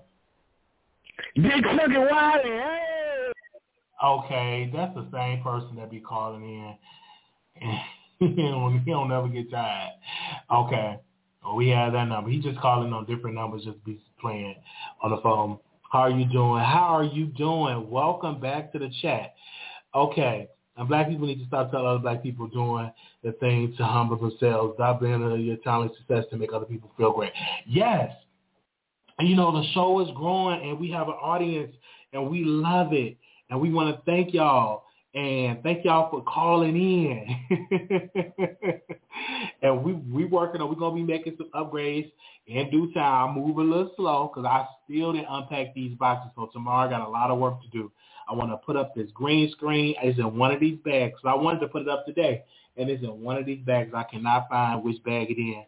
Big 1.36 1.64
fucking 1.64 2.08
Wiley, 2.12 2.44
hey! 2.44 3.32
Okay, 4.04 4.72
that's 4.76 4.94
the 4.94 5.08
same 5.12 5.42
person 5.42 5.76
that 5.78 5.90
be 5.90 6.00
calling 6.00 6.44
in. 6.44 7.80
he 8.20 8.28
don't 8.36 8.80
he 8.80 8.92
don't 8.92 9.10
never 9.10 9.28
get 9.28 9.50
tired. 9.50 9.94
Okay. 10.52 11.00
Well, 11.44 11.56
we 11.56 11.70
have 11.70 11.94
that 11.94 12.06
number. 12.06 12.30
He 12.30 12.40
just 12.40 12.60
calling 12.60 12.92
on 12.94 13.06
different 13.06 13.36
numbers, 13.36 13.64
just 13.64 13.84
be 13.86 14.00
playing 14.20 14.56
on 15.02 15.12
the 15.12 15.22
phone. 15.22 15.58
How 15.92 16.00
are 16.00 16.10
you 16.10 16.26
doing? 16.26 16.62
How 16.64 16.96
are 16.98 17.04
you 17.04 17.28
doing? 17.28 17.90
Welcome 17.90 18.40
back 18.40 18.72
to 18.74 18.80
the 18.80 18.92
chat. 19.02 19.34
Okay. 19.96 20.48
And 20.78 20.88
black 20.88 21.10
people 21.10 21.28
need 21.28 21.40
to 21.40 21.48
stop 21.48 21.72
telling 21.72 21.88
other 21.88 22.00
black 22.00 22.22
people 22.22 22.48
doing 22.48 22.92
the 23.24 23.32
thing 23.34 23.74
to 23.78 23.84
humble 23.84 24.18
themselves. 24.18 24.76
Stop 24.76 25.02
being 25.02 25.24
uh, 25.24 25.34
your 25.34 25.58
talent 25.58 25.92
success 25.98 26.26
to 26.30 26.38
make 26.38 26.54
other 26.54 26.66
people 26.66 26.92
feel 26.98 27.14
great. 27.14 27.32
Yes. 27.66 28.12
And 29.20 29.28
you 29.28 29.36
know, 29.36 29.52
the 29.52 29.68
show 29.74 30.00
is 30.02 30.10
growing 30.16 30.62
and 30.70 30.80
we 30.80 30.92
have 30.92 31.08
an 31.08 31.16
audience 31.16 31.76
and 32.14 32.30
we 32.30 32.44
love 32.44 32.94
it. 32.94 33.18
And 33.50 33.60
we 33.60 33.72
want 33.72 33.96
to 33.96 34.02
thank 34.04 34.34
y'all 34.34 34.84
and 35.16 35.64
thank 35.64 35.84
y'all 35.84 36.12
for 36.12 36.24
calling 36.24 36.76
in. 36.76 37.62
and 39.62 39.84
we 39.84 39.94
we 39.94 40.26
working 40.26 40.62
on 40.62 40.70
we're 40.70 40.76
gonna 40.76 40.96
be 40.96 41.02
making 41.02 41.38
some 41.38 41.50
upgrades 41.56 42.12
in 42.46 42.70
due 42.70 42.94
time. 42.94 43.36
Move 43.36 43.58
a 43.58 43.62
little 43.62 43.92
slow 43.96 44.32
because 44.32 44.46
I 44.46 44.66
still 44.86 45.14
didn't 45.14 45.28
unpack 45.30 45.74
these 45.74 45.98
boxes. 45.98 46.32
So 46.36 46.50
tomorrow 46.54 46.88
I 46.88 46.92
got 46.92 47.08
a 47.08 47.10
lot 47.10 47.32
of 47.32 47.40
work 47.40 47.62
to 47.64 47.68
do. 47.70 47.92
I 48.30 48.34
want 48.34 48.52
to 48.52 48.58
put 48.58 48.76
up 48.76 48.94
this 48.96 49.10
green 49.14 49.50
screen. 49.52 49.96
It's 50.02 50.20
in 50.20 50.38
one 50.38 50.52
of 50.52 50.60
these 50.60 50.78
bags. 50.84 51.20
So 51.22 51.30
I 51.30 51.36
wanted 51.36 51.60
to 51.62 51.68
put 51.68 51.84
it 51.84 51.90
up 51.90 52.06
today, 52.06 52.44
and 52.76 52.90
it's 52.90 53.04
in 53.04 53.22
one 53.22 53.38
of 53.38 53.46
these 53.46 53.64
bags. 53.66 53.92
I 53.96 54.04
cannot 54.04 54.50
find 54.50 54.84
which 54.84 55.02
bag 55.04 55.32
it 55.32 55.38
in. 55.38 55.64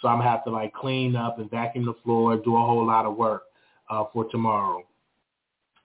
So 0.00 0.08
I'm 0.08 0.18
gonna 0.18 0.30
have 0.30 0.44
to 0.44 0.50
like 0.50 0.72
clean 0.74 1.14
up 1.14 1.38
and 1.38 1.50
vacuum 1.50 1.86
the 1.86 1.94
floor, 2.02 2.36
do 2.36 2.56
a 2.56 2.60
whole 2.60 2.86
lot 2.86 3.06
of 3.06 3.16
work 3.16 3.44
uh, 3.88 4.04
for 4.12 4.28
tomorrow. 4.30 4.84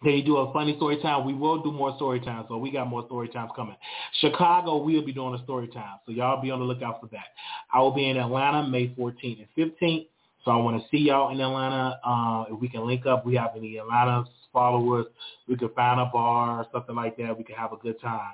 Then 0.04 0.14
you 0.14 0.24
do 0.24 0.38
a 0.38 0.54
funny 0.54 0.76
story 0.76 0.98
time? 1.02 1.26
We 1.26 1.34
will 1.34 1.62
do 1.64 1.72
more 1.72 1.96
story 1.96 2.20
time, 2.20 2.46
so 2.48 2.58
we 2.58 2.72
got 2.72 2.88
more 2.88 3.06
story 3.08 3.30
times 3.30 3.52
coming. 3.56 3.76
Chicago, 4.22 4.78
we'll 4.78 5.04
be 5.04 5.12
doing 5.12 5.34
a 5.34 5.44
story 5.44 5.68
time, 5.70 5.98
so 6.06 6.12
y'all 6.12 6.40
be 6.42 6.52
on 6.52 6.60
the 6.60 6.66
lookout 6.66 7.02
for 7.02 7.08
that. 7.08 7.26
I 7.74 7.80
will 7.80 7.92
be 7.92 8.08
in 8.08 8.18
Atlanta 8.18 8.68
May 8.68 8.90
14th 8.90 9.48
and 9.56 9.74
15th, 9.82 10.08
so 10.48 10.52
I 10.54 10.56
want 10.56 10.82
to 10.82 10.88
see 10.90 11.04
y'all 11.04 11.30
in 11.34 11.42
Atlanta. 11.42 12.00
Uh, 12.06 12.46
if 12.50 12.62
we 12.62 12.70
can 12.70 12.88
link 12.88 13.06
up, 13.06 13.26
we 13.26 13.36
have 13.36 13.52
any 13.58 13.76
Atlanta 13.80 14.24
followers, 14.54 15.06
we 15.46 15.58
could 15.58 15.74
find 15.74 16.00
a 16.00 16.06
bar 16.06 16.60
or 16.60 16.68
something 16.72 16.96
like 16.96 17.18
that. 17.18 17.38
We 17.38 17.44
can 17.44 17.56
have 17.56 17.74
a 17.74 17.76
good 17.76 18.00
time. 18.00 18.32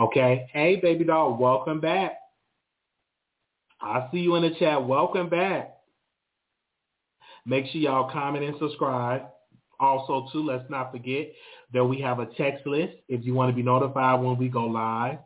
Okay? 0.00 0.48
Hey, 0.52 0.76
baby 0.76 1.02
doll, 1.02 1.36
welcome 1.36 1.80
back. 1.80 2.18
I 3.80 4.06
see 4.12 4.18
you 4.18 4.36
in 4.36 4.42
the 4.44 4.54
chat. 4.60 4.86
Welcome 4.86 5.28
back. 5.28 5.78
Make 7.44 7.66
sure 7.66 7.80
y'all 7.80 8.12
comment 8.12 8.44
and 8.44 8.54
subscribe. 8.60 9.22
Also, 9.80 10.28
too, 10.32 10.46
let's 10.46 10.70
not 10.70 10.92
forget 10.92 11.32
that 11.74 11.84
we 11.84 12.00
have 12.00 12.20
a 12.20 12.26
text 12.38 12.64
list 12.64 12.94
if 13.08 13.24
you 13.24 13.34
want 13.34 13.50
to 13.50 13.56
be 13.56 13.64
notified 13.64 14.22
when 14.22 14.38
we 14.38 14.48
go 14.48 14.66
live. 14.66 15.18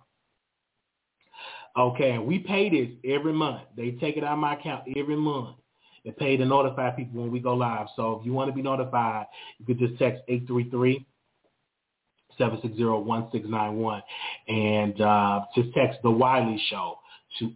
Okay, 1.76 2.16
we 2.16 2.38
pay 2.38 2.70
this 2.70 2.88
every 3.04 3.34
month. 3.34 3.60
They 3.76 3.90
take 3.92 4.16
it 4.16 4.24
out 4.24 4.32
of 4.32 4.38
my 4.38 4.54
account 4.54 4.84
every 4.96 5.16
month 5.16 5.59
and 6.04 6.16
pay 6.16 6.36
to 6.36 6.44
notify 6.44 6.90
people 6.90 7.22
when 7.22 7.30
we 7.30 7.38
go 7.40 7.54
live. 7.54 7.86
So 7.96 8.18
if 8.18 8.26
you 8.26 8.32
want 8.32 8.50
to 8.50 8.54
be 8.54 8.62
notified, 8.62 9.26
you 9.58 9.66
could 9.66 9.78
just 9.78 9.98
text 9.98 10.22
833 10.28 11.06
760-1691 12.38 14.02
and 14.48 15.00
uh, 15.00 15.40
just 15.54 15.72
text 15.74 15.98
The 16.02 16.10
Wiley 16.10 16.60
Show 16.70 16.96
to 17.38 17.50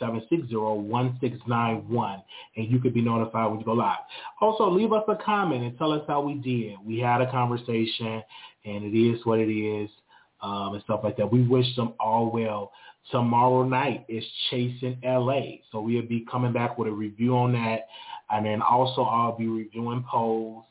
833-760-1691 0.00 2.22
and 2.56 2.70
you 2.70 2.80
could 2.80 2.94
be 2.94 3.02
notified 3.02 3.50
when 3.50 3.60
you 3.60 3.64
go 3.64 3.74
live. 3.74 3.98
Also, 4.40 4.68
leave 4.68 4.92
us 4.92 5.04
a 5.08 5.14
comment 5.24 5.62
and 5.62 5.78
tell 5.78 5.92
us 5.92 6.02
how 6.08 6.20
we 6.20 6.34
did. 6.34 6.74
We 6.84 6.98
had 6.98 7.20
a 7.20 7.30
conversation 7.30 8.24
and 8.64 8.84
it 8.84 8.98
is 8.98 9.24
what 9.24 9.38
it 9.38 9.52
is 9.52 9.88
um, 10.42 10.74
and 10.74 10.82
stuff 10.84 11.00
like 11.04 11.16
that. 11.18 11.30
We 11.30 11.46
wish 11.46 11.76
them 11.76 11.94
all 12.00 12.32
well. 12.32 12.72
Tomorrow 13.10 13.64
night 13.64 14.04
is 14.08 14.24
Chasing 14.50 14.98
LA. 15.04 15.58
So 15.70 15.80
we'll 15.80 16.02
be 16.02 16.24
coming 16.30 16.52
back 16.52 16.78
with 16.78 16.88
a 16.88 16.92
review 16.92 17.36
on 17.36 17.52
that. 17.52 17.88
And 18.30 18.46
then 18.46 18.62
also 18.62 19.02
I'll 19.02 19.36
be 19.36 19.46
reviewing 19.48 20.04
polls 20.10 20.64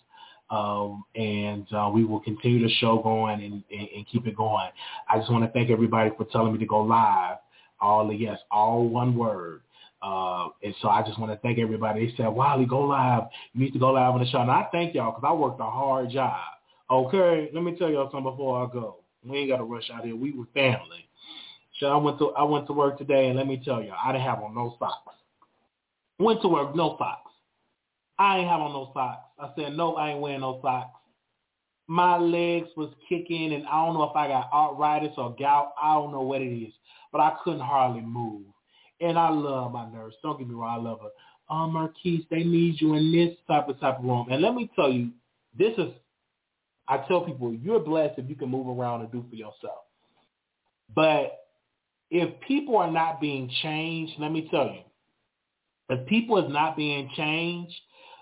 Um, 0.49 1.03
and 1.15 1.65
uh, 1.73 1.89
we 1.93 2.03
will 2.03 2.19
continue 2.19 2.61
the 2.67 2.73
show 2.75 2.99
going 2.99 3.41
and, 3.41 3.63
and, 3.71 3.87
and 3.95 4.07
keep 4.11 4.27
it 4.27 4.35
going. 4.35 4.69
I 5.09 5.17
just 5.17 5.31
want 5.31 5.45
to 5.45 5.51
thank 5.51 5.69
everybody 5.69 6.11
for 6.17 6.25
telling 6.25 6.51
me 6.53 6.59
to 6.59 6.65
go 6.65 6.81
live. 6.81 7.37
All 7.79 8.07
the 8.07 8.13
yes, 8.13 8.37
all 8.51 8.87
one 8.87 9.15
word. 9.15 9.61
Uh, 10.01 10.49
and 10.63 10.73
so 10.81 10.89
I 10.89 11.03
just 11.03 11.19
want 11.19 11.31
to 11.31 11.37
thank 11.37 11.59
everybody. 11.59 12.05
They 12.05 12.15
said, 12.17 12.27
Wiley, 12.27 12.65
go 12.65 12.81
live. 12.81 13.23
You 13.53 13.63
need 13.63 13.71
to 13.73 13.79
go 13.79 13.91
live 13.91 14.13
on 14.13 14.19
the 14.19 14.27
show. 14.27 14.39
And 14.39 14.51
I 14.51 14.67
thank 14.71 14.93
y'all 14.95 15.11
because 15.11 15.27
I 15.27 15.33
worked 15.33 15.59
a 15.61 15.63
hard 15.63 16.09
job. 16.09 16.39
Okay, 16.89 17.49
let 17.53 17.63
me 17.63 17.75
tell 17.77 17.89
y'all 17.89 18.09
something 18.11 18.31
before 18.31 18.65
I 18.67 18.73
go. 18.73 18.97
We 19.23 19.37
ain't 19.37 19.49
got 19.49 19.57
to 19.57 19.63
rush 19.63 19.89
out 19.93 20.03
here. 20.03 20.15
We 20.15 20.31
were 20.31 20.45
family. 20.53 21.07
I 21.87 21.97
went 21.97 22.19
to 22.19 22.29
I 22.31 22.43
went 22.43 22.67
to 22.67 22.73
work 22.73 22.97
today, 22.97 23.27
and 23.27 23.37
let 23.37 23.47
me 23.47 23.61
tell 23.63 23.81
you, 23.81 23.91
I 23.91 24.11
didn't 24.11 24.25
have 24.25 24.41
on 24.41 24.55
no 24.55 24.75
socks. 24.79 25.15
Went 26.19 26.41
to 26.41 26.47
work, 26.47 26.75
no 26.75 26.95
socks. 26.97 27.31
I 28.19 28.37
ain't 28.37 28.49
have 28.49 28.61
on 28.61 28.73
no 28.73 28.91
socks. 28.93 29.23
I 29.39 29.49
said, 29.55 29.75
no, 29.75 29.95
I 29.95 30.11
ain't 30.11 30.21
wearing 30.21 30.41
no 30.41 30.59
socks. 30.61 30.95
My 31.87 32.17
legs 32.17 32.67
was 32.77 32.93
kicking, 33.09 33.53
and 33.53 33.65
I 33.65 33.83
don't 33.83 33.95
know 33.95 34.03
if 34.03 34.15
I 34.15 34.27
got 34.27 34.51
arthritis 34.53 35.13
or 35.17 35.35
gout. 35.37 35.73
I 35.81 35.95
don't 35.95 36.11
know 36.11 36.21
what 36.21 36.41
it 36.41 36.53
is, 36.53 36.73
but 37.11 37.19
I 37.19 37.35
couldn't 37.43 37.61
hardly 37.61 38.01
move. 38.01 38.43
And 39.01 39.17
I 39.17 39.29
love 39.29 39.71
my 39.71 39.89
nurse. 39.89 40.13
Don't 40.21 40.37
get 40.37 40.47
me 40.47 40.53
wrong, 40.53 40.79
I 40.79 40.89
love 40.89 40.99
her. 41.01 41.09
Oh, 41.49 41.67
Marquise, 41.67 42.23
they 42.29 42.43
need 42.43 42.79
you 42.79 42.93
in 42.93 43.11
this 43.11 43.35
type 43.47 43.67
of 43.67 43.79
type 43.79 43.97
of 43.97 44.05
room. 44.05 44.27
And 44.31 44.41
let 44.41 44.53
me 44.53 44.69
tell 44.75 44.91
you, 44.91 45.09
this 45.57 45.73
is, 45.77 45.91
I 46.87 46.97
tell 47.07 47.25
people, 47.25 47.53
you're 47.53 47.79
blessed 47.79 48.19
if 48.19 48.29
you 48.29 48.35
can 48.35 48.49
move 48.49 48.67
around 48.67 49.01
and 49.01 49.11
do 49.11 49.25
for 49.29 49.35
yourself. 49.35 49.83
But 50.95 51.40
if 52.11 52.39
people 52.41 52.77
are 52.77 52.91
not 52.91 53.21
being 53.21 53.49
changed, 53.63 54.13
let 54.19 54.31
me 54.31 54.47
tell 54.51 54.65
you, 54.65 54.81
if 55.89 56.05
people 56.07 56.37
is 56.45 56.51
not 56.51 56.75
being 56.75 57.09
changed, 57.15 57.73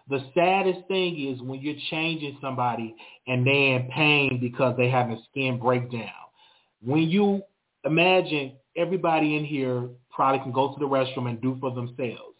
the 0.09 0.23
saddest 0.33 0.87
thing 0.87 1.19
is 1.19 1.41
when 1.41 1.59
you're 1.59 1.75
changing 1.89 2.37
somebody 2.39 2.95
and 3.27 3.45
they're 3.45 3.79
in 3.79 3.89
pain 3.93 4.39
because 4.39 4.77
they 4.77 4.89
have 4.89 5.09
a 5.09 5.17
skin 5.29 5.59
breakdown. 5.59 6.09
When 6.83 7.09
you 7.09 7.41
imagine 7.83 8.53
everybody 8.75 9.35
in 9.35 9.43
here 9.43 9.89
probably 10.11 10.39
can 10.39 10.51
go 10.51 10.73
to 10.73 10.79
the 10.79 10.87
restroom 10.87 11.27
and 11.29 11.41
do 11.41 11.57
for 11.59 11.73
themselves. 11.73 12.35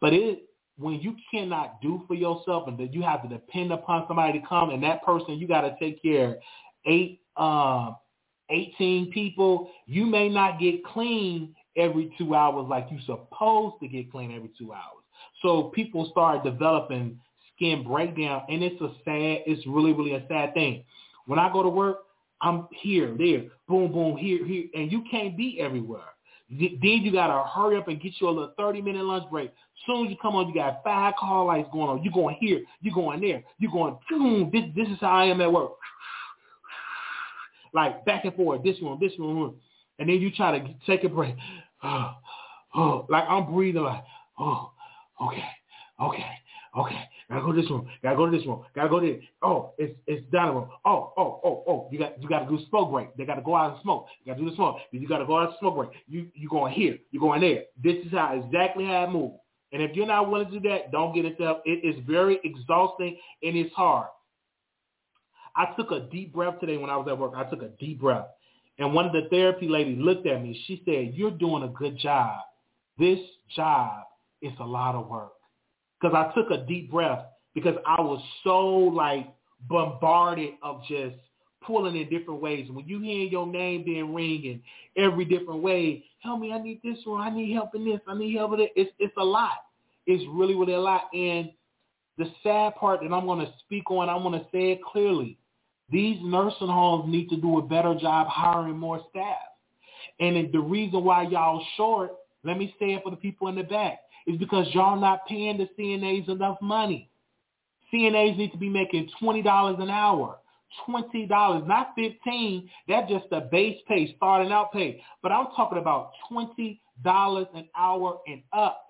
But 0.00 0.12
it 0.12 0.44
when 0.78 1.00
you 1.00 1.14
cannot 1.30 1.80
do 1.82 2.02
for 2.08 2.14
yourself 2.14 2.66
and 2.66 2.78
that 2.78 2.94
you 2.94 3.02
have 3.02 3.22
to 3.22 3.28
depend 3.28 3.72
upon 3.72 4.04
somebody 4.08 4.40
to 4.40 4.46
come 4.46 4.70
and 4.70 4.82
that 4.82 5.02
person 5.04 5.36
you 5.38 5.46
got 5.46 5.60
to 5.60 5.76
take 5.78 6.02
care 6.02 6.38
eight 6.86 7.20
um 7.36 7.96
18 8.50 9.10
people, 9.12 9.70
you 9.86 10.06
may 10.06 10.28
not 10.28 10.60
get 10.60 10.84
clean 10.84 11.54
every 11.76 12.14
two 12.18 12.34
hours 12.34 12.66
like 12.68 12.88
you're 12.90 13.00
supposed 13.06 13.76
to 13.80 13.88
get 13.88 14.10
clean 14.10 14.34
every 14.34 14.50
two 14.58 14.72
hours. 14.72 15.02
So 15.40 15.64
people 15.74 16.08
start 16.10 16.44
developing 16.44 17.18
skin 17.54 17.84
breakdown, 17.84 18.42
and 18.48 18.62
it's 18.62 18.80
a 18.80 18.88
sad, 19.04 19.42
it's 19.46 19.66
really, 19.66 19.92
really 19.92 20.14
a 20.14 20.26
sad 20.28 20.54
thing. 20.54 20.84
When 21.26 21.38
I 21.38 21.52
go 21.52 21.62
to 21.62 21.68
work, 21.68 21.98
I'm 22.40 22.66
here, 22.72 23.14
there, 23.16 23.44
boom, 23.68 23.92
boom, 23.92 24.16
here, 24.16 24.44
here, 24.44 24.64
and 24.74 24.90
you 24.90 25.04
can't 25.10 25.36
be 25.36 25.60
everywhere. 25.60 26.00
Then 26.50 26.78
you 26.82 27.12
gotta 27.12 27.48
hurry 27.48 27.78
up 27.78 27.88
and 27.88 28.00
get 28.00 28.12
you 28.20 28.28
a 28.28 28.30
little 28.30 28.52
30 28.58 28.82
minute 28.82 29.04
lunch 29.04 29.30
break. 29.30 29.52
Soon 29.86 30.06
as 30.06 30.10
you 30.10 30.16
come 30.20 30.34
on, 30.34 30.48
you 30.48 30.54
got 30.54 30.82
five 30.84 31.14
call 31.18 31.46
lights 31.46 31.68
going 31.72 31.88
on. 31.88 32.02
You 32.02 32.10
going 32.10 32.36
here, 32.40 32.60
you 32.82 32.92
going 32.92 33.20
there, 33.22 33.42
you 33.58 33.70
going. 33.70 33.96
This 34.52 34.64
this 34.76 34.88
is 34.88 34.98
how 35.00 35.12
I 35.12 35.24
am 35.26 35.40
at 35.40 35.50
work. 35.50 35.72
Like 37.72 38.04
back 38.04 38.24
and 38.24 38.34
forth, 38.34 38.62
this 38.62 38.76
one, 38.80 38.98
this 39.00 39.12
one, 39.18 39.54
and 39.98 40.08
then 40.08 40.20
you 40.20 40.30
try 40.30 40.58
to 40.58 40.74
take 40.86 41.04
a 41.04 41.08
break. 41.08 41.34
Oh, 41.84 42.12
oh, 42.76 43.06
like 43.10 43.24
I'm 43.28 43.52
breathing 43.52 43.82
like, 43.82 44.04
oh, 44.38 44.70
okay, 45.20 45.44
okay, 46.00 46.30
okay. 46.78 47.08
Gotta 47.32 47.46
go 47.46 47.52
to 47.52 47.60
this 47.62 47.70
room. 47.70 47.88
Gotta 48.02 48.16
go 48.16 48.30
to 48.30 48.36
this 48.36 48.46
room. 48.46 48.62
Gotta 48.74 48.88
go 48.90 49.00
to 49.00 49.06
this. 49.06 49.24
Oh, 49.42 49.72
it's 49.78 49.98
it's 50.06 50.22
room. 50.32 50.68
Oh, 50.84 51.12
oh, 51.16 51.40
oh, 51.42 51.64
oh. 51.66 51.88
You 51.90 51.98
got 51.98 52.20
you 52.20 52.28
gotta 52.28 52.46
do 52.46 52.58
smoke 52.68 52.90
break. 52.92 53.16
They 53.16 53.24
gotta 53.24 53.40
go 53.40 53.56
out 53.56 53.72
and 53.72 53.82
smoke. 53.82 54.06
You 54.22 54.32
gotta 54.32 54.44
do 54.44 54.50
the 54.50 54.56
smoke. 54.56 54.76
You 54.90 55.08
gotta 55.08 55.24
go 55.24 55.38
out 55.38 55.48
and 55.48 55.56
smoke 55.58 55.76
break. 55.76 55.90
You 56.06 56.28
you 56.34 56.48
going 56.48 56.74
here. 56.74 56.98
You 57.10 57.20
going 57.20 57.40
there. 57.40 57.62
This 57.82 58.04
is 58.04 58.12
how 58.12 58.38
exactly 58.38 58.84
how 58.84 59.06
I 59.06 59.10
move. 59.10 59.32
And 59.72 59.82
if 59.82 59.96
you're 59.96 60.06
not 60.06 60.30
willing 60.30 60.50
to 60.50 60.60
do 60.60 60.68
that, 60.68 60.92
don't 60.92 61.14
get 61.14 61.24
it. 61.24 61.36
It 61.38 61.96
is 61.96 62.04
very 62.06 62.38
exhausting 62.44 63.16
and 63.42 63.56
it's 63.56 63.72
hard. 63.74 64.08
I 65.56 65.66
took 65.76 65.90
a 65.90 66.00
deep 66.10 66.32
breath 66.32 66.60
today 66.60 66.76
when 66.76 66.90
I 66.90 66.96
was 66.96 67.06
at 67.08 67.18
work. 67.18 67.32
I 67.36 67.44
took 67.44 67.62
a 67.62 67.68
deep 67.78 68.00
breath. 68.00 68.26
And 68.78 68.94
one 68.94 69.06
of 69.06 69.12
the 69.12 69.28
therapy 69.30 69.68
ladies 69.68 69.98
looked 69.98 70.26
at 70.26 70.42
me. 70.42 70.60
She 70.66 70.82
said, 70.84 71.14
you're 71.14 71.30
doing 71.30 71.62
a 71.62 71.68
good 71.68 71.98
job. 71.98 72.38
This 72.98 73.18
job 73.54 74.04
is 74.40 74.52
a 74.60 74.64
lot 74.64 74.94
of 74.94 75.08
work. 75.08 75.32
Because 76.00 76.16
I 76.16 76.32
took 76.34 76.50
a 76.50 76.64
deep 76.66 76.90
breath 76.90 77.26
because 77.54 77.76
I 77.86 78.00
was 78.00 78.22
so 78.44 78.66
like 78.66 79.28
bombarded 79.68 80.54
of 80.62 80.82
just 80.88 81.16
pulling 81.64 81.96
in 81.96 82.08
different 82.08 82.40
ways. 82.40 82.68
When 82.70 82.88
you 82.88 83.00
hear 83.00 83.24
your 83.24 83.46
name 83.46 83.84
being 83.84 84.12
ringing 84.14 84.62
every 84.96 85.24
different 85.24 85.62
way, 85.62 86.04
help 86.20 86.40
me, 86.40 86.52
I 86.52 86.60
need 86.60 86.80
this 86.82 86.98
one, 87.04 87.20
I 87.20 87.34
need 87.34 87.52
help 87.52 87.74
in 87.74 87.84
this, 87.84 88.00
I 88.06 88.16
need 88.16 88.34
help 88.36 88.52
with 88.52 88.60
it. 88.60 88.72
It's 88.74 88.90
it's 88.98 89.14
a 89.16 89.24
lot. 89.24 89.58
It's 90.06 90.24
really, 90.30 90.54
really 90.54 90.74
a 90.74 90.80
lot. 90.80 91.02
And 91.14 91.52
the 92.18 92.26
sad 92.42 92.74
part 92.76 93.00
that 93.00 93.12
I'm 93.12 93.26
gonna 93.26 93.52
speak 93.60 93.90
on, 93.90 94.08
I'm 94.08 94.22
gonna 94.22 94.46
say 94.52 94.72
it 94.72 94.82
clearly. 94.82 95.38
These 95.92 96.18
nursing 96.22 96.68
homes 96.68 97.12
need 97.12 97.28
to 97.28 97.36
do 97.36 97.58
a 97.58 97.62
better 97.62 97.94
job 97.94 98.26
hiring 98.28 98.78
more 98.78 99.04
staff. 99.10 99.36
And 100.18 100.50
the 100.52 100.60
reason 100.60 101.04
why 101.04 101.24
y'all 101.24 101.64
short, 101.76 102.12
let 102.44 102.58
me 102.58 102.74
say 102.80 102.94
it 102.94 103.02
for 103.04 103.10
the 103.10 103.16
people 103.16 103.48
in 103.48 103.56
the 103.56 103.62
back, 103.62 104.00
is 104.26 104.38
because 104.38 104.66
y'all 104.72 104.98
not 104.98 105.26
paying 105.26 105.58
the 105.58 105.68
CNAs 105.78 106.28
enough 106.28 106.56
money. 106.62 107.10
CNAs 107.92 108.38
need 108.38 108.52
to 108.52 108.58
be 108.58 108.70
making 108.70 109.10
$20 109.20 109.82
an 109.82 109.90
hour. 109.90 110.38
$20, 110.88 111.66
not 111.66 111.92
15 111.96 112.70
That's 112.88 113.10
just 113.10 113.26
the 113.30 113.48
base 113.52 113.78
pay, 113.86 114.14
starting 114.16 114.50
out 114.50 114.72
pay. 114.72 115.02
But 115.22 115.32
I'm 115.32 115.48
talking 115.54 115.76
about 115.76 116.12
$20 116.32 116.78
an 117.54 117.68
hour 117.76 118.18
and 118.26 118.42
up. 118.52 118.86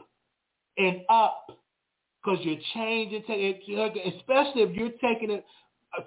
And 0.78 1.00
up. 1.08 1.46
Because 2.22 2.38
you're 2.44 2.60
changing, 2.74 3.24
especially 3.26 4.62
if 4.62 4.76
you're 4.76 4.90
taking 5.02 5.32
it, 5.32 5.44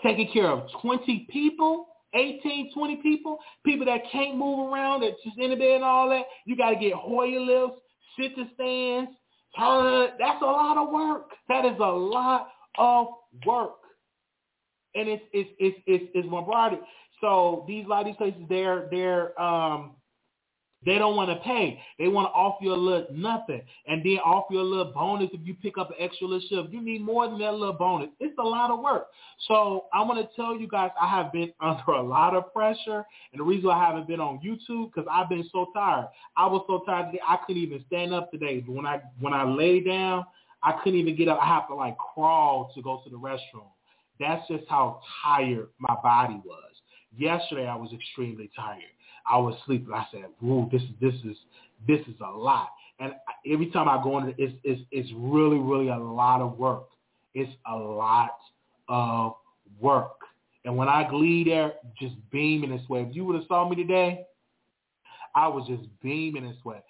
taking 0.03 0.31
care 0.31 0.49
of 0.49 0.69
20 0.81 1.27
people, 1.31 1.87
18, 2.13 2.73
20 2.73 2.95
people, 2.97 3.39
people 3.65 3.85
that 3.85 4.01
can't 4.11 4.37
move 4.37 4.71
around, 4.71 5.01
that 5.01 5.13
just 5.23 5.37
in 5.37 5.49
the 5.51 5.55
bed 5.55 5.75
and 5.75 5.83
all 5.83 6.09
that. 6.09 6.23
You 6.45 6.55
got 6.55 6.71
to 6.71 6.75
get 6.75 6.93
Hoyer 6.93 7.39
lifts, 7.39 7.81
sit 8.19 8.35
to 8.35 8.45
stands, 8.53 9.11
turn. 9.57 10.09
That's 10.19 10.41
a 10.41 10.45
lot 10.45 10.77
of 10.77 10.91
work. 10.91 11.31
That 11.49 11.65
is 11.65 11.77
a 11.79 11.91
lot 11.91 12.49
of 12.77 13.07
work. 13.45 13.75
And 14.95 15.09
it's 15.09 15.23
it's 15.33 15.49
it's 15.59 15.77
it's, 15.85 16.05
it's 16.13 16.29
bombarded. 16.29 16.79
So 17.21 17.65
these 17.67 17.85
a 17.85 17.87
lot 17.89 18.01
of 18.01 18.05
these 18.07 18.15
places 18.15 18.41
they're 18.49 18.87
they're 18.91 19.39
um 19.41 19.91
they 20.85 20.99
don't 20.99 21.15
want 21.15 21.29
to 21.29 21.37
pay. 21.37 21.79
They 21.97 22.07
want 22.07 22.27
to 22.27 22.31
offer 22.31 22.63
you 22.63 22.73
a 22.73 22.75
little 22.75 23.07
nothing 23.11 23.61
and 23.87 24.03
then 24.03 24.19
offer 24.23 24.53
you 24.53 24.61
a 24.61 24.61
little 24.61 24.91
bonus 24.93 25.29
if 25.33 25.41
you 25.43 25.55
pick 25.55 25.77
up 25.77 25.89
an 25.89 25.95
extra 25.99 26.27
little 26.27 26.47
shift. 26.47 26.71
You 26.71 26.81
need 26.81 27.01
more 27.01 27.27
than 27.27 27.39
that 27.39 27.53
little 27.53 27.73
bonus. 27.73 28.09
It's 28.19 28.37
a 28.37 28.43
lot 28.43 28.69
of 28.69 28.79
work. 28.79 29.07
So 29.47 29.85
I 29.93 30.01
want 30.01 30.19
to 30.19 30.35
tell 30.35 30.57
you 30.57 30.67
guys 30.67 30.91
I 31.01 31.09
have 31.09 31.31
been 31.31 31.51
under 31.59 31.91
a 31.91 32.01
lot 32.01 32.35
of 32.35 32.53
pressure. 32.53 33.03
And 33.31 33.39
the 33.39 33.43
reason 33.43 33.69
I 33.69 33.83
haven't 33.83 34.07
been 34.07 34.19
on 34.19 34.39
YouTube 34.45 34.93
because 34.93 35.09
I've 35.11 35.29
been 35.29 35.47
so 35.51 35.67
tired. 35.73 36.07
I 36.37 36.45
was 36.45 36.63
so 36.67 36.83
tired 36.85 37.11
today 37.11 37.21
I 37.27 37.37
couldn't 37.45 37.61
even 37.63 37.83
stand 37.87 38.13
up 38.13 38.31
today. 38.31 38.59
But 38.59 38.73
when 38.73 38.85
I 38.85 39.01
when 39.19 39.33
I 39.33 39.43
lay 39.43 39.79
down, 39.79 40.25
I 40.61 40.73
couldn't 40.83 40.99
even 40.99 41.15
get 41.15 41.27
up. 41.27 41.39
I 41.41 41.47
have 41.47 41.67
to 41.69 41.75
like 41.75 41.97
crawl 41.97 42.71
to 42.75 42.81
go 42.81 43.01
to 43.03 43.09
the 43.09 43.17
restroom. 43.17 43.69
That's 44.19 44.47
just 44.47 44.63
how 44.69 45.01
tired 45.23 45.67
my 45.79 45.95
body 46.01 46.39
was. 46.45 46.61
Yesterday 47.17 47.67
I 47.67 47.75
was 47.75 47.91
extremely 47.93 48.49
tired. 48.55 48.81
I 49.27 49.37
was 49.37 49.55
sleeping. 49.65 49.93
I 49.93 50.05
said, 50.11 50.25
"Ooh, 50.43 50.69
this 50.71 50.81
is 50.81 50.89
this 51.01 51.13
is 51.25 51.37
this 51.87 52.01
is 52.07 52.15
a 52.21 52.29
lot." 52.31 52.69
And 52.99 53.13
every 53.51 53.69
time 53.71 53.89
I 53.89 54.01
go 54.03 54.17
in, 54.19 54.33
it's 54.37 54.53
it's 54.63 54.81
it's 54.91 55.09
really 55.15 55.57
really 55.57 55.89
a 55.89 55.97
lot 55.97 56.41
of 56.41 56.57
work. 56.57 56.87
It's 57.33 57.51
a 57.69 57.75
lot 57.75 58.37
of 58.87 59.35
work. 59.79 60.17
And 60.63 60.75
when 60.77 60.87
I 60.87 61.09
leave 61.11 61.47
there, 61.47 61.73
just 61.99 62.15
beaming 62.31 62.71
this 62.71 62.87
way. 62.89 63.01
If 63.01 63.15
you 63.15 63.25
would 63.25 63.35
have 63.35 63.45
saw 63.47 63.67
me 63.69 63.75
today, 63.75 64.25
I 65.35 65.47
was 65.47 65.67
just 65.67 65.83
beaming 66.01 66.47
this 66.47 66.63
way 66.63 66.81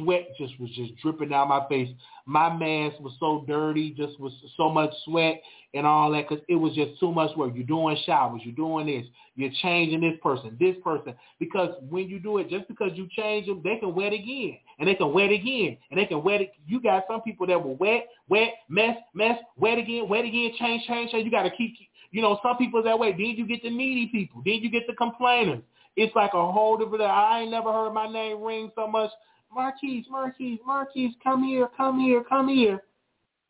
sweat 0.00 0.28
just 0.38 0.58
was 0.58 0.70
just 0.70 0.96
dripping 0.96 1.28
down 1.28 1.48
my 1.48 1.66
face. 1.68 1.88
My 2.26 2.54
mask 2.54 3.00
was 3.00 3.12
so 3.18 3.44
dirty, 3.46 3.90
just 3.90 4.18
was 4.20 4.32
so 4.56 4.70
much 4.70 4.90
sweat 5.04 5.40
and 5.74 5.86
all 5.86 6.10
that 6.12 6.28
because 6.28 6.44
it 6.48 6.56
was 6.56 6.74
just 6.74 6.98
too 6.98 7.12
much 7.12 7.36
work. 7.36 7.52
You're 7.54 7.64
doing 7.64 7.96
showers, 8.04 8.42
you're 8.44 8.54
doing 8.54 8.86
this, 8.86 9.06
you're 9.36 9.50
changing 9.62 10.00
this 10.00 10.18
person, 10.22 10.56
this 10.58 10.76
person. 10.82 11.14
Because 11.38 11.74
when 11.88 12.08
you 12.08 12.18
do 12.18 12.38
it, 12.38 12.48
just 12.48 12.66
because 12.68 12.92
you 12.94 13.08
change 13.10 13.46
them, 13.46 13.60
they 13.62 13.76
can 13.76 13.94
wet 13.94 14.12
again, 14.12 14.58
and 14.78 14.88
they 14.88 14.94
can 14.94 15.12
wet 15.12 15.30
again, 15.30 15.76
and 15.90 15.98
they 16.00 16.06
can 16.06 16.22
wet 16.22 16.40
it. 16.40 16.52
You 16.66 16.80
got 16.80 17.04
some 17.08 17.22
people 17.22 17.46
that 17.46 17.62
will 17.62 17.76
wet, 17.76 18.08
wet, 18.28 18.54
mess, 18.68 18.96
mess, 19.14 19.38
wet 19.56 19.78
again, 19.78 20.08
wet 20.08 20.24
again, 20.24 20.52
change, 20.58 20.86
change, 20.86 21.12
change. 21.12 21.24
You 21.24 21.30
got 21.30 21.44
to 21.44 21.50
keep, 21.50 21.74
you 22.10 22.22
know, 22.22 22.38
some 22.42 22.56
people 22.56 22.82
that 22.82 22.98
way. 22.98 23.12
Then 23.12 23.34
you 23.36 23.46
get 23.46 23.62
the 23.62 23.70
needy 23.70 24.08
people. 24.08 24.42
Then 24.44 24.60
you 24.62 24.70
get 24.70 24.86
the 24.86 24.94
complainers. 24.94 25.62
It's 25.96 26.14
like 26.14 26.34
a 26.34 26.52
whole 26.52 26.76
different. 26.76 27.02
I 27.02 27.40
ain't 27.40 27.50
never 27.50 27.72
heard 27.72 27.92
my 27.92 28.10
name 28.10 28.42
ring 28.42 28.70
so 28.74 28.86
much 28.86 29.10
Marquise, 29.52 30.06
Marquise, 30.08 30.58
Marquise, 30.64 31.14
come 31.22 31.42
here, 31.44 31.68
come 31.76 32.00
here, 32.00 32.22
come 32.22 32.48
here. 32.48 32.82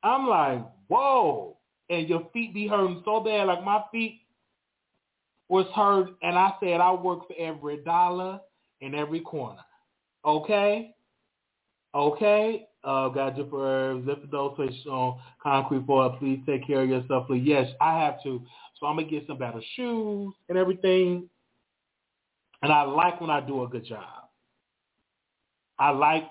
I'm 0.02 0.26
like, 0.26 0.64
whoa. 0.88 1.58
and 1.90 2.08
your 2.08 2.28
feet 2.32 2.54
be 2.54 2.66
hurting 2.66 3.02
so 3.04 3.20
bad, 3.20 3.48
like 3.48 3.64
my 3.64 3.82
feet 3.92 4.20
was 5.48 5.66
hurt, 5.74 6.10
and 6.22 6.38
I 6.38 6.52
said 6.60 6.80
I 6.80 6.92
work 6.92 7.26
for 7.26 7.34
every 7.38 7.78
dollar 7.78 8.40
in 8.80 8.94
every 8.94 9.20
corner. 9.20 9.60
Okay? 10.24 10.94
Okay? 11.94 12.66
Uh, 12.82 13.08
got 13.08 13.36
you 13.36 13.46
for 13.50 14.02
zip 14.06 14.30
those 14.30 14.56
fish 14.56 14.86
on 14.86 15.18
concrete 15.42 15.84
floor. 15.84 16.16
Please 16.18 16.40
take 16.46 16.66
care 16.66 16.82
of 16.82 16.88
yourself. 16.88 17.26
Please. 17.26 17.42
Yes, 17.44 17.68
I 17.78 18.00
have 18.00 18.22
to. 18.22 18.40
So 18.78 18.86
I'm 18.86 18.96
gonna 18.96 19.10
get 19.10 19.26
some 19.26 19.36
better 19.36 19.60
shoes 19.76 20.32
and 20.48 20.56
everything. 20.56 21.28
And 22.62 22.72
I 22.72 22.82
like 22.82 23.20
when 23.20 23.30
I 23.30 23.40
do 23.40 23.64
a 23.64 23.68
good 23.68 23.84
job. 23.84 24.28
I 25.78 25.90
like 25.90 26.24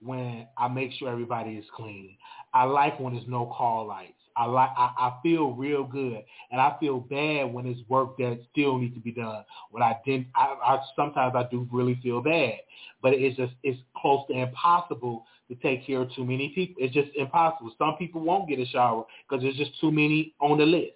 when 0.00 0.46
I 0.58 0.68
make 0.68 0.92
sure 0.92 1.10
everybody 1.10 1.52
is 1.52 1.64
clean. 1.74 2.16
I 2.52 2.64
like 2.64 2.98
when 2.98 3.14
there's 3.14 3.28
no 3.28 3.46
call 3.46 3.86
lights. 3.86 4.12
I 4.36 4.44
like 4.44 4.70
I, 4.76 4.92
I 4.98 5.14
feel 5.22 5.52
real 5.52 5.84
good, 5.84 6.22
and 6.50 6.60
I 6.60 6.76
feel 6.78 7.00
bad 7.00 7.52
when 7.52 7.66
it's 7.66 7.80
work 7.88 8.18
that 8.18 8.38
still 8.52 8.76
needs 8.76 8.94
to 8.94 9.00
be 9.00 9.12
done. 9.12 9.44
When 9.70 9.82
I 9.82 9.96
didn't, 10.04 10.26
I, 10.34 10.54
I 10.62 10.78
sometimes 10.94 11.34
I 11.34 11.44
do 11.50 11.66
really 11.72 11.98
feel 12.02 12.20
bad, 12.20 12.58
but 13.00 13.14
it's 13.14 13.36
just 13.36 13.54
it's 13.62 13.80
close 13.96 14.26
to 14.28 14.34
impossible 14.34 15.24
to 15.48 15.54
take 15.56 15.86
care 15.86 16.02
of 16.02 16.14
too 16.14 16.24
many 16.24 16.50
people. 16.54 16.84
It's 16.84 16.92
just 16.92 17.08
impossible. 17.16 17.72
Some 17.78 17.96
people 17.98 18.20
won't 18.20 18.48
get 18.48 18.58
a 18.58 18.66
shower 18.66 19.04
because 19.26 19.42
there's 19.42 19.56
just 19.56 19.80
too 19.80 19.90
many 19.90 20.34
on 20.38 20.58
the 20.58 20.66
list. 20.66 20.92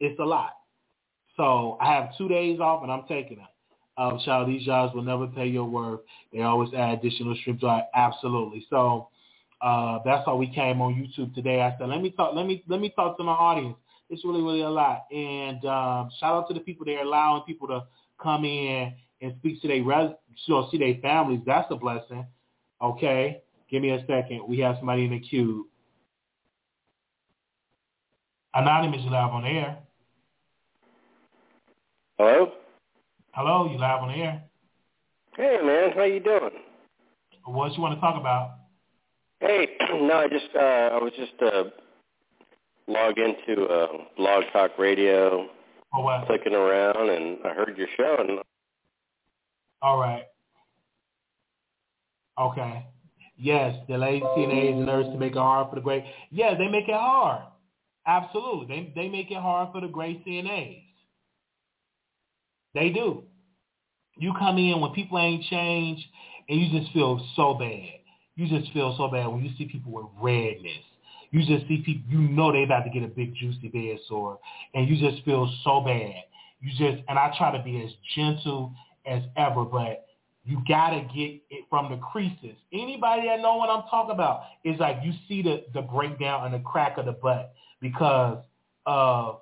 It's 0.00 0.18
a 0.18 0.24
lot. 0.24 0.52
So 1.36 1.76
I 1.80 1.92
have 1.92 2.16
two 2.16 2.28
days 2.28 2.58
off, 2.58 2.82
and 2.82 2.90
I'm 2.90 3.04
taking 3.06 3.36
them. 3.36 3.48
Um, 4.02 4.18
child, 4.24 4.48
these 4.48 4.64
jobs 4.64 4.94
will 4.94 5.02
never 5.02 5.28
pay 5.28 5.46
your 5.46 5.64
worth. 5.64 6.00
They 6.32 6.40
always 6.40 6.74
add 6.74 6.98
additional 6.98 7.36
streams. 7.36 7.62
Absolutely. 7.94 8.66
So 8.68 9.08
uh, 9.60 10.00
that's 10.04 10.26
why 10.26 10.34
we 10.34 10.52
came 10.52 10.80
on 10.80 10.94
YouTube 10.94 11.34
today. 11.34 11.60
I 11.60 11.76
said, 11.78 11.88
let 11.88 12.02
me 12.02 12.10
talk, 12.10 12.34
let 12.34 12.46
me 12.46 12.64
let 12.66 12.80
me 12.80 12.92
talk 12.96 13.16
to 13.18 13.22
my 13.22 13.32
audience. 13.32 13.76
It's 14.10 14.24
really 14.24 14.42
really 14.42 14.62
a 14.62 14.70
lot. 14.70 15.04
And 15.12 15.64
um, 15.64 16.10
shout 16.18 16.34
out 16.34 16.48
to 16.48 16.54
the 16.54 16.60
people 16.60 16.84
that 16.86 16.96
are 16.96 17.02
allowing 17.02 17.42
people 17.42 17.68
to 17.68 17.84
come 18.20 18.44
in 18.44 18.92
and 19.20 19.34
speak 19.38 19.62
to 19.62 19.68
their 19.68 19.84
res, 19.84 20.10
know, 20.48 20.68
see 20.70 20.78
their 20.78 20.96
families. 21.00 21.40
That's 21.46 21.70
a 21.70 21.76
blessing. 21.76 22.26
Okay, 22.82 23.42
give 23.70 23.82
me 23.82 23.90
a 23.90 24.00
second. 24.06 24.42
We 24.48 24.58
have 24.60 24.76
somebody 24.78 25.04
in 25.04 25.12
the 25.12 25.20
queue. 25.20 25.68
Anonymous, 28.52 29.02
live 29.04 29.32
on 29.32 29.44
air. 29.44 29.78
Hello. 32.18 32.52
Hello, 33.44 33.68
you 33.68 33.76
live 33.76 34.00
on 34.00 34.06
the 34.06 34.22
air. 34.22 34.40
Hey 35.36 35.58
man, 35.64 35.90
how 35.96 36.04
you 36.04 36.20
doing? 36.20 36.52
What 37.44 37.74
you 37.74 37.82
want 37.82 37.96
to 37.96 38.00
talk 38.00 38.14
about? 38.14 38.52
Hey, 39.40 39.66
no, 40.00 40.14
I 40.14 40.28
just 40.28 40.46
uh, 40.54 40.60
I 40.60 40.98
was 41.02 41.12
just 41.16 41.32
uh, 41.42 41.64
logged 42.86 43.18
into 43.18 43.64
uh, 43.64 43.88
Blog 44.16 44.44
Talk 44.52 44.78
Radio, 44.78 45.48
oh, 45.92 46.00
wow. 46.00 46.22
clicking 46.24 46.54
around, 46.54 47.10
and 47.10 47.38
I 47.44 47.52
heard 47.52 47.76
your 47.76 47.88
show. 47.96 48.16
And 48.20 48.38
all 49.82 49.98
right, 49.98 50.22
okay, 52.40 52.86
yes, 53.36 53.74
the 53.88 53.94
CNAs 53.94 54.76
and 54.76 54.86
nurses 54.86 55.18
make 55.18 55.32
it 55.32 55.38
hard 55.38 55.68
for 55.68 55.74
the 55.74 55.82
great. 55.82 56.04
Yeah, 56.30 56.56
they 56.56 56.68
make 56.68 56.86
it 56.88 56.94
hard. 56.94 57.42
Absolutely, 58.06 58.66
they 58.68 58.92
they 59.02 59.08
make 59.08 59.32
it 59.32 59.38
hard 59.38 59.72
for 59.72 59.80
the 59.80 59.88
great 59.88 60.24
CNAs. 60.24 60.84
They 62.74 62.90
do. 62.90 63.24
You 64.16 64.32
come 64.38 64.58
in 64.58 64.80
when 64.80 64.92
people 64.92 65.18
ain't 65.18 65.44
changed, 65.44 66.04
and 66.48 66.60
you 66.60 66.80
just 66.80 66.92
feel 66.92 67.24
so 67.36 67.54
bad 67.54 68.02
you 68.34 68.48
just 68.48 68.72
feel 68.72 68.94
so 68.96 69.08
bad 69.08 69.26
when 69.26 69.44
you 69.44 69.50
see 69.58 69.66
people 69.66 69.92
with 69.92 70.06
redness. 70.20 70.84
You 71.30 71.40
just 71.40 71.66
see 71.68 71.82
people, 71.84 72.02
you 72.08 72.20
know 72.28 72.52
they 72.52 72.62
about 72.62 72.84
to 72.84 72.90
get 72.90 73.02
a 73.02 73.08
big 73.08 73.34
juicy 73.34 73.68
bed 73.68 73.98
sore, 74.08 74.38
and 74.74 74.88
you 74.88 74.96
just 74.96 75.24
feel 75.24 75.50
so 75.64 75.80
bad. 75.80 76.14
You 76.60 76.70
just, 76.70 77.02
and 77.08 77.18
I 77.18 77.34
try 77.36 77.56
to 77.56 77.62
be 77.62 77.82
as 77.82 77.90
gentle 78.14 78.72
as 79.06 79.22
ever, 79.36 79.64
but 79.64 80.06
you 80.44 80.60
gotta 80.68 81.00
get 81.14 81.40
it 81.50 81.64
from 81.70 81.90
the 81.90 81.98
creases. 81.98 82.56
Anybody 82.72 83.28
that 83.28 83.40
know 83.40 83.56
what 83.56 83.70
I'm 83.70 83.84
talking 83.88 84.12
about 84.12 84.42
is 84.64 84.78
like 84.78 84.98
you 85.02 85.12
see 85.28 85.42
the 85.42 85.64
the 85.72 85.82
breakdown 85.82 86.44
and 86.44 86.54
the 86.54 86.58
crack 86.58 86.98
of 86.98 87.06
the 87.06 87.12
butt 87.12 87.54
because 87.80 88.38
of 88.84 89.40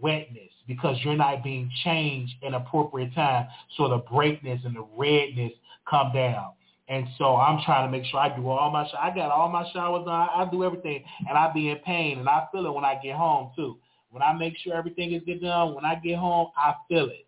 wetness, 0.00 0.50
because 0.68 0.96
you're 1.02 1.16
not 1.16 1.42
being 1.42 1.68
changed 1.82 2.34
in 2.42 2.54
appropriate 2.54 3.12
time, 3.14 3.48
so 3.76 3.88
the 3.88 3.98
breakness 3.98 4.60
and 4.64 4.76
the 4.76 4.86
redness 4.96 5.52
come 5.88 6.12
down. 6.12 6.52
And 6.88 7.06
so 7.18 7.36
I'm 7.36 7.60
trying 7.64 7.86
to 7.86 7.90
make 7.90 8.06
sure 8.06 8.20
I 8.20 8.34
do 8.34 8.48
all 8.48 8.70
my, 8.70 8.88
I 9.00 9.12
got 9.14 9.30
all 9.30 9.48
my 9.48 9.68
showers 9.72 10.06
on, 10.06 10.28
I, 10.34 10.48
do 10.50 10.64
everything, 10.64 11.02
and 11.28 11.36
I 11.36 11.52
be 11.52 11.70
in 11.70 11.78
pain, 11.78 12.18
and 12.18 12.28
I 12.28 12.46
feel 12.52 12.66
it 12.66 12.72
when 12.72 12.84
I 12.84 12.98
get 13.02 13.16
home 13.16 13.50
too. 13.56 13.78
When 14.10 14.22
I 14.22 14.32
make 14.32 14.56
sure 14.58 14.74
everything 14.74 15.12
is 15.12 15.22
get 15.26 15.42
done, 15.42 15.74
when 15.74 15.84
I 15.84 15.96
get 15.96 16.16
home, 16.16 16.48
I 16.56 16.74
feel 16.88 17.06
it. 17.06 17.26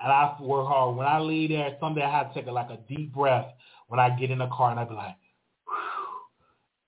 And 0.00 0.12
I 0.12 0.36
work 0.40 0.66
hard. 0.66 0.96
When 0.96 1.06
I 1.06 1.18
leave 1.20 1.50
there, 1.50 1.76
someday 1.80 2.02
I 2.02 2.10
have 2.10 2.32
to 2.32 2.40
take 2.40 2.48
a, 2.48 2.52
like 2.52 2.70
a 2.70 2.78
deep 2.88 3.12
breath 3.12 3.46
when 3.88 3.98
I 4.00 4.10
get 4.10 4.30
in 4.30 4.38
the 4.38 4.48
car, 4.48 4.70
and 4.70 4.78
I 4.78 4.84
be 4.84 4.94
like, 4.94 5.16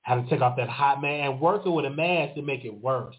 had 0.03 0.23
to 0.23 0.31
take 0.31 0.43
off 0.43 0.57
that 0.57 0.69
hot 0.69 1.01
man. 1.01 1.33
And 1.33 1.41
working 1.41 1.73
with 1.73 1.87
a 1.87 1.91
mask 1.91 2.35
to 2.35 2.43
make 2.43 2.65
it 2.65 2.75
worse, 2.75 3.17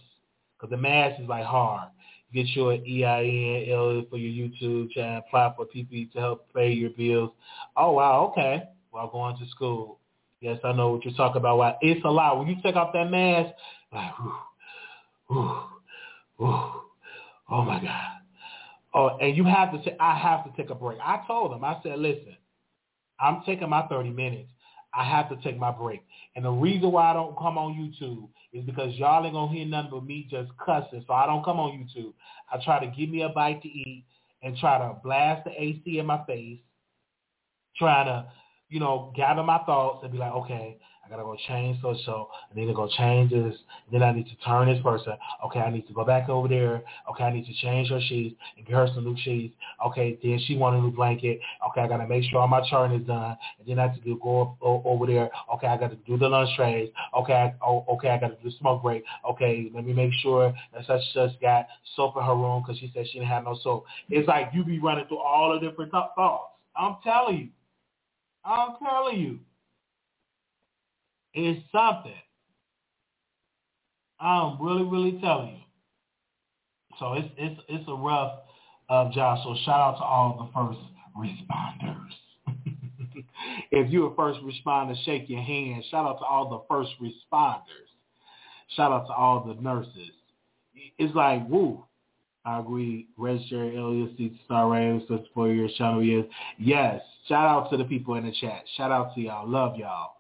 because 0.65 0.71
the 0.71 0.82
mask 0.82 1.21
is 1.21 1.28
like 1.28 1.45
hard 1.45 1.89
get 2.36 2.47
your 2.49 2.73
EIN 2.73 4.06
for 4.10 4.17
your 4.17 4.49
YouTube 4.49 4.91
channel, 4.91 5.23
apply 5.25 5.54
for 5.56 5.65
PPP 5.65 6.12
to 6.12 6.19
help 6.19 6.54
pay 6.54 6.71
your 6.71 6.89
bills. 6.91 7.32
Oh 7.78 7.93
wow, 7.93 8.32
okay. 8.32 8.63
While 8.91 9.10
going 9.10 9.38
to 9.38 9.49
school. 9.49 9.99
Yes, 10.41 10.60
I 10.63 10.73
know 10.73 10.89
what 10.89 11.06
you're 11.06 11.13
talking 11.13 11.38
about. 11.38 11.58
Wow, 11.58 11.78
it's 11.82 12.04
a 12.06 12.10
lot. 12.10 12.38
When 12.38 12.47
you 12.47 12.56
take 12.62 12.75
off 12.75 12.91
that 12.93 13.10
mask, 13.10 13.51
like, 13.91 14.12
whew, 14.17 14.34
whew, 15.28 15.60
whew, 16.38 16.71
oh 17.49 17.62
my 17.63 17.82
God. 17.82 18.12
Oh, 18.93 19.17
and 19.19 19.36
you 19.36 19.45
have 19.45 19.71
to. 19.71 19.82
T- 19.82 19.97
I 19.99 20.17
have 20.17 20.43
to 20.45 20.62
take 20.62 20.69
a 20.69 20.75
break. 20.75 20.99
I 21.01 21.21
told 21.25 21.51
them. 21.51 21.63
I 21.63 21.78
said, 21.84 21.99
listen, 21.99 22.36
I'm 23.19 23.41
taking 23.45 23.69
my 23.69 23.88
30 23.88 24.10
minutes. 24.12 24.49
I 24.95 25.03
have 25.03 25.29
to 25.29 25.36
take 25.38 25.58
my 25.58 25.71
break. 25.71 26.01
And 26.36 26.45
the 26.45 26.51
reason 26.51 26.91
why 26.91 27.12
I 27.12 27.13
don't 27.13 27.38
come 27.38 27.58
on 27.58 27.73
YouTube 27.73 28.29
is 28.53 28.63
because 28.65 28.93
y'all 28.95 29.25
ain't 29.25 29.34
gonna 29.34 29.51
hear 29.51 29.65
nothing 29.65 29.91
but 29.91 30.05
me 30.05 30.27
just 30.29 30.51
cussing. 30.58 31.03
So 31.05 31.13
I 31.13 31.25
don't 31.25 31.43
come 31.43 31.60
on 31.60 31.71
YouTube. 31.71 32.13
I 32.51 32.63
try 32.63 32.79
to 32.79 32.91
give 32.95 33.10
me 33.10 33.23
a 33.23 33.29
bite 33.29 33.62
to 33.63 33.67
eat 33.67 34.05
and 34.41 34.58
try 34.58 34.77
to 34.77 34.95
blast 35.03 35.43
the 35.45 35.51
AC 35.62 35.99
in 35.99 36.05
my 36.05 36.23
face, 36.25 36.60
trying 37.77 38.05
to, 38.05 38.31
you 38.69 38.79
know, 38.79 39.12
gather 39.15 39.43
my 39.43 39.60
thoughts 39.65 40.03
and 40.03 40.12
be 40.12 40.17
like, 40.17 40.34
okay, 40.34 40.77
I 41.05 41.09
gotta 41.09 41.23
go 41.23 41.37
change 41.47 41.77
so 41.81 41.95
so. 42.05 42.29
I 42.51 42.55
need 42.55 42.65
to 42.65 42.73
go 42.73 42.89
change 42.97 43.31
this. 43.31 43.55
Then 43.91 44.01
I 44.01 44.11
need 44.11 44.25
to 44.25 44.35
turn 44.37 44.67
this 44.67 44.81
person. 44.81 45.13
Okay, 45.45 45.59
I 45.59 45.69
need 45.69 45.87
to 45.87 45.93
go 45.93 46.03
back 46.03 46.29
over 46.29 46.47
there. 46.47 46.81
Okay, 47.11 47.23
I 47.23 47.31
need 47.31 47.45
to 47.45 47.53
change 47.53 47.89
her 47.89 47.99
sheets 48.01 48.35
and 48.57 48.65
get 48.65 48.75
her 48.75 48.87
some 48.93 49.05
new 49.05 49.15
sheets. 49.21 49.53
Okay, 49.85 50.17
then 50.23 50.39
she 50.47 50.57
want 50.57 50.75
a 50.75 50.81
new 50.81 50.91
blanket. 50.91 51.39
Okay, 51.69 51.81
I 51.81 51.87
gotta 51.87 52.07
make 52.07 52.23
sure 52.23 52.39
all 52.39 52.47
my 52.47 52.67
charting 52.67 53.01
is 53.01 53.07
done. 53.07 53.37
And 53.59 53.67
then 53.67 53.77
I 53.77 53.83
have 53.83 53.95
to 53.95 54.01
do, 54.01 54.19
go 54.23 54.57
over 54.61 55.05
there. 55.05 55.29
Okay, 55.53 55.67
I 55.67 55.77
gotta 55.77 55.97
do 56.07 56.17
the 56.17 56.27
lunch 56.27 56.49
trays. 56.55 56.89
Okay, 57.15 57.33
I, 57.33 57.53
oh, 57.63 57.85
okay, 57.93 58.09
I 58.09 58.19
gotta 58.19 58.35
do 58.41 58.49
the 58.49 58.55
smoke 58.57 58.81
break. 58.81 59.03
Okay, 59.29 59.69
let 59.75 59.85
me 59.85 59.93
make 59.93 60.11
sure 60.23 60.55
that 60.73 60.87
such 60.87 61.01
such 61.13 61.39
got 61.39 61.67
soap 61.95 62.17
in 62.17 62.23
her 62.23 62.35
room 62.35 62.63
because 62.63 62.79
she 62.79 62.91
said 62.95 63.05
she 63.07 63.19
didn't 63.19 63.29
have 63.29 63.43
no 63.43 63.57
soap. 63.61 63.85
It's 64.09 64.27
like 64.27 64.49
you 64.53 64.63
be 64.63 64.79
running 64.79 65.05
through 65.05 65.19
all 65.19 65.53
the 65.53 65.59
different 65.65 65.91
thoughts. 65.91 66.53
I'm 66.75 66.95
telling 67.03 67.37
you. 67.37 67.49
I'm 68.43 68.75
telling 68.83 69.19
you 69.19 69.39
is 71.35 71.57
something. 71.71 72.11
I'm 74.19 74.61
really, 74.61 74.83
really 74.83 75.19
telling 75.21 75.55
you. 75.55 75.61
So 76.99 77.13
it's 77.13 77.29
it's 77.37 77.61
it's 77.67 77.85
a 77.87 77.93
rough 77.93 78.39
uh, 78.89 79.11
job. 79.11 79.39
So 79.43 79.55
shout 79.65 79.79
out 79.79 79.97
to 79.97 80.03
all 80.03 80.45
the 80.45 80.51
first 80.53 80.79
responders. 81.17 82.11
if 83.71 83.89
you're 83.91 84.11
a 84.11 84.15
first 84.15 84.39
responder, 84.41 84.95
shake 85.03 85.29
your 85.29 85.41
hand. 85.41 85.83
Shout 85.91 86.05
out 86.05 86.19
to 86.19 86.25
all 86.25 86.49
the 86.49 86.61
first 86.73 86.91
responders. 87.01 87.89
Shout 88.75 88.91
out 88.91 89.07
to 89.07 89.13
all 89.13 89.43
the 89.43 89.55
nurses. 89.61 90.11
It's 90.97 91.15
like, 91.15 91.47
woo. 91.49 91.83
I 92.45 92.59
agree. 92.59 93.07
Register 93.17 93.65
LUC 93.65 94.31
Star 94.45 94.69
Radio, 94.69 95.01
for 95.33 95.51
your 95.51 95.67
channel 95.77 96.01
is. 96.01 96.25
Yes. 96.59 97.01
Shout 97.27 97.47
out 97.47 97.71
to 97.71 97.77
the 97.77 97.86
people 97.86 98.13
in 98.15 98.25
the 98.25 98.33
chat. 98.39 98.63
Shout 98.77 98.91
out 98.91 99.15
to 99.15 99.21
y'all. 99.21 99.49
Love 99.49 99.77
y'all. 99.77 100.14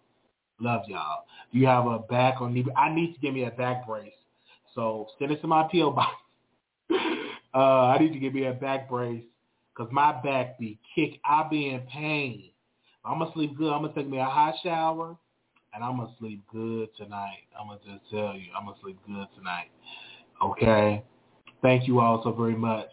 Love 0.59 0.83
y'all. 0.87 1.25
Do 1.51 1.59
you 1.59 1.67
have 1.67 1.85
a 1.85 1.99
back 1.99 2.41
or 2.41 2.49
knee? 2.49 2.65
I 2.77 2.93
need 2.93 3.13
to 3.13 3.19
give 3.19 3.33
me 3.33 3.43
a 3.43 3.51
back 3.51 3.85
brace. 3.87 4.13
So 4.73 5.07
send 5.19 5.31
it 5.31 5.41
to 5.41 5.47
my 5.47 5.67
PO 5.71 5.91
box. 5.91 6.11
uh, 7.53 7.57
I 7.57 7.97
need 7.99 8.13
to 8.13 8.19
give 8.19 8.33
me 8.33 8.45
a 8.45 8.53
back 8.53 8.89
brace 8.89 9.23
because 9.75 9.91
my 9.91 10.11
back 10.21 10.59
be 10.59 10.79
kick. 10.93 11.19
I 11.25 11.47
be 11.49 11.69
in 11.69 11.81
pain. 11.81 12.51
I'm 13.03 13.19
gonna 13.19 13.31
sleep 13.33 13.57
good. 13.57 13.71
I'm 13.71 13.81
gonna 13.81 13.93
take 13.93 14.09
me 14.09 14.17
a 14.17 14.25
hot 14.25 14.55
shower, 14.63 15.15
and 15.73 15.83
I'm 15.83 15.97
gonna 15.97 16.13
sleep 16.19 16.43
good 16.51 16.89
tonight. 16.97 17.43
I'm 17.59 17.67
gonna 17.67 17.79
just 17.85 18.09
tell 18.09 18.35
you, 18.35 18.47
I'm 18.57 18.65
gonna 18.65 18.77
sleep 18.81 18.97
good 19.05 19.27
tonight. 19.37 19.69
Okay. 20.43 21.03
Thank 21.61 21.87
you 21.87 21.99
all 21.99 22.21
so 22.23 22.31
very 22.31 22.55
much, 22.55 22.89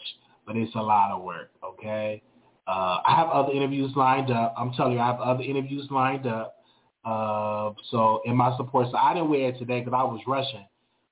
but 0.47 0.57
it's 0.57 0.75
a 0.75 0.81
lot 0.81 1.11
of 1.11 1.23
work. 1.23 1.51
Okay. 1.65 2.23
Uh, 2.67 2.99
I 3.05 3.17
have 3.17 3.29
other 3.29 3.53
interviews 3.53 3.93
lined 3.97 4.31
up. 4.31 4.55
I'm 4.57 4.73
telling 4.73 4.93
you, 4.93 5.01
I 5.01 5.07
have 5.07 5.21
other 5.21 5.43
interviews 5.43 5.89
lined 5.91 6.27
up. 6.27 6.62
Uh, 7.05 7.73
so 7.91 8.21
in 8.25 8.37
my 8.37 8.57
support, 8.57 8.89
so 8.91 8.97
I 8.97 9.15
didn't 9.15 9.31
wear 9.31 9.49
it 9.49 9.59
today 9.59 9.81
because 9.81 9.95
I 9.97 10.05
was 10.05 10.21
rushing. 10.27 10.67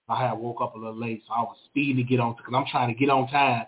I 0.09 0.29
had 0.29 0.39
woke 0.39 0.61
up 0.61 0.75
a 0.75 0.79
little 0.79 0.99
late, 0.99 1.23
so 1.27 1.33
I 1.33 1.43
was 1.43 1.57
speeding 1.67 1.97
to 1.97 2.03
get 2.03 2.21
on 2.21 2.35
because 2.37 2.53
I'm 2.55 2.67
trying 2.71 2.89
to 2.89 2.99
get 2.99 3.11
on 3.11 3.29
time, 3.29 3.67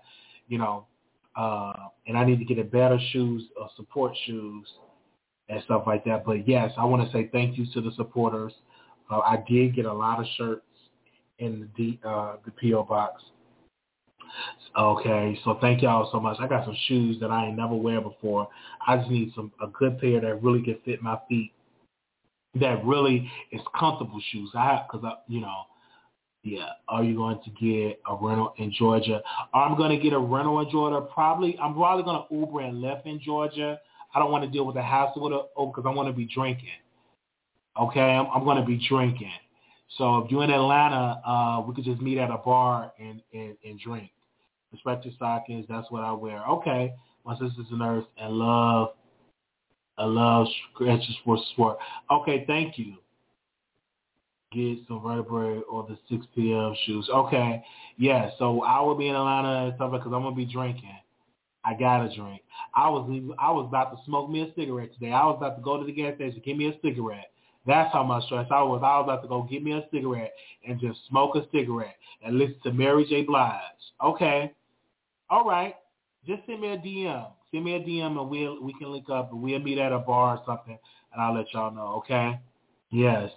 you 0.48 0.58
know. 0.58 0.86
Uh, 1.34 1.72
and 2.06 2.18
I 2.18 2.24
need 2.24 2.38
to 2.40 2.44
get 2.44 2.58
a 2.58 2.64
better 2.64 2.98
shoes 3.12 3.44
or 3.58 3.70
support 3.76 4.12
shoes 4.26 4.66
and 5.48 5.62
stuff 5.64 5.84
like 5.86 6.04
that. 6.04 6.24
But 6.24 6.46
yes, 6.46 6.72
I 6.76 6.84
want 6.84 7.06
to 7.06 7.12
say 7.12 7.28
thank 7.32 7.56
you 7.58 7.66
to 7.74 7.80
the 7.80 7.92
supporters. 7.96 8.52
Uh, 9.10 9.20
I 9.20 9.42
did 9.48 9.74
get 9.74 9.86
a 9.86 9.92
lot 9.92 10.20
of 10.20 10.26
shirts 10.36 10.66
in 11.38 11.68
the 11.76 11.98
uh, 12.06 12.36
the 12.44 12.52
PO 12.60 12.84
box. 12.84 13.22
Okay, 14.78 15.38
so 15.44 15.58
thank 15.60 15.82
y'all 15.82 16.08
so 16.10 16.18
much. 16.18 16.38
I 16.40 16.46
got 16.46 16.64
some 16.64 16.76
shoes 16.86 17.18
that 17.20 17.30
I 17.30 17.46
ain't 17.46 17.56
never 17.56 17.74
wear 17.74 18.00
before. 18.00 18.48
I 18.86 18.96
just 18.96 19.10
need 19.10 19.32
some 19.34 19.52
a 19.62 19.66
good 19.66 19.98
pair 19.98 20.20
that 20.20 20.42
really 20.42 20.62
can 20.62 20.78
fit 20.84 21.02
my 21.02 21.18
feet. 21.28 21.52
That 22.56 22.84
really 22.84 23.30
is 23.50 23.60
comfortable 23.78 24.20
shoes. 24.30 24.50
I 24.54 24.82
because 24.86 25.04
I 25.04 25.14
you 25.26 25.40
know 25.40 25.62
yeah. 26.42 26.70
Are 26.88 27.04
you 27.04 27.14
going 27.14 27.38
to 27.44 27.50
get 27.50 28.00
a 28.08 28.16
rental 28.16 28.52
in 28.58 28.72
Georgia? 28.72 29.22
I'm 29.54 29.76
going 29.76 29.96
to 29.96 30.02
get 30.02 30.12
a 30.12 30.18
rental 30.18 30.60
in 30.60 30.70
Georgia. 30.70 31.06
Probably, 31.12 31.56
I'm 31.58 31.74
probably 31.74 32.02
going 32.02 32.24
to 32.28 32.34
Uber 32.34 32.60
and 32.62 32.82
Lyft 32.82 33.06
in 33.06 33.20
Georgia. 33.20 33.78
I 34.14 34.18
don't 34.18 34.32
want 34.32 34.44
to 34.44 34.50
deal 34.50 34.66
with 34.66 34.74
the 34.74 34.82
hassle 34.82 35.22
with 35.22 35.32
it 35.32 35.46
because 35.56 35.84
I 35.86 35.90
want 35.90 36.08
to 36.08 36.12
be 36.12 36.24
drinking. 36.24 36.68
Okay, 37.80 38.00
I'm, 38.00 38.26
I'm 38.34 38.44
going 38.44 38.58
to 38.58 38.66
be 38.66 38.84
drinking. 38.88 39.32
So 39.96 40.18
if 40.18 40.30
you're 40.30 40.42
in 40.42 40.50
Atlanta, 40.50 41.20
uh, 41.24 41.64
we 41.66 41.74
could 41.74 41.84
just 41.84 42.00
meet 42.00 42.18
at 42.18 42.30
a 42.30 42.38
bar 42.38 42.92
and, 42.98 43.22
and, 43.32 43.56
and 43.64 43.78
drink. 43.78 44.10
Respect 44.72 45.04
your 45.04 45.14
stockings. 45.14 45.66
That's 45.68 45.90
what 45.90 46.02
I 46.02 46.12
wear. 46.12 46.42
Okay. 46.44 46.92
My 47.24 47.34
sister's 47.34 47.66
a 47.70 47.76
nurse 47.76 48.04
and 48.18 48.32
love, 48.32 48.94
I 50.02 50.04
love 50.06 50.48
scratches 50.74 51.14
for 51.24 51.38
sport. 51.52 51.78
Okay, 52.10 52.44
thank 52.48 52.76
you. 52.76 52.96
Get 54.50 54.78
some 54.88 55.00
vertebrae 55.00 55.60
or 55.70 55.86
the 55.88 55.96
6 56.10 56.26
p.m. 56.34 56.74
shoes. 56.84 57.08
Okay, 57.08 57.64
yeah. 57.98 58.30
So 58.36 58.62
I 58.64 58.80
will 58.80 58.96
be 58.96 59.06
in 59.06 59.14
Atlanta 59.14 59.66
and 59.66 59.74
stuff 59.76 59.92
because 59.92 60.06
I'm 60.12 60.24
gonna 60.24 60.34
be 60.34 60.44
drinking. 60.44 60.96
I 61.64 61.74
gotta 61.74 62.12
drink. 62.16 62.42
I 62.74 62.88
was 62.90 63.08
I 63.38 63.52
was 63.52 63.66
about 63.68 63.92
to 63.92 64.04
smoke 64.04 64.28
me 64.28 64.42
a 64.42 64.52
cigarette 64.58 64.92
today. 64.94 65.12
I 65.12 65.24
was 65.24 65.36
about 65.38 65.56
to 65.56 65.62
go 65.62 65.78
to 65.78 65.86
the 65.86 65.92
gas 65.92 66.16
station, 66.16 66.42
give 66.44 66.56
me 66.56 66.66
a 66.66 66.74
cigarette. 66.82 67.30
That's 67.64 67.92
how 67.92 68.02
much 68.02 68.24
stress 68.24 68.48
I 68.50 68.60
was. 68.62 68.82
I 68.84 68.98
was 68.98 69.04
about 69.04 69.22
to 69.22 69.28
go 69.28 69.46
get 69.48 69.62
me 69.62 69.70
a 69.70 69.84
cigarette 69.92 70.32
and 70.66 70.80
just 70.80 70.98
smoke 71.08 71.36
a 71.36 71.46
cigarette 71.52 71.94
and 72.24 72.38
listen 72.38 72.56
to 72.64 72.72
Mary 72.72 73.06
J. 73.08 73.22
Blige. 73.22 73.60
Okay. 74.04 74.52
All 75.30 75.44
right. 75.44 75.76
Just 76.26 76.42
send 76.46 76.60
me 76.60 76.72
a 76.72 76.76
DM. 76.76 77.28
Send 77.52 77.64
me 77.64 77.74
a 77.74 77.80
DM 77.80 78.18
and 78.18 78.30
we'll 78.30 78.62
we 78.62 78.72
can 78.74 78.90
link 78.92 79.10
up 79.10 79.32
and 79.32 79.42
we'll 79.42 79.58
meet 79.58 79.78
at 79.78 79.92
a 79.92 79.98
bar 79.98 80.36
or 80.36 80.42
something 80.46 80.78
and 81.12 81.22
I'll 81.22 81.34
let 81.34 81.52
y'all 81.52 81.70
know, 81.70 81.96
okay? 81.98 82.40
Yes. 82.90 83.30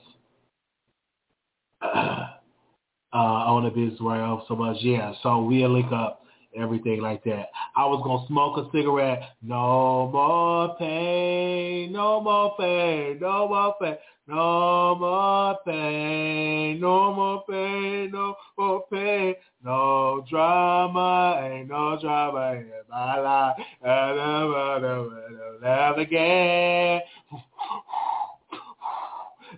uh 1.81 2.27
I 3.13 3.51
want 3.51 3.65
to 3.65 3.71
be 3.71 3.85
business 3.85 4.01
right 4.01 4.39
so 4.47 4.55
much. 4.55 4.77
Yeah. 4.81 5.13
So 5.21 5.43
we'll 5.43 5.73
link 5.73 5.91
up 5.91 6.24
everything 6.57 7.01
like 7.01 7.23
that. 7.25 7.49
I 7.75 7.85
was 7.85 8.01
gonna 8.03 8.25
smoke 8.27 8.57
a 8.57 8.69
cigarette. 8.75 9.21
No 9.41 10.09
more 10.11 10.75
pain, 10.77 11.91
no 11.91 12.21
more 12.21 12.55
pain, 12.57 13.19
no 13.19 13.47
more 13.47 13.75
pain, 13.81 13.97
no 14.27 14.95
more 14.95 15.57
pain, 15.65 16.79
no 16.79 17.13
more 17.13 17.43
pain, 17.47 18.11
no 18.11 18.35
more 18.57 18.85
pain, 18.91 19.35
no 19.63 20.25
drama, 20.29 21.39
ain't 21.43 21.69
no 21.69 21.97
drama 22.01 22.53
in 22.53 22.71
my 22.89 23.19
life. 23.19 23.57
Never 25.61 26.01
again. 26.01 27.01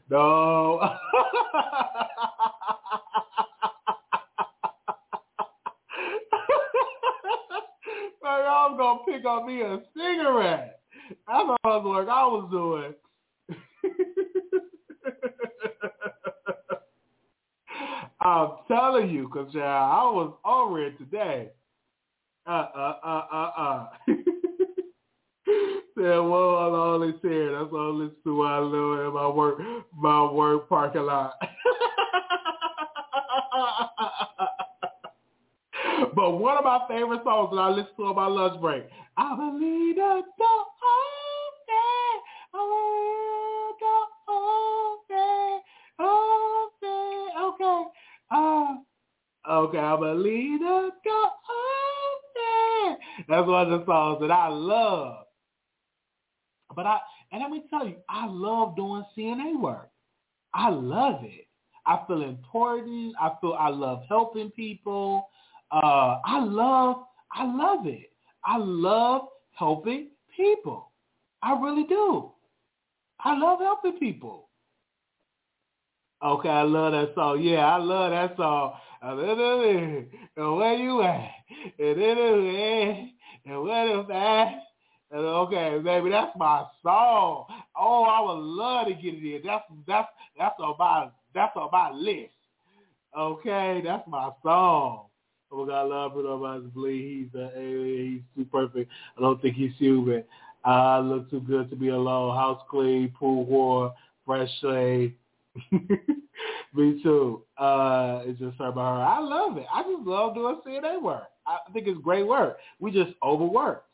No. 0.09 0.79
I 8.67 8.71
was 8.71 8.77
gonna 8.77 8.99
pick 9.17 9.25
up 9.25 9.45
me 9.45 9.61
a 9.61 9.79
cigarette. 9.95 10.81
That's 11.25 11.47
the 11.63 11.79
work 11.85 12.09
I 12.09 12.25
was 12.25 12.49
doing. 12.51 12.93
I'm 18.19 18.49
telling 18.67 19.09
you, 19.09 19.29
cause 19.29 19.47
yeah, 19.53 19.61
I 19.63 20.03
was 20.03 20.33
over 20.43 20.85
it 20.85 20.97
today. 20.97 21.51
Uh 22.45 22.67
uh 22.75 22.97
uh 23.05 23.25
uh 23.31 23.51
uh. 23.57 23.87
Said 25.97 26.19
well, 26.19 26.57
I'm 26.57 26.73
only 26.73 27.13
said 27.21 27.53
that's 27.53 27.71
all 27.71 27.93
listen 27.97 28.17
to 28.25 28.43
I 28.43 28.59
know 28.59 29.07
in 29.07 29.13
my 29.13 29.29
work 29.29 29.59
my 29.97 30.29
work 30.29 30.67
parking 30.67 31.03
lot. 31.03 31.35
but 36.17 36.31
one 36.31 36.57
of 36.57 36.63
my 36.63 36.79
favorite 36.89 37.21
songs 37.23 37.51
that 37.51 37.61
I 37.61 37.69
listen 37.69 37.93
to 37.97 38.05
on 38.05 38.15
my 38.15 38.25
lunch 38.25 38.59
break, 38.59 38.85
I 39.17 39.35
believe 39.35 39.95
believe 39.97 40.23
the 40.39 40.63
okay, 47.39 47.83
uh, 48.31 48.73
okay, 49.47 49.77
I 49.77 49.95
believe 49.95 50.59
door 50.59 50.89
open. 51.05 52.97
That's 53.29 53.47
one 53.47 53.71
of 53.71 53.79
the 53.79 53.85
songs 53.85 54.19
that 54.21 54.31
I 54.31 54.47
love. 54.47 55.25
But 56.75 56.87
I, 56.87 56.97
and 57.31 57.43
let 57.43 57.51
me 57.51 57.61
tell 57.69 57.87
you, 57.87 57.97
I 58.09 58.25
love 58.25 58.75
doing 58.75 59.05
CNA 59.15 59.61
work. 59.61 59.91
I 60.51 60.69
love 60.69 61.23
it. 61.23 61.47
I 61.85 61.99
feel 62.07 62.23
important. 62.23 63.13
I 63.21 63.33
feel 63.39 63.53
I 63.53 63.69
love 63.69 64.01
helping 64.09 64.49
people. 64.49 65.29
Uh, 65.71 66.19
I 66.25 66.39
love, 66.43 67.05
I 67.31 67.45
love 67.45 67.87
it. 67.87 68.11
I 68.45 68.57
love 68.57 69.27
helping 69.51 70.09
people. 70.35 70.91
I 71.43 71.59
really 71.59 71.83
do. 71.85 72.31
I 73.19 73.37
love 73.37 73.59
helping 73.59 73.99
people. 73.99 74.49
Okay, 76.23 76.49
I 76.49 76.63
love 76.63 76.93
that 76.93 77.13
song. 77.15 77.41
Yeah, 77.43 77.65
I 77.65 77.77
love 77.77 78.11
that 78.11 78.35
song. 78.37 78.73
And 79.01 79.17
where 80.57 80.73
you 80.75 81.01
at? 81.03 81.31
And 81.79 83.63
where 83.63 84.03
that? 84.07 84.53
And 85.11 85.21
okay, 85.21 85.79
baby, 85.83 86.09
that's 86.09 86.35
my 86.37 86.65
song. 86.83 87.45
Oh, 87.77 88.03
I 88.03 88.21
would 88.21 88.41
love 88.41 88.87
to 88.87 88.93
get 88.93 89.13
it 89.13 89.35
in. 89.35 89.41
That's 89.45 89.63
that's 89.87 90.07
that's 90.37 90.55
on 90.59 90.75
my 90.79 91.09
that's 91.33 91.55
on 91.55 91.69
my 91.71 91.91
list. 91.91 92.33
Okay, 93.17 93.81
that's 93.85 94.07
my 94.07 94.31
song. 94.43 95.06
Oh 95.51 95.65
my 95.65 95.71
God, 95.71 95.79
I 95.79 95.83
love 95.83 96.13
Bruno 96.13 96.37
Mars. 96.37 96.63
Bleed. 96.73 97.29
He's 97.33 97.39
uh, 97.39 97.49
he's 97.55 98.21
too 98.35 98.45
perfect. 98.51 98.91
I 99.17 99.21
don't 99.21 99.41
think 99.41 99.55
he's 99.55 99.71
human. 99.77 100.23
I 100.65 100.99
look 100.99 101.29
too 101.29 101.39
good 101.39 101.69
to 101.69 101.75
be 101.75 101.89
alone. 101.89 102.35
House 102.35 102.61
clean, 102.69 103.13
pool 103.17 103.45
war, 103.45 103.93
fresh 104.25 104.49
shade. 104.61 105.15
Me 106.73 107.01
too. 107.01 107.43
Uh, 107.57 108.21
it's 108.25 108.39
just 108.39 108.57
by 108.57 108.65
her. 108.65 108.81
I 108.81 109.19
love 109.19 109.57
it. 109.57 109.65
I 109.73 109.83
just 109.83 110.05
love 110.05 110.35
doing 110.35 110.59
CNA 110.67 111.01
work. 111.01 111.23
I 111.47 111.57
think 111.71 111.87
it's 111.87 111.99
great 112.01 112.27
work. 112.27 112.57
We 112.79 112.91
just 112.91 113.11
overworked. 113.23 113.85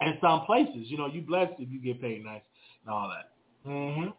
And 0.00 0.18
some 0.20 0.44
places, 0.44 0.86
you 0.86 0.98
know, 0.98 1.06
you 1.06 1.22
blessed 1.22 1.54
if 1.58 1.70
you 1.70 1.80
get 1.80 2.00
paid 2.00 2.24
nice 2.24 2.42
and 2.84 2.92
all 2.94 3.08
that. 3.08 3.70
Mm-hmm. 3.70 4.10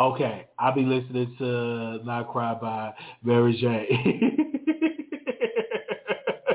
Okay, 0.00 0.46
I'll 0.58 0.74
be 0.74 0.80
listening 0.80 1.36
to 1.36 2.02
Not 2.04 2.32
Cry 2.32 2.54
by 2.54 2.94
Mary 3.22 3.54
J. 3.60 3.86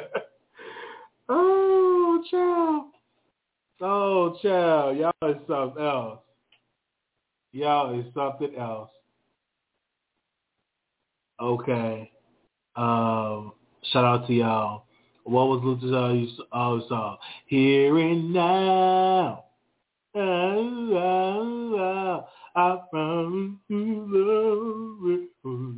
oh, 1.30 2.24
child. 2.32 2.86
Oh, 3.82 4.36
child. 4.42 4.98
Y'all 4.98 5.30
is 5.30 5.38
something 5.48 5.84
else. 5.84 6.20
Y'all 7.52 8.00
is 8.00 8.06
something 8.16 8.56
else. 8.58 8.90
Okay. 11.40 12.12
Um, 12.76 13.54
shout 13.94 14.06
out 14.06 14.26
to 14.26 14.34
y'all. 14.34 14.86
What 15.24 15.50
was 15.50 15.62
Luther's 15.64 16.32
uh, 16.52 16.80
song? 16.90 17.18
Here 17.46 17.96
and 17.96 18.34
now. 18.34 19.44
Oh, 20.16 20.90
oh, 20.96 21.76
oh. 21.78 22.28
I 22.58 22.80
found 22.90 23.58
you 23.68 24.08
love 24.08 25.28
for 25.44 25.74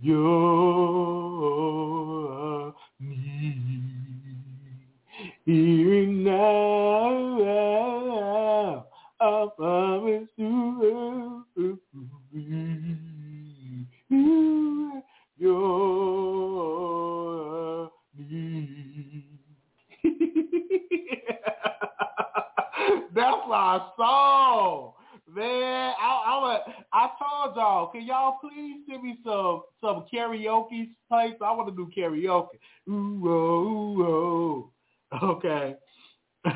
your 0.00 0.32
need. 3.00 3.56
Here 5.44 6.04
and 6.04 6.24
now, 6.24 7.42
I 9.20 9.48
promise 9.56 10.28
to 10.38 10.78
love 10.78 11.42
you 11.56 11.80
your 15.36 15.90
need. 18.16 18.77
That's 23.18 23.48
my 23.48 23.80
song. 23.96 24.92
Man, 25.34 25.92
I, 26.00 26.22
I, 26.24 26.60
I 26.92 27.08
told 27.18 27.56
y'all, 27.56 27.88
can 27.88 28.06
y'all 28.06 28.38
please 28.40 28.76
send 28.88 29.02
me 29.02 29.18
some 29.24 29.62
some 29.80 30.04
karaoke 30.14 30.90
place? 31.10 31.34
I 31.44 31.52
want 31.52 31.68
to 31.68 31.74
do 31.74 31.90
karaoke. 31.96 32.60
Ooh, 32.88 33.20
oh, 33.26 33.66
ooh, 33.66 34.70
oh. 35.12 35.30
Okay. 35.30 35.74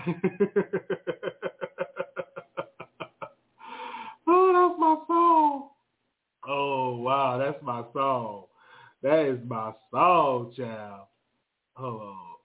oh, 4.28 4.52
that's 4.54 4.78
my 4.78 4.96
song. 5.08 5.68
Oh, 6.46 6.96
wow, 6.98 7.38
that's 7.38 7.60
my 7.60 7.82
song. 7.92 8.44
That 9.02 9.26
is 9.26 9.40
my 9.48 9.72
song, 9.90 10.52
child. 10.56 11.06
Oh, 11.76 12.36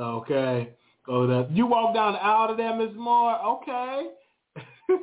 okay. 0.00 0.70
That 1.08 1.48
you 1.50 1.66
walk 1.66 1.94
down 1.94 2.12
the 2.12 2.22
aisle 2.22 2.48
to 2.48 2.62
that, 2.62 2.76
Miss 2.76 2.94
Moore. 2.94 3.38
Okay. 3.42 4.08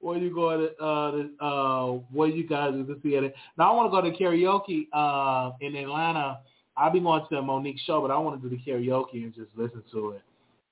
where 0.00 0.18
you 0.18 0.34
going 0.34 0.68
to, 0.68 0.84
uh, 0.84 1.44
uh, 1.44 1.98
where 2.12 2.28
you 2.28 2.46
guys 2.46 2.74
are 2.74 2.84
to 2.84 3.00
see 3.02 3.10
it? 3.10 3.34
Now 3.56 3.72
I 3.72 3.74
want 3.74 3.90
to 3.90 4.00
go 4.02 4.10
to 4.10 4.16
karaoke, 4.16 4.88
uh, 4.92 5.52
in 5.62 5.76
Atlanta. 5.76 6.40
I'll 6.76 6.92
be 6.92 7.00
going 7.00 7.22
to 7.30 7.36
a 7.36 7.42
Monique 7.42 7.78
show, 7.86 8.02
but 8.02 8.10
I 8.10 8.18
want 8.18 8.42
to 8.42 8.48
do 8.48 8.54
the 8.54 8.62
karaoke 8.62 9.24
and 9.24 9.34
just 9.34 9.48
listen 9.56 9.82
to 9.92 10.10
it. 10.10 10.22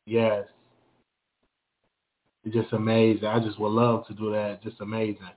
Yes. 0.05 0.45
It's 2.45 2.55
just 2.55 2.73
amazing. 2.73 3.27
I 3.27 3.41
just 3.41 3.59
would 3.59 3.73
love 3.73 4.07
to 4.09 4.14
do 4.14 4.31
that. 4.33 4.62
Just 4.62 4.81
amazing. 4.81 5.29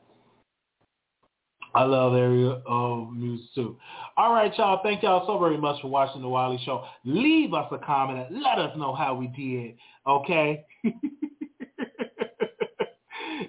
I 1.74 1.84
love 1.84 2.14
area 2.16 2.62
of 2.66 3.14
music 3.14 3.48
too. 3.56 3.78
All 4.18 4.34
right, 4.34 4.52
y'all. 4.58 4.82
Thank 4.84 5.04
y'all 5.04 5.26
so 5.26 5.40
very 5.40 5.58
much 5.58 5.82
for 5.82 5.88
watching 5.88 6.22
the 6.22 6.28
Wiley 6.28 6.60
Show. 6.66 6.84
Leave 7.06 7.54
us 7.54 7.68
a 7.72 7.78
comment 7.78 8.28
and 8.30 8.42
let 8.42 8.60
us 8.60 8.78
know 8.78 8.94
how 8.94 9.16
we 9.16 9.28
did. 9.28 9.78
Okay. 10.06 10.66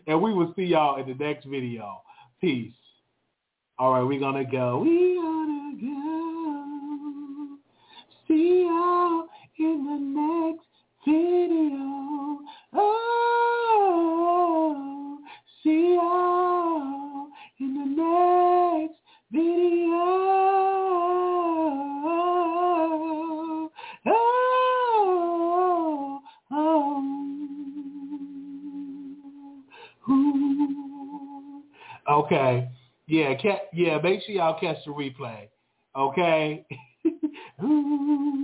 and 0.07 0.23
we 0.23 0.33
will 0.33 0.53
see 0.55 0.65
y'all 0.65 1.01
in 1.01 1.09
the 1.09 1.15
next 1.15 1.47
video. 1.47 2.03
Peace. 2.41 2.73
All 3.79 3.93
right, 3.93 4.03
we're 4.03 4.21
gonna 4.21 4.45
go. 4.45 4.79
We 4.79 5.17
gonna 5.17 5.77
go. 5.81 7.59
See 8.29 8.67
y'all 8.69 9.27
in 9.59 9.85
the 9.85 9.99
next 10.21 10.67
video. 11.05 12.39
Oh, 12.75 13.22
Okay. 32.33 32.69
Yeah, 33.09 33.35
ca- 33.41 33.67
yeah, 33.75 33.99
make 34.03 34.23
sure 34.23 34.35
y'all 34.35 34.59
catch 34.59 34.79
the 34.87 34.93
replay. 34.93 35.49
Okay? 35.95 36.65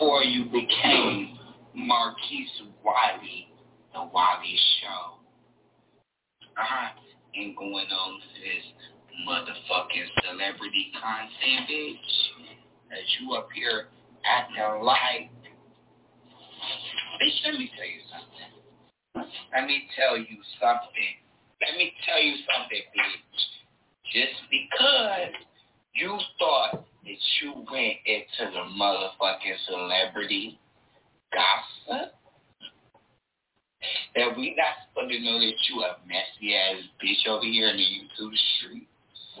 before 0.00 0.24
you 0.24 0.46
became 0.46 1.38
Marquise 1.74 2.62
Wiley, 2.82 3.48
the 3.92 4.00
Wiley 4.00 4.56
Show, 4.80 5.20
uh-huh, 6.56 6.88
and 7.34 7.54
going 7.54 7.86
on 7.86 8.20
this 8.32 8.64
motherfucking 9.28 10.08
celebrity 10.24 10.90
content, 10.94 11.68
bitch, 11.68 12.56
that 12.88 13.04
you 13.20 13.34
up 13.34 13.48
here 13.54 13.88
acting 14.24 14.82
like, 14.82 15.28
bitch, 17.20 17.44
let 17.44 17.54
me 17.58 17.70
tell 17.76 17.84
you 17.84 18.00
something. 18.08 19.28
Let 19.52 19.66
me 19.66 19.82
tell 19.94 20.16
you 20.16 20.38
something. 20.58 21.12
Let 21.60 21.76
me 21.76 21.92
tell 22.06 22.22
you 22.22 22.36
something, 22.56 22.82
bitch. 22.96 24.14
Just 24.14 24.40
because 24.50 25.34
you 25.94 26.18
thought 26.38 26.86
that 27.04 27.20
you 27.42 27.52
went 27.70 27.96
into 28.06 28.52
the 28.52 28.64
motherfucking 28.78 29.56
celebrity 29.66 30.58
gossip, 31.32 32.12
that 34.14 34.36
we 34.36 34.54
not 34.56 34.74
supposed 34.88 35.12
to 35.12 35.20
know 35.20 35.38
that 35.38 35.54
you 35.68 35.82
a 35.82 35.96
messy 36.06 36.54
ass 36.54 36.82
bitch 37.02 37.26
over 37.28 37.44
here 37.44 37.68
in 37.68 37.76
the 37.76 37.82
YouTube 37.82 38.36
street. 38.58 38.88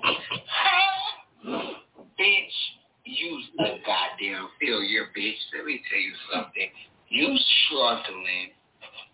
bitch, 2.18 2.56
you's 3.04 3.44
a 3.58 3.78
goddamn 3.84 4.48
failure, 4.60 5.06
bitch. 5.16 5.36
Let 5.54 5.66
me 5.66 5.82
tell 5.90 6.00
you 6.00 6.14
something. 6.32 6.70
You 7.08 7.36
struggling. 7.66 8.50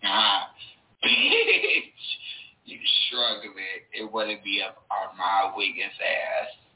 Ah, 0.03 0.49
bitch. 1.03 2.05
You 2.65 2.79
struggling. 3.07 3.83
It 3.93 4.11
wouldn't 4.11 4.43
be 4.43 4.61
up 4.65 4.83
on 4.91 5.17
my 5.17 5.53
Wiggins 5.55 5.91
ass. 5.99 6.66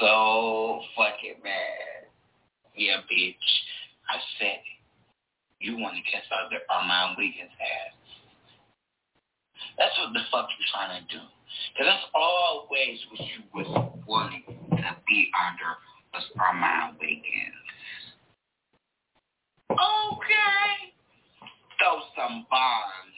So 0.00 0.80
fucking 0.96 1.42
mad. 1.42 2.08
Yeah, 2.76 3.00
bitch. 3.10 3.34
I 4.08 4.18
said. 4.38 4.60
You 5.62 5.78
want 5.78 5.94
to 5.94 6.02
kiss 6.02 6.26
other 6.34 6.58
my 6.68 7.14
Wiggins 7.16 7.54
ass. 7.54 7.94
That's 9.78 9.94
what 10.02 10.12
the 10.12 10.26
fuck 10.32 10.50
you're 10.58 10.72
trying 10.74 10.98
to 10.98 11.06
do. 11.06 11.22
Because 11.70 11.86
that's 11.86 12.10
always 12.18 12.98
what 13.14 13.22
you 13.22 13.46
was 13.54 13.70
wanting 14.06 14.42
to 14.46 14.90
be 15.06 15.30
under 15.38 15.78
was 16.10 16.26
Armon 16.34 16.98
Wiggins. 16.98 17.62
Okay. 19.70 20.74
Throw 21.78 22.02
some 22.18 22.44
bombs 22.50 23.16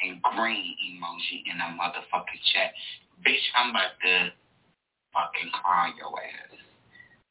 and 0.00 0.22
green 0.22 0.70
emoji 0.86 1.42
in 1.50 1.58
a 1.58 1.74
motherfucking 1.74 2.42
chat. 2.54 2.70
Bitch, 3.26 3.42
I'm 3.58 3.70
about 3.70 3.98
to 4.06 4.30
fucking 5.16 5.48
call 5.56 5.88
your 5.96 6.12
ass. 6.20 6.52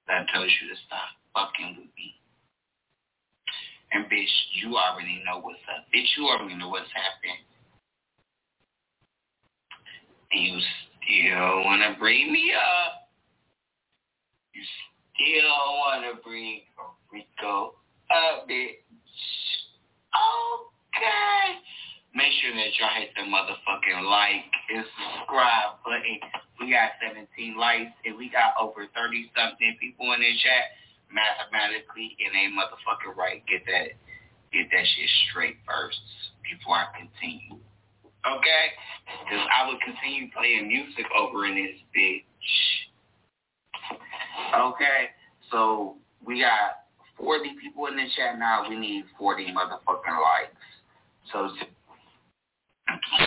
That 0.10 0.26
tells 0.34 0.50
you 0.50 0.74
to 0.74 0.78
stop 0.90 1.14
fucking 1.38 1.78
with 1.78 1.94
me. 1.94 2.18
And 3.94 4.06
bitch, 4.06 4.34
you 4.58 4.76
already 4.76 5.22
know 5.26 5.40
what's 5.40 5.62
up. 5.70 5.86
Bitch, 5.94 6.10
you 6.18 6.26
already 6.26 6.56
know 6.58 6.70
what's 6.70 6.90
happening. 6.90 7.38
And 10.34 10.44
you 10.44 10.58
still 10.58 11.64
want 11.64 11.86
to 11.86 12.00
bring 12.00 12.34
me 12.34 12.52
up. 12.58 13.08
You 14.54 14.62
still 15.14 15.54
want 15.86 16.04
to 16.10 16.22
bring 16.24 16.62
Rico 17.14 17.76
up, 18.10 18.50
bitch. 18.50 18.82
Okay. 20.12 21.62
Make 22.16 22.32
sure 22.42 22.56
that 22.56 22.72
y'all 22.80 22.96
hit 22.98 23.12
the 23.16 23.24
motherfucking 23.24 24.10
like 24.10 24.50
and 24.74 24.86
subscribe 24.96 25.84
button. 25.84 26.20
We 26.60 26.72
got 26.72 26.96
17 27.04 27.28
likes 27.58 27.92
and 28.06 28.18
we 28.18 28.30
got 28.30 28.56
over 28.60 28.88
30 28.96 29.32
something 29.36 29.76
people 29.80 30.14
in 30.14 30.22
the 30.22 30.34
chat. 30.40 30.76
Mathematically, 31.12 32.16
it 32.18 32.32
ain't 32.36 32.54
motherfucking 32.54 33.16
right. 33.16 33.44
Get 33.46 33.66
that, 33.68 33.94
get 34.52 34.72
that 34.72 34.86
shit 34.96 35.10
straight 35.30 35.58
first 35.68 36.02
before 36.44 36.76
I 36.76 36.88
continue. 36.96 37.60
Okay? 38.26 38.66
Because 39.24 39.46
I 39.54 39.68
would 39.70 39.80
continue 39.82 40.32
playing 40.32 40.68
music 40.68 41.06
over 41.16 41.46
in 41.46 41.56
this 41.56 41.78
bitch. 41.94 42.24
Okay? 44.56 45.14
So 45.52 45.98
we 46.26 46.42
got 46.42 46.88
40 47.18 47.56
people 47.62 47.86
in 47.88 47.96
the 47.96 48.08
chat 48.16 48.40
now. 48.40 48.68
We 48.68 48.76
need 48.76 49.06
40 49.18 49.54
motherfucking 49.54 50.18
likes. 50.20 50.58
So, 51.32 51.50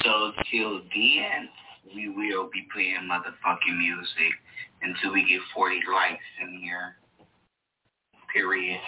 so 0.05 0.33
till 0.51 0.81
then, 0.95 1.49
we 1.95 2.09
will 2.09 2.49
be 2.53 2.66
playing 2.72 3.09
motherfucking 3.11 3.78
music 3.78 4.32
until 4.82 5.12
we 5.12 5.26
get 5.28 5.41
40 5.55 5.80
likes 5.93 6.22
in 6.43 6.61
here. 6.61 6.97
Period. 8.32 8.80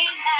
Amen. 0.00 0.39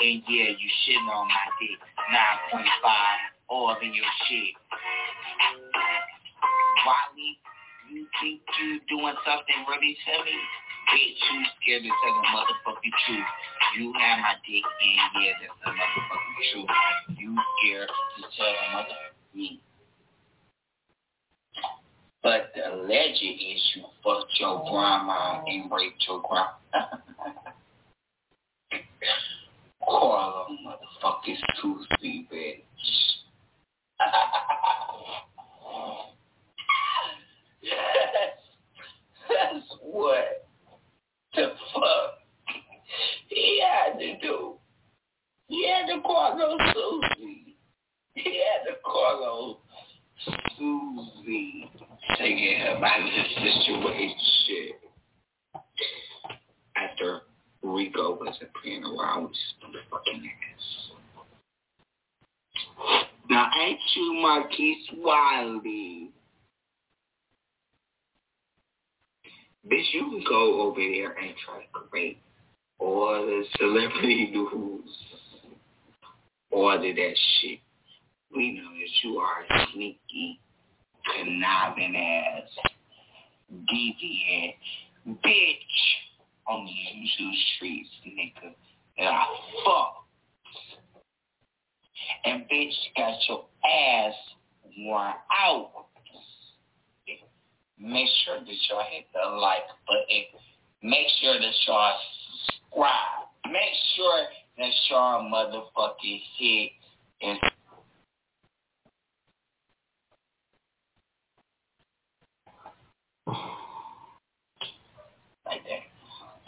Hey, 0.00 0.16
yeah, 0.32 0.56
you 0.56 0.68
shitting 0.80 1.12
on 1.12 1.28
my 1.28 1.46
dick. 1.60 1.76
9.5, 2.56 2.64
all 3.50 3.76
in 3.82 3.92
your 3.92 4.08
shit. 4.24 4.56
Wally, 6.86 7.36
you 7.92 8.06
think 8.16 8.40
you 8.40 8.80
doing 8.88 9.12
something 9.28 9.60
really 9.68 9.94
silly? 10.08 10.40
Bitch, 10.88 11.20
you 11.20 11.44
scared 11.60 11.82
to 11.82 11.92
tell 12.00 12.14
the 12.16 12.24
motherfucking 12.32 12.96
truth. 13.04 13.28
You 13.76 13.92
have 14.00 14.24
my 14.24 14.40
dick 14.48 14.64
and 14.64 15.20
yeah, 15.20 15.36
that's 15.36 15.52
the 15.60 15.68
motherfucking 15.68 16.48
truth. 16.48 16.72
You 17.20 17.36
scared 17.60 17.92
to 17.92 18.22
tell 18.40 18.56
the 18.56 18.66
motherfucking 18.72 19.36
truth. 19.36 19.60
But 22.22 22.52
the 22.56 22.88
legend 22.88 23.36
is 23.36 23.60
you 23.76 23.84
fucked 24.02 24.32
your 24.40 24.64
grandma 24.64 25.44
and 25.44 25.70
raped 25.70 26.00
your 26.08 26.24
grandma. 26.24 26.56
Call 29.90 30.10
Carla 30.12 30.46
motherfucking 30.64 31.36
Susie, 31.60 32.28
bitch. 32.32 32.62
yes. 37.62 37.74
That's 39.28 39.66
what 39.82 40.46
the 41.34 41.52
fuck 41.74 42.10
he 43.28 43.62
had 43.62 43.98
to 43.98 44.18
do. 44.20 44.54
He 45.48 45.68
had 45.68 45.86
to 45.92 46.00
call 46.02 46.38
those 46.38 46.60
Susie. 46.72 47.56
He 48.14 48.42
had 48.44 48.70
to 48.70 48.76
call 48.84 49.60
those 50.24 50.36
Susie 50.56 51.70
singing 52.16 52.62
about 52.76 53.00
this 53.10 53.26
situation 53.34 54.72
after 56.76 57.22
Rico 57.62 58.18
wasn't 58.18 58.50
playing 58.62 58.84
around 58.84 59.28
fucking 59.90 60.30
ass. 60.54 60.90
Now 63.28 63.48
ain't 63.62 63.78
you 63.94 64.14
Marquise 64.20 64.88
Wiley? 64.96 66.10
Bitch, 69.70 69.92
you 69.92 70.00
can 70.00 70.24
go 70.28 70.62
over 70.62 70.80
there 70.80 71.12
and 71.12 71.34
try 71.44 71.60
to 71.60 71.88
create 71.90 72.18
all 72.78 73.26
the 73.26 73.44
celebrity 73.58 74.30
news, 74.34 74.90
all 76.50 76.74
of 76.74 76.80
that 76.80 77.14
shit. 77.40 77.58
We 78.34 78.52
know 78.52 78.70
that 78.70 79.04
you 79.04 79.18
are 79.18 79.42
a 79.42 79.66
sneaky, 79.72 80.40
conniving 81.14 81.96
ass, 81.96 82.48
deviant 83.52 84.54
bitch 85.24 86.09
on 86.50 86.66
the 86.66 86.72
YouTube 86.72 87.32
streets, 87.56 87.88
nigga. 88.06 88.52
And 88.98 89.08
I 89.08 89.24
fuck. 89.64 90.04
And 92.24 92.42
bitch 92.52 92.74
got 92.96 93.14
your 93.28 93.44
ass 93.64 94.14
worn 94.78 95.12
out. 95.42 95.70
Make 97.78 98.08
sure 98.24 98.38
that 98.40 98.46
y'all 98.68 98.84
hit 98.90 99.06
the 99.14 99.36
like 99.36 99.62
button. 99.86 100.24
Make 100.82 101.06
sure 101.20 101.38
that 101.38 101.54
y'all 101.66 101.98
subscribe. 102.36 103.28
Make 103.46 103.72
sure 103.96 104.24
that 104.58 104.70
y'all 104.90 105.30
motherfucking 105.30 106.20
hit 106.36 106.70
and 107.22 107.38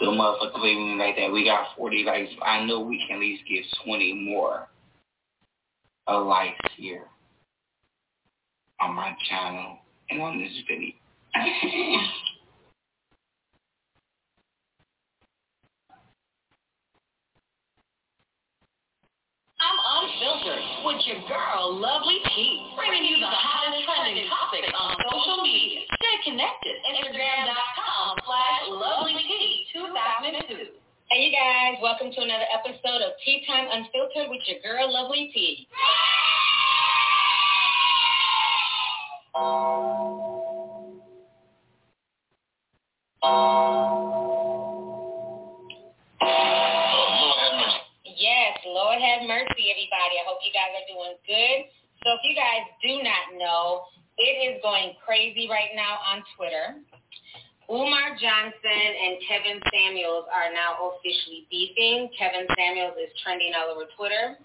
The 0.02 0.08
motherfucker 0.08 0.60
leaving 0.60 0.98
like 0.98 1.14
that. 1.14 1.30
We 1.30 1.44
got 1.44 1.76
40 1.76 2.02
likes. 2.02 2.30
I 2.44 2.64
know 2.66 2.80
we 2.80 2.98
can 3.06 3.18
at 3.18 3.20
least 3.20 3.44
get 3.48 3.62
20 3.86 4.26
more 4.26 4.68
of 6.08 6.26
likes 6.26 6.58
here 6.76 7.04
on 8.80 8.96
my 8.96 9.14
channel 9.30 9.78
and 10.10 10.20
on 10.20 10.40
this 10.40 10.50
video. 10.66 10.90
I'm 19.62 19.78
unfiltered 20.02 20.64
with 20.84 21.06
your 21.06 21.22
girl, 21.28 21.78
Lovely 21.78 22.18
T, 22.34 22.72
bringing 22.74 23.04
you 23.04 23.20
the 23.20 23.30
hottest 23.30 23.84
trending 23.86 24.26
topics 24.28 24.66
on 24.76 24.96
social 25.12 25.44
media. 25.44 25.86
Connected. 26.24 26.78
Instagram.com 26.86 28.18
slash 28.24 28.62
Lovely 28.70 29.14
T 29.26 29.66
2002. 29.74 30.70
Hey, 31.10 31.26
you 31.26 31.32
guys. 31.34 31.82
Welcome 31.82 32.12
to 32.14 32.20
another 32.22 32.46
episode 32.54 33.02
of 33.02 33.18
Tea 33.24 33.42
Time 33.46 33.66
Unfiltered 33.66 34.30
with 34.30 34.38
your 34.46 34.62
girl, 34.62 34.86
Lovely 34.86 35.32
T. 35.34 35.66
Yes, 48.14 48.58
Lord 48.66 49.02
have 49.02 49.26
mercy, 49.26 49.74
everybody. 49.74 50.14
I 50.18 50.24
hope 50.30 50.38
you 50.46 50.54
guys 50.54 50.70
are 50.70 50.86
doing 50.86 51.18
good. 51.26 51.66
So 52.04 52.14
if 52.14 52.22
you 52.22 52.34
guys 52.38 52.62
do 52.82 53.02
not 53.02 53.38
know, 53.38 53.82
it 54.18 54.56
is 54.56 54.62
going 54.62 54.94
crazy 55.04 55.48
right 55.48 55.72
now 55.74 55.98
on 56.04 56.22
Twitter. 56.36 56.80
Umar 57.70 58.18
Johnson 58.20 58.84
and 59.00 59.16
Kevin 59.24 59.58
Samuels 59.72 60.26
are 60.28 60.52
now 60.52 60.92
officially 60.92 61.46
beefing. 61.48 62.10
Kevin 62.18 62.46
Samuels 62.52 62.98
is 63.00 63.08
trending 63.24 63.52
all 63.56 63.72
over 63.72 63.88
Twitter. 63.96 64.36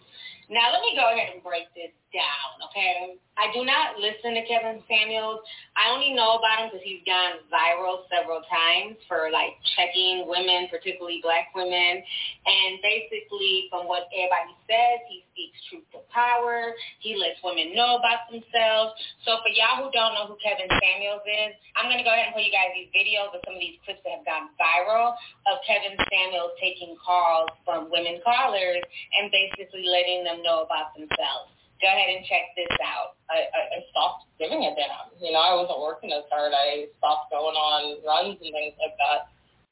Now 0.50 0.72
let 0.72 0.82
me 0.82 0.96
go 0.96 1.04
ahead 1.12 1.36
and 1.36 1.44
break 1.44 1.68
this 1.76 1.92
down, 2.16 2.64
okay? 2.72 3.20
I 3.38 3.54
do 3.54 3.62
not 3.62 4.02
listen 4.02 4.34
to 4.34 4.44
Kevin 4.50 4.82
Samuels. 4.90 5.46
I 5.78 5.94
only 5.94 6.16
know 6.16 6.42
about 6.42 6.66
him 6.66 6.74
because 6.74 6.82
he's 6.82 7.06
gone 7.06 7.44
viral 7.54 8.10
several 8.10 8.42
times 8.50 8.98
for 9.06 9.30
like 9.30 9.54
checking 9.78 10.26
women, 10.26 10.66
particularly 10.74 11.22
black 11.22 11.54
women. 11.54 12.02
And 12.02 12.72
basically, 12.82 13.70
from 13.70 13.86
what 13.86 14.10
everybody 14.10 14.58
says, 14.66 15.06
he 15.06 15.22
speaks 15.30 15.60
truth 15.70 15.86
to 15.94 16.02
power. 16.10 16.74
He 16.98 17.14
lets 17.14 17.38
women 17.46 17.78
know 17.78 18.02
about 18.02 18.26
themselves. 18.34 18.98
So 19.22 19.38
for 19.46 19.54
y'all 19.54 19.86
who 19.86 19.94
don't 19.94 20.18
know 20.18 20.26
who 20.34 20.38
Kevin 20.42 20.72
Samuels 20.82 21.22
is, 21.30 21.54
I'm 21.78 21.94
going 21.94 22.02
to 22.02 22.08
go 22.08 22.16
ahead 22.16 22.32
and 22.32 22.34
put 22.34 22.42
you 22.42 22.56
guys 22.56 22.74
these 22.74 22.90
videos 22.90 23.30
of 23.38 23.46
some 23.46 23.54
of 23.54 23.62
these 23.62 23.78
clips 23.86 24.02
that 24.02 24.18
have 24.18 24.26
gone 24.26 24.50
viral 24.58 25.14
of 25.46 25.62
Kevin 25.62 25.94
Samuels 26.10 26.58
taking 26.58 26.98
calls 26.98 27.54
from 27.62 27.94
women 27.94 28.18
callers 28.26 28.82
and 29.14 29.30
basically 29.30 29.86
letting 29.86 30.26
them 30.26 30.37
know 30.44 30.62
about 30.66 30.94
themselves. 30.98 31.54
Go 31.82 31.88
ahead 31.88 32.10
and 32.10 32.26
check 32.26 32.52
this 32.58 32.74
out. 32.82 33.22
I, 33.30 33.46
I, 33.54 33.62
I 33.78 33.80
stopped 33.94 34.26
giving 34.42 34.66
a 34.66 34.74
damn. 34.74 35.14
You 35.22 35.30
know, 35.32 35.42
I 35.44 35.54
wasn't 35.54 35.78
working 35.80 36.10
as 36.12 36.26
hard. 36.34 36.50
I 36.54 36.90
stopped 36.98 37.30
going 37.30 37.54
on 37.54 38.02
runs 38.02 38.38
and 38.42 38.50
things 38.54 38.74
like 38.82 38.98
that. 38.98 39.20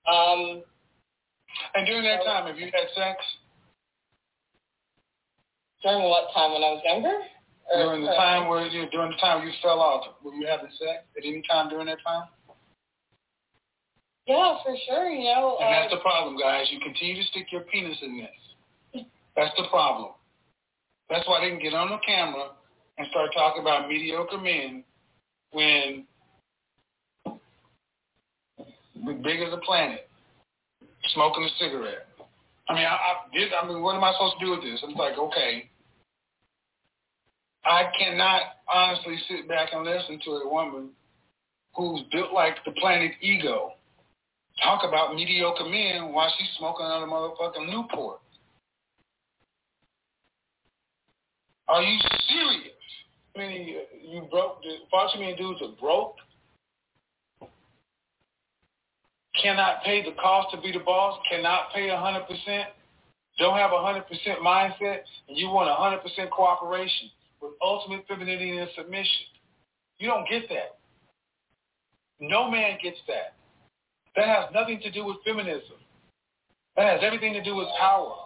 Um, 0.05 0.61
And 1.73 1.85
during 1.89 2.05
that 2.05 2.21
time, 2.23 2.45
have 2.45 2.57
you 2.61 2.69
had 2.69 2.87
sex? 2.93 3.17
during 5.83 6.09
what 6.09 6.33
time 6.33 6.53
when 6.53 6.63
I 6.65 6.73
was 6.73 6.81
younger? 6.85 7.13
Or- 7.73 7.77
During 7.77 8.05
the 8.05 8.11
or- 8.13 8.17
time 8.17 8.47
where 8.49 8.65
you 8.65 8.89
during 8.89 9.11
the 9.11 9.17
time 9.17 9.45
you 9.45 9.53
fell 9.61 9.79
off, 9.81 10.05
were 10.23 10.33
you 10.33 10.45
having 10.47 10.69
sex 10.77 11.05
at 11.17 11.23
any 11.25 11.41
time 11.49 11.69
during 11.69 11.85
that 11.87 12.01
time? 12.05 12.25
Yeah, 14.25 14.57
for 14.65 14.73
sure. 14.89 15.09
You 15.09 15.25
know, 15.33 15.57
And 15.61 15.69
that's 15.73 15.93
uh, 15.93 15.97
the 15.97 16.01
problem, 16.01 16.37
guys. 16.37 16.65
You 16.71 16.79
continue 16.79 17.21
to 17.21 17.27
stick 17.29 17.45
your 17.51 17.61
penis 17.69 17.97
in 18.01 18.17
this. 18.17 19.05
That's 19.35 19.53
the 19.57 19.67
problem. 19.69 20.14
That's 21.09 21.27
why 21.27 21.41
they 21.41 21.51
can 21.51 21.59
get 21.59 21.73
on 21.73 21.89
the 21.89 21.97
camera 22.05 22.49
and 22.97 23.07
start 23.09 23.31
talking 23.33 23.61
about 23.61 23.89
mediocre 23.89 24.37
men 24.37 24.83
when 25.51 26.05
big 29.23 29.41
as 29.41 29.53
a 29.53 29.57
planet, 29.57 30.07
smoking 31.13 31.43
a 31.43 31.49
cigarette. 31.59 32.07
I 32.67 32.73
mean, 32.73 32.85
I, 32.85 32.95
I 32.95 33.13
did. 33.33 33.51
I 33.53 33.67
mean, 33.67 33.83
what 33.83 33.95
am 33.95 34.03
I 34.03 34.13
supposed 34.13 34.35
to 34.39 34.45
do 34.45 34.51
with 34.51 34.61
this? 34.61 34.81
I'm 34.83 34.95
like, 34.95 35.17
okay, 35.17 35.69
I 37.63 37.83
cannot 37.99 38.41
honestly 38.71 39.17
sit 39.27 39.47
back 39.47 39.69
and 39.73 39.85
listen 39.85 40.19
to 40.25 40.31
a 40.31 40.51
woman 40.51 40.89
who's 41.75 42.01
built 42.11 42.33
like 42.33 42.55
the 42.65 42.71
planet 42.71 43.11
ego 43.21 43.73
talk 44.63 44.83
about 44.87 45.15
mediocre 45.15 45.65
men 45.65 46.13
while 46.13 46.31
she's 46.37 46.47
smoking 46.57 46.85
on 46.85 47.03
a 47.03 47.11
motherfucking 47.11 47.69
Newport. 47.69 48.19
Are 51.67 51.81
you 51.81 51.99
serious? 52.27 52.75
I 53.35 53.39
mean, 53.39 53.67
you, 54.01 54.27
broke, 54.31 54.61
the 54.61 54.75
Foxy 54.91 55.19
Man 55.19 55.35
dudes 55.35 55.61
are 55.61 55.75
broke, 55.79 56.15
cannot 59.41 59.83
pay 59.83 60.03
the 60.03 60.15
cost 60.21 60.55
to 60.55 60.61
be 60.61 60.71
the 60.71 60.79
boss, 60.79 61.19
cannot 61.29 61.73
pay 61.73 61.89
a 61.89 61.93
100%, 61.93 62.63
don't 63.37 63.57
have 63.57 63.71
a 63.71 63.75
100% 63.75 64.03
mindset, 64.45 64.99
and 65.27 65.37
you 65.37 65.49
want 65.49 65.69
a 65.69 65.73
100% 65.73 66.29
cooperation 66.29 67.09
with 67.41 67.51
ultimate 67.61 68.05
femininity 68.07 68.57
and 68.57 68.69
submission. 68.77 69.25
You 69.97 70.07
don't 70.07 70.27
get 70.29 70.47
that. 70.49 70.77
No 72.19 72.49
man 72.49 72.77
gets 72.81 72.99
that. 73.07 73.35
That 74.15 74.27
has 74.27 74.45
nothing 74.53 74.79
to 74.81 74.91
do 74.91 75.05
with 75.05 75.17
feminism. 75.25 75.75
That 76.77 76.85
has 76.85 76.99
everything 77.03 77.33
to 77.33 77.43
do 77.43 77.55
with 77.55 77.67
power. 77.79 78.24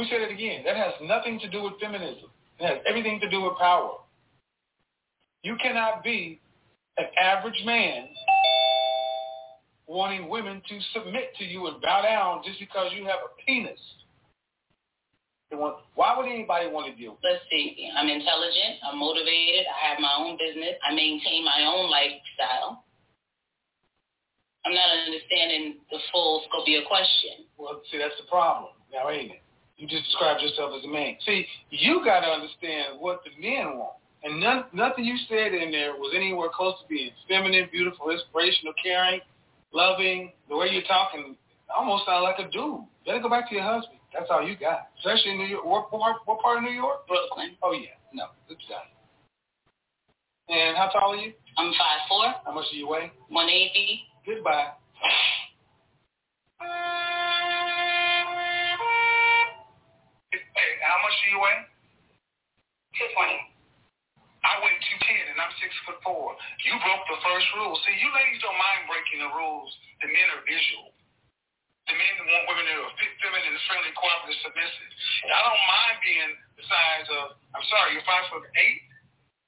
We 0.00 0.08
said 0.08 0.22
it 0.22 0.32
again. 0.32 0.64
That 0.64 0.80
has 0.80 0.94
nothing 1.02 1.38
to 1.40 1.48
do 1.50 1.62
with 1.62 1.74
feminism. 1.78 2.32
It 2.58 2.64
has 2.66 2.78
everything 2.88 3.20
to 3.20 3.28
do 3.28 3.42
with 3.42 3.58
power. 3.58 4.00
You 5.42 5.56
cannot 5.60 6.02
be 6.02 6.40
an 6.96 7.04
average 7.20 7.60
man 7.66 8.08
wanting 9.86 10.30
women 10.30 10.62
to 10.70 10.78
submit 10.94 11.36
to 11.36 11.44
you 11.44 11.66
and 11.66 11.82
bow 11.82 12.00
down 12.00 12.40
just 12.46 12.58
because 12.58 12.92
you 12.96 13.04
have 13.04 13.20
a 13.20 13.44
penis. 13.44 13.78
Want, 15.52 15.84
why 15.96 16.16
would 16.16 16.32
anybody 16.32 16.68
want 16.72 16.88
to 16.88 16.96
deal 16.96 17.12
with 17.12 17.20
Let's 17.22 17.44
see. 17.50 17.90
I'm 17.94 18.08
intelligent. 18.08 18.80
I'm 18.88 18.96
motivated. 18.96 19.66
I 19.68 19.92
have 19.92 20.00
my 20.00 20.16
own 20.16 20.38
business. 20.40 20.80
I 20.80 20.94
maintain 20.94 21.44
my 21.44 21.60
own 21.68 21.90
lifestyle. 21.90 22.84
I'm 24.64 24.72
not 24.72 24.88
understanding 25.04 25.84
the 25.90 25.98
full 26.10 26.40
scope 26.48 26.62
of 26.62 26.68
your 26.68 26.88
question. 26.88 27.44
Well, 27.58 27.82
see, 27.92 27.98
that's 27.98 28.16
the 28.16 28.30
problem 28.30 28.72
now, 28.94 29.10
ain't 29.10 29.32
it? 29.32 29.42
You 29.80 29.88
just 29.88 30.04
described 30.04 30.44
yourself 30.44 30.76
as 30.76 30.84
a 30.84 30.92
man. 30.92 31.16
See, 31.24 31.46
you 31.70 32.04
got 32.04 32.20
to 32.20 32.28
understand 32.28 33.00
what 33.00 33.24
the 33.24 33.32
men 33.40 33.80
want. 33.80 33.96
And 34.22 34.38
none, 34.38 34.68
nothing 34.74 35.08
you 35.08 35.16
said 35.24 35.56
in 35.56 35.72
there 35.72 35.96
was 35.96 36.12
anywhere 36.14 36.52
close 36.52 36.76
to 36.82 36.86
being 36.86 37.08
feminine, 37.26 37.66
beautiful, 37.72 38.10
inspirational, 38.12 38.76
caring, 38.76 39.24
loving. 39.72 40.32
The 40.50 40.56
way 40.56 40.68
you're 40.68 40.84
talking 40.84 41.34
almost 41.74 42.04
sound 42.04 42.24
like 42.24 42.36
a 42.36 42.52
dude. 42.52 42.84
Better 43.06 43.24
go 43.24 43.30
back 43.30 43.48
to 43.48 43.54
your 43.54 43.64
husband. 43.64 43.96
That's 44.12 44.28
all 44.28 44.44
you 44.46 44.52
got. 44.52 44.92
Especially 45.00 45.32
in 45.32 45.38
New 45.38 45.48
York. 45.48 45.64
What 45.64 45.88
part, 45.88 46.16
what 46.26 46.40
part 46.44 46.58
of 46.58 46.64
New 46.64 46.76
York? 46.76 47.08
Brooklyn. 47.08 47.56
Oh, 47.62 47.72
yeah. 47.72 47.96
No, 48.12 48.36
good 48.52 48.58
stuff. 48.66 48.84
And 50.50 50.76
how 50.76 50.92
tall 50.92 51.14
are 51.14 51.16
you? 51.16 51.32
I'm 51.56 51.72
five 51.72 52.04
four, 52.06 52.34
How 52.44 52.52
much 52.52 52.66
do 52.70 52.76
you 52.76 52.86
weigh? 52.86 53.10
180. 53.32 54.04
Goodbye. 54.26 54.76
How 60.90 60.98
much 61.06 61.14
do 61.22 61.26
you 61.30 61.38
weigh? 61.38 61.62
220. 62.98 63.38
I 64.42 64.52
weigh 64.58 64.74
210 64.98 65.30
and 65.30 65.38
I'm 65.38 65.54
six 65.62 65.70
foot 65.86 66.02
four. 66.02 66.34
You 66.66 66.74
broke 66.82 67.04
the 67.06 67.22
first 67.22 67.46
rule. 67.54 67.78
See, 67.86 67.94
you 67.94 68.10
ladies 68.10 68.42
don't 68.42 68.58
mind 68.58 68.90
breaking 68.90 69.22
the 69.22 69.30
rules. 69.30 69.70
The 70.02 70.10
men 70.10 70.26
are 70.34 70.42
visual. 70.42 70.90
The 71.86 71.94
men 71.94 72.14
want 72.26 72.44
women 72.50 72.66
that 72.66 72.74
are 72.74 72.94
fit, 72.98 73.12
feminine, 73.22 73.54
friendly, 73.70 73.94
cooperative, 73.94 74.42
submissive. 74.42 74.90
And 75.26 75.30
I 75.30 75.40
don't 75.46 75.62
mind 75.70 75.96
being 76.02 76.30
the 76.58 76.64
size 76.66 77.06
of, 77.22 77.24
I'm 77.54 77.66
sorry, 77.70 77.94
you're 77.94 78.08
five 78.08 78.26
foot 78.26 78.42
eight? 78.58 78.82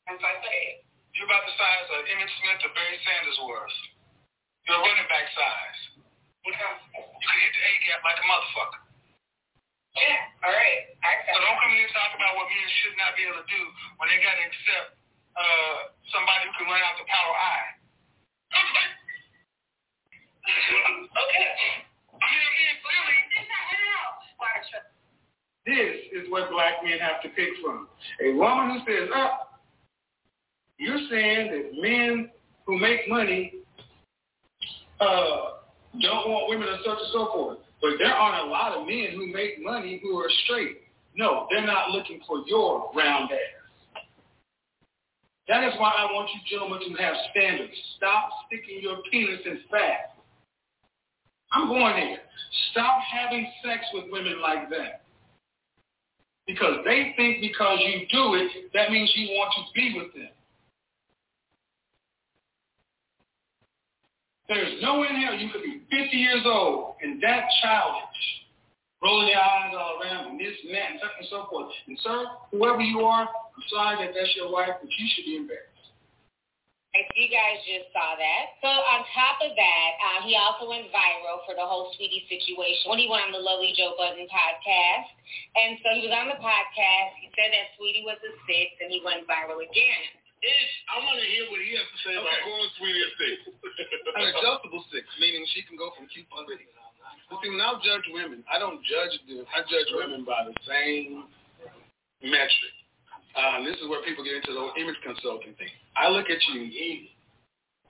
I'm 0.07 0.23
five 0.23 0.39
foot 0.39 0.55
eight. 0.55 0.87
You're 1.19 1.27
about 1.27 1.43
the 1.43 1.57
size 1.59 1.87
of 1.91 2.07
Emmitt 2.07 2.31
Smith 2.39 2.63
or 2.67 2.73
Barry 2.79 2.99
Sanders 3.03 3.39
was. 3.43 3.73
You're 4.71 4.79
running 4.79 5.11
back 5.11 5.27
size. 5.35 5.81
You 6.47 6.55
can 6.55 6.67
hit 7.43 7.51
the 7.51 7.63
A 7.67 7.73
gap 7.83 8.01
like 8.07 8.19
a 8.23 8.27
motherfucker. 8.31 8.82
Yeah, 9.93 10.47
all 10.47 10.53
right. 10.53 10.81
So 11.29 11.35
don't 11.37 11.59
come 11.61 11.73
here 11.77 11.85
and 11.85 11.93
talk 11.93 12.17
about 12.17 12.37
what 12.41 12.49
men 12.49 12.69
should 12.81 12.97
not 12.97 13.13
be 13.17 13.25
able 13.29 13.37
to 13.41 13.45
do 13.49 13.63
when 14.01 14.09
they 14.09 14.17
got 14.25 14.37
to 14.37 14.45
accept 14.49 14.97
uh, 15.37 15.79
somebody 16.09 16.49
who 16.49 16.53
can 16.57 16.67
run 16.73 16.81
out 16.81 16.97
the 16.97 17.05
power 17.09 17.35
I. 17.37 17.59
okay. 21.29 21.51
I 22.13 22.25
mean, 22.25 22.45
again, 22.53 22.77
clearly, 22.81 23.19
this 25.65 25.95
is 26.13 26.29
what 26.31 26.51
black 26.51 26.83
men 26.85 26.99
have 26.99 27.23
to 27.23 27.29
pick 27.31 27.49
from. 27.63 27.89
A 28.25 28.33
woman 28.35 28.71
who 28.71 28.79
says, 28.81 29.09
oh, 29.15 29.31
you're 30.79 31.01
saying 31.11 31.51
that 31.53 31.81
men 31.81 32.31
who 32.67 32.79
make 32.79 33.09
money 33.09 33.55
uh, 35.01 35.61
don't 36.01 36.31
want 36.31 36.51
women 36.51 36.69
and 36.69 36.79
such 36.85 36.99
and 36.99 37.09
so 37.13 37.27
forth. 37.33 37.59
But 37.83 37.99
there 37.99 38.15
aren't 38.15 38.47
a 38.47 38.51
lot 38.51 38.79
of 38.79 38.87
men 38.87 39.09
who 39.17 39.27
make 39.27 39.61
money 39.61 40.01
who 40.03 40.17
are 40.17 40.31
straight. 40.45 40.83
No, 41.17 41.47
they're 41.51 41.67
not 41.67 41.91
looking 41.91 42.21
for 42.27 42.45
your 42.47 42.91
round 42.95 43.31
ass. 43.33 44.03
That 45.49 45.65
is 45.65 45.75
why 45.79 45.91
I 45.91 46.05
want 46.13 46.31
you 46.33 46.41
gentlemen 46.49 46.79
to 46.89 47.03
have 47.03 47.15
standards. 47.33 47.73
Stop 47.97 48.31
sticking 48.47 48.81
your 48.81 48.99
penis 49.11 49.41
in 49.45 49.59
fat. 49.69 50.15
I'm 51.51 51.67
going 51.67 51.97
there. 51.97 52.19
Stop 52.71 53.01
having 53.13 53.47
sex 53.65 53.85
with 53.93 54.05
women 54.11 54.41
like 54.41 54.71
that. 54.71 55.03
Because 56.47 56.79
they 56.85 57.13
think 57.17 57.41
because 57.41 57.79
you 57.81 58.07
do 58.11 58.35
it, 58.35 58.73
that 58.73 58.91
means 58.91 59.13
you 59.17 59.29
want 59.31 59.53
to 59.57 59.73
be 59.75 59.95
with 59.99 60.15
them. 60.15 60.31
There's 64.53 64.83
no 64.85 65.01
in 65.01 65.17
hell 65.17 65.33
you 65.33 65.49
could 65.49 65.65
be 65.65 65.81
50 65.89 66.13
years 66.13 66.45
old 66.45 67.01
and 67.01 67.17
that 67.25 67.49
childish, 67.65 68.21
rolling 69.01 69.33
your 69.33 69.41
eyes 69.41 69.73
all 69.73 69.97
around 69.97 70.37
and 70.37 70.41
this 70.41 70.53
and 70.61 70.77
that 70.77 70.93
and 70.93 71.01
such 71.01 71.17
and 71.25 71.29
so 71.33 71.49
forth. 71.49 71.73
And 71.89 71.97
sir, 72.05 72.29
whoever 72.53 72.85
you 72.85 73.01
are, 73.01 73.25
I'm 73.25 73.65
sorry 73.73 74.05
that 74.05 74.13
that's 74.13 74.37
your 74.37 74.53
wife, 74.53 74.77
but 74.77 74.93
you 74.93 75.07
should 75.17 75.25
be 75.25 75.37
embarrassed. 75.41 75.73
You 76.93 77.33
guys 77.33 77.65
just 77.65 77.89
saw 77.97 78.21
that. 78.21 78.45
So 78.61 78.69
on 78.69 79.01
top 79.17 79.41
of 79.41 79.57
that, 79.57 79.91
um, 80.05 80.29
he 80.29 80.37
also 80.37 80.69
went 80.69 80.93
viral 80.93 81.41
for 81.49 81.57
the 81.57 81.65
whole 81.65 81.89
Saweetie 81.97 82.29
situation 82.29 82.93
when 82.93 83.01
he 83.01 83.09
went 83.09 83.25
on 83.25 83.33
the 83.33 83.41
Lovely 83.41 83.73
Joe 83.73 83.97
Budden 83.97 84.29
podcast. 84.29 85.09
And 85.57 85.81
so 85.81 85.97
he 85.97 86.05
was 86.05 86.13
on 86.13 86.29
the 86.29 86.37
podcast. 86.37 87.17
He 87.25 87.33
said 87.33 87.49
that 87.49 87.73
Saweetie 87.81 88.05
was 88.05 88.21
a 88.21 88.33
six, 88.45 88.77
and 88.85 88.93
he 88.93 89.01
went 89.01 89.25
viral 89.25 89.65
again. 89.65 90.22
Ish, 90.43 90.75
I 90.91 90.99
want 91.07 91.23
to 91.23 91.27
hear 91.31 91.47
what 91.55 91.63
he 91.63 91.71
has 91.79 91.87
to 91.87 91.99
say 92.03 92.15
about 92.19 92.35
calling 92.43 92.71
Saweetie 92.75 93.07
a 93.07 93.11
six. 93.15 93.35
An 94.19 94.27
adjustable 94.35 94.83
six, 94.91 95.07
meaning 95.23 95.47
she 95.55 95.63
can 95.63 95.79
go 95.79 95.95
from 95.95 96.11
cute 96.11 96.27
to 96.27 96.43
pretty. 96.43 96.67
But 97.31 97.39
see, 97.41 97.49
when 97.49 97.63
I 97.63 97.79
judge 97.79 98.07
women, 98.11 98.43
I 98.51 98.59
don't 98.59 98.83
judge 98.83 99.15
them. 99.31 99.47
I 99.55 99.63
judge 99.71 99.91
women 99.95 100.27
by 100.27 100.43
the 100.51 100.55
same 100.67 101.31
metric. 102.27 102.75
Um, 103.39 103.65
this 103.65 103.79
is 103.79 103.87
where 103.87 104.03
people 104.03 104.27
get 104.27 104.43
into 104.43 104.53
the 104.53 104.67
image 104.83 104.99
consulting 105.07 105.55
thing. 105.57 105.73
I 105.97 106.11
look 106.11 106.27
at 106.27 106.43
you, 106.53 106.69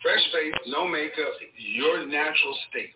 fresh 0.05 0.23
face, 0.31 0.55
no 0.69 0.87
makeup, 0.87 1.35
your 1.57 2.05
natural 2.07 2.55
state. 2.69 2.95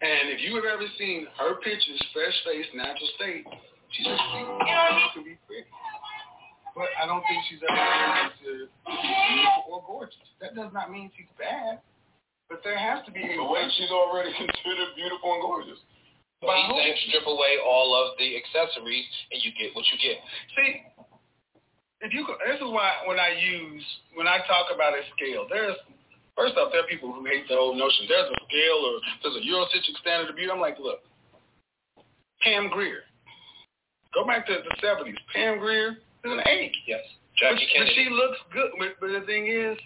And 0.00 0.32
if 0.32 0.40
you 0.40 0.56
have 0.56 0.64
ever 0.64 0.88
seen 0.96 1.28
her 1.36 1.60
pictures, 1.60 2.00
fresh 2.12 2.32
face, 2.48 2.64
natural 2.72 3.08
state, 3.20 3.44
she's 3.92 4.06
just, 4.06 4.22
you 4.32 4.44
know, 4.48 4.56
she 4.64 5.08
can 5.12 5.24
be 5.24 5.36
pretty. 5.44 5.68
But 6.74 6.88
I 6.96 7.06
don't 7.06 7.24
think 7.26 7.42
she's 7.50 7.62
ever 7.62 7.74
considered 7.74 8.70
beautiful 8.86 9.70
or 9.74 9.82
gorgeous. 9.86 10.28
That 10.40 10.54
does 10.54 10.70
not 10.72 10.90
mean 10.90 11.10
she's 11.16 11.30
bad. 11.38 11.82
But 12.50 12.62
there 12.66 12.78
has 12.78 13.06
to 13.06 13.12
be 13.14 13.22
a 13.22 13.46
way 13.46 13.62
she's 13.78 13.90
already 13.90 14.34
considered 14.38 14.90
beautiful 14.94 15.34
and 15.38 15.42
gorgeous. 15.42 15.78
So 16.40 16.48
he's 16.48 16.72
saying 16.72 16.96
strip 17.06 17.26
away 17.28 17.60
all 17.60 17.92
of 17.92 18.16
the 18.16 18.32
accessories 18.32 19.04
and 19.30 19.38
you 19.44 19.52
get 19.60 19.76
what 19.76 19.84
you 19.92 19.98
get. 20.00 20.18
See, 20.56 20.70
if 22.00 22.16
you 22.16 22.24
this 22.48 22.56
is 22.56 22.70
why 22.72 23.04
when 23.04 23.20
I 23.20 23.36
use 23.36 23.84
when 24.16 24.26
I 24.26 24.40
talk 24.48 24.72
about 24.72 24.96
a 24.96 25.04
scale, 25.12 25.44
there's 25.52 25.76
first 26.32 26.56
off 26.56 26.72
there 26.72 26.80
are 26.80 26.88
people 26.88 27.12
who 27.12 27.28
hate 27.28 27.44
the 27.44 27.60
whole 27.60 27.76
notion. 27.76 28.08
There's 28.08 28.32
a 28.32 28.40
scale 28.48 28.80
or 28.88 28.94
there's 29.20 29.36
a 29.36 29.44
Eurocentric 29.44 30.00
standard 30.00 30.30
of 30.32 30.36
beauty. 30.36 30.50
I'm 30.50 30.64
like, 30.64 30.80
look, 30.80 31.04
Pam 32.40 32.72
Grier. 32.72 33.04
Go 34.14 34.24
back 34.26 34.46
to 34.48 34.64
the 34.64 34.74
seventies. 34.80 35.20
Pam 35.36 35.60
Grier 35.60 36.00
an 36.24 36.40
eight. 36.46 36.72
Yes. 36.86 37.00
but, 37.04 37.40
Jackie 37.40 37.66
but 37.66 37.72
Kennedy. 37.72 37.94
she 37.94 38.10
looks 38.10 38.38
good. 38.52 38.70
But, 38.78 38.88
but 39.00 39.20
the 39.20 39.26
thing 39.26 39.46
is, 39.46 39.78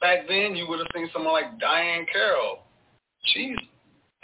back 0.00 0.28
then 0.28 0.54
you 0.54 0.66
would 0.68 0.78
have 0.78 0.88
seen 0.94 1.08
someone 1.12 1.32
like 1.32 1.58
Diahann 1.60 2.06
Carroll. 2.12 2.60
She's 3.24 3.56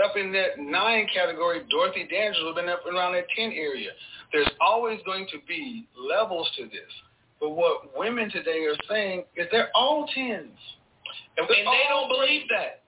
up 0.04 0.16
in 0.16 0.32
that 0.32 0.58
nine 0.58 1.06
category. 1.12 1.62
Dorothy 1.70 2.06
D'Angelo 2.10 2.54
been 2.54 2.68
up 2.68 2.84
around 2.86 3.12
that 3.12 3.26
ten 3.34 3.52
area. 3.52 3.90
There's 4.32 4.50
always 4.60 5.00
going 5.06 5.26
to 5.32 5.38
be 5.46 5.86
levels 5.96 6.50
to 6.56 6.64
this. 6.64 6.92
But 7.40 7.50
what 7.50 7.96
women 7.96 8.30
today 8.30 8.64
are 8.64 8.76
saying 8.88 9.24
is 9.36 9.46
they're 9.52 9.70
all 9.74 10.08
tens. 10.14 10.58
And, 11.36 11.46
and 11.46 11.48
they 11.48 11.82
don't 11.88 12.08
believe 12.08 12.42
that. 12.48 12.82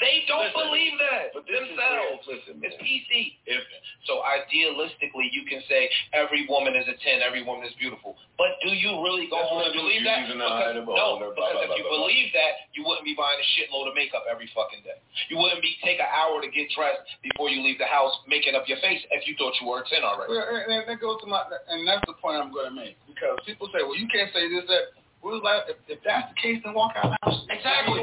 They 0.00 0.24
don't 0.24 0.48
Listen, 0.48 0.64
believe 0.64 0.96
that 0.96 1.36
but 1.36 1.44
themselves. 1.44 2.24
where- 2.24 2.40
listen, 2.40 2.64
it's. 2.64 2.72
PC. 2.80 3.36
If, 3.44 3.60
so 4.08 4.24
idealistically, 4.24 5.28
you 5.28 5.44
can 5.44 5.60
say 5.68 5.92
every 6.16 6.48
woman 6.48 6.72
is 6.72 6.88
a 6.88 6.96
10, 6.96 7.20
every 7.20 7.44
woman 7.44 7.68
is 7.68 7.76
beautiful. 7.76 8.16
But 8.40 8.56
do 8.64 8.72
you 8.72 8.96
really 9.04 9.28
go 9.28 9.44
home 9.44 9.60
and 9.60 9.76
believe 9.76 10.00
that? 10.08 10.24
Because, 10.24 10.40
no, 10.40 10.88
ball 10.88 11.20
blah, 11.20 11.36
because 11.36 11.36
blah, 11.36 11.68
if 11.68 11.76
you 11.76 11.84
blah, 11.84 11.92
blah. 11.92 12.08
believe 12.08 12.32
that, 12.32 12.72
you 12.72 12.80
wouldn't 12.80 13.04
be 13.04 13.12
buying 13.12 13.36
a 13.36 13.46
shitload 13.60 13.92
of 13.92 13.94
makeup 13.94 14.24
every 14.24 14.48
fucking 14.56 14.80
day. 14.88 14.96
You 15.28 15.36
wouldn't 15.36 15.60
be 15.60 15.76
take 15.84 16.00
an 16.00 16.08
hour 16.08 16.40
to 16.40 16.48
get 16.48 16.72
dressed 16.72 17.04
before 17.20 17.52
you 17.52 17.60
leave 17.60 17.76
the 17.76 17.90
house 17.90 18.16
making 18.24 18.56
up 18.56 18.64
your 18.64 18.80
face 18.80 19.04
if 19.12 19.28
you 19.28 19.36
thought 19.36 19.52
you 19.60 19.68
were 19.68 19.84
a 19.84 19.86
10 19.86 20.00
already. 20.00 20.32
Well, 20.32 20.48
and 20.48 20.80
and 20.80 20.88
that 20.88 20.96
goes 20.96 21.20
to 21.20 21.28
my, 21.28 21.44
and 21.68 21.84
that's 21.84 22.02
the 22.08 22.16
point 22.16 22.40
I'm 22.40 22.48
going 22.48 22.72
to 22.72 22.74
make. 22.74 22.96
Because 23.04 23.36
people 23.44 23.68
say, 23.68 23.84
well, 23.84 24.00
you 24.00 24.08
can't 24.08 24.32
say 24.32 24.48
this, 24.48 24.64
that. 24.72 24.96
Well, 25.20 25.44
like, 25.44 25.68
if, 25.68 25.76
if 25.92 26.00
that's 26.00 26.32
the 26.32 26.38
case, 26.40 26.64
then 26.64 26.72
walk 26.72 26.96
out 26.96 27.12
of 27.12 27.12
the 27.12 27.20
house. 27.20 27.44
Exactly. 27.52 28.00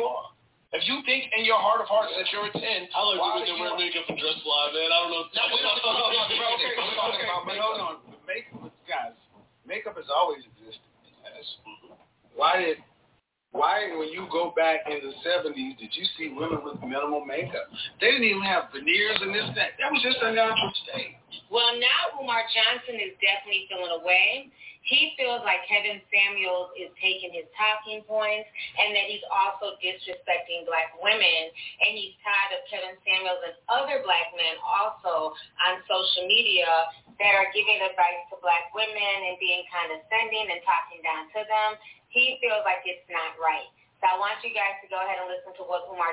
If 0.75 0.83
you 0.83 0.99
think 1.07 1.31
in 1.31 1.47
your 1.47 1.59
heart 1.63 1.79
of 1.79 1.87
hearts 1.87 2.11
that 2.19 2.27
you're 2.27 2.43
a 2.43 2.51
10, 2.51 2.59
I 2.59 2.99
like 3.07 3.23
why 3.23 3.39
women 3.39 3.47
that 3.47 3.55
do 3.55 3.55
wear 3.55 3.73
makeup 3.79 4.03
and 4.11 4.19
dress 4.19 4.35
fly, 4.43 4.63
man. 4.75 4.91
I 4.91 4.97
don't 4.99 5.11
know. 5.15 5.23
No, 5.31 5.43
we 5.47 5.59
don't 5.63 5.79
talk 5.79 5.95
about 5.95 6.27
okay, 6.27 6.75
we're 6.75 6.97
talking 6.99 7.23
about 7.23 7.41
but 7.47 7.55
hold 7.55 7.79
on. 7.79 7.95
Makeup, 8.27 8.67
guys, 8.83 9.15
makeup 9.63 9.95
has 9.95 10.11
always 10.11 10.43
existed. 10.43 10.83
Mm-hmm. 11.23 11.95
Why 12.35 12.59
did, 12.59 12.77
why 13.55 13.87
when 13.95 14.11
you 14.11 14.27
go 14.27 14.51
back 14.51 14.83
in 14.91 14.99
the 14.99 15.15
70s, 15.23 15.79
did 15.79 15.91
you 15.95 16.05
see 16.19 16.35
women 16.35 16.59
with 16.59 16.83
minimal 16.83 17.23
makeup? 17.23 17.71
They 18.03 18.11
didn't 18.11 18.27
even 18.27 18.43
have 18.43 18.67
veneers 18.75 19.23
and 19.23 19.31
this, 19.31 19.47
that. 19.55 19.79
That 19.79 19.87
was 19.87 20.03
just 20.03 20.19
a 20.19 20.35
natural 20.35 20.71
state. 20.83 21.15
Well, 21.47 21.79
now 21.79 22.19
Umar 22.19 22.43
Johnson 22.51 22.99
is 22.99 23.15
definitely 23.23 23.71
feeling 23.71 23.95
away. 24.03 24.51
He 24.87 25.11
feels 25.19 25.43
like 25.43 25.67
Kevin 25.67 25.99
Samuels 26.07 26.71
is 26.79 26.87
taking 26.95 27.35
his 27.35 27.47
talking 27.59 28.07
points 28.07 28.47
and 28.79 28.95
that 28.95 29.05
he's 29.11 29.23
also 29.27 29.75
disrespecting 29.83 30.63
black 30.63 30.95
women. 31.03 31.51
And 31.83 31.91
he's 31.91 32.15
tired 32.23 32.55
of 32.55 32.63
Kevin 32.71 32.95
Samuels 33.03 33.43
and 33.43 33.55
other 33.67 33.99
black 34.07 34.31
men 34.35 34.55
also 34.63 35.35
on 35.67 35.83
social 35.91 36.23
media 36.23 36.71
that 37.19 37.33
are 37.35 37.51
giving 37.51 37.83
advice 37.83 38.23
to 38.31 38.39
black 38.39 38.71
women 38.71 39.15
and 39.27 39.35
being 39.41 39.67
condescending 39.67 40.55
and 40.55 40.61
talking 40.63 41.03
down 41.03 41.27
to 41.35 41.41
them. 41.43 41.75
He 42.07 42.39
feels 42.39 42.63
like 42.63 42.85
it's 42.87 43.03
not 43.11 43.35
right. 43.41 43.67
So 43.97 44.05
I 44.05 44.15
want 44.21 44.37
you 44.45 44.53
guys 44.53 44.77
to 44.85 44.87
go 44.93 45.01
ahead 45.01 45.17
and 45.17 45.25
listen 45.25 45.57
to 45.57 45.65
what 45.65 45.89
Umar 45.89 46.05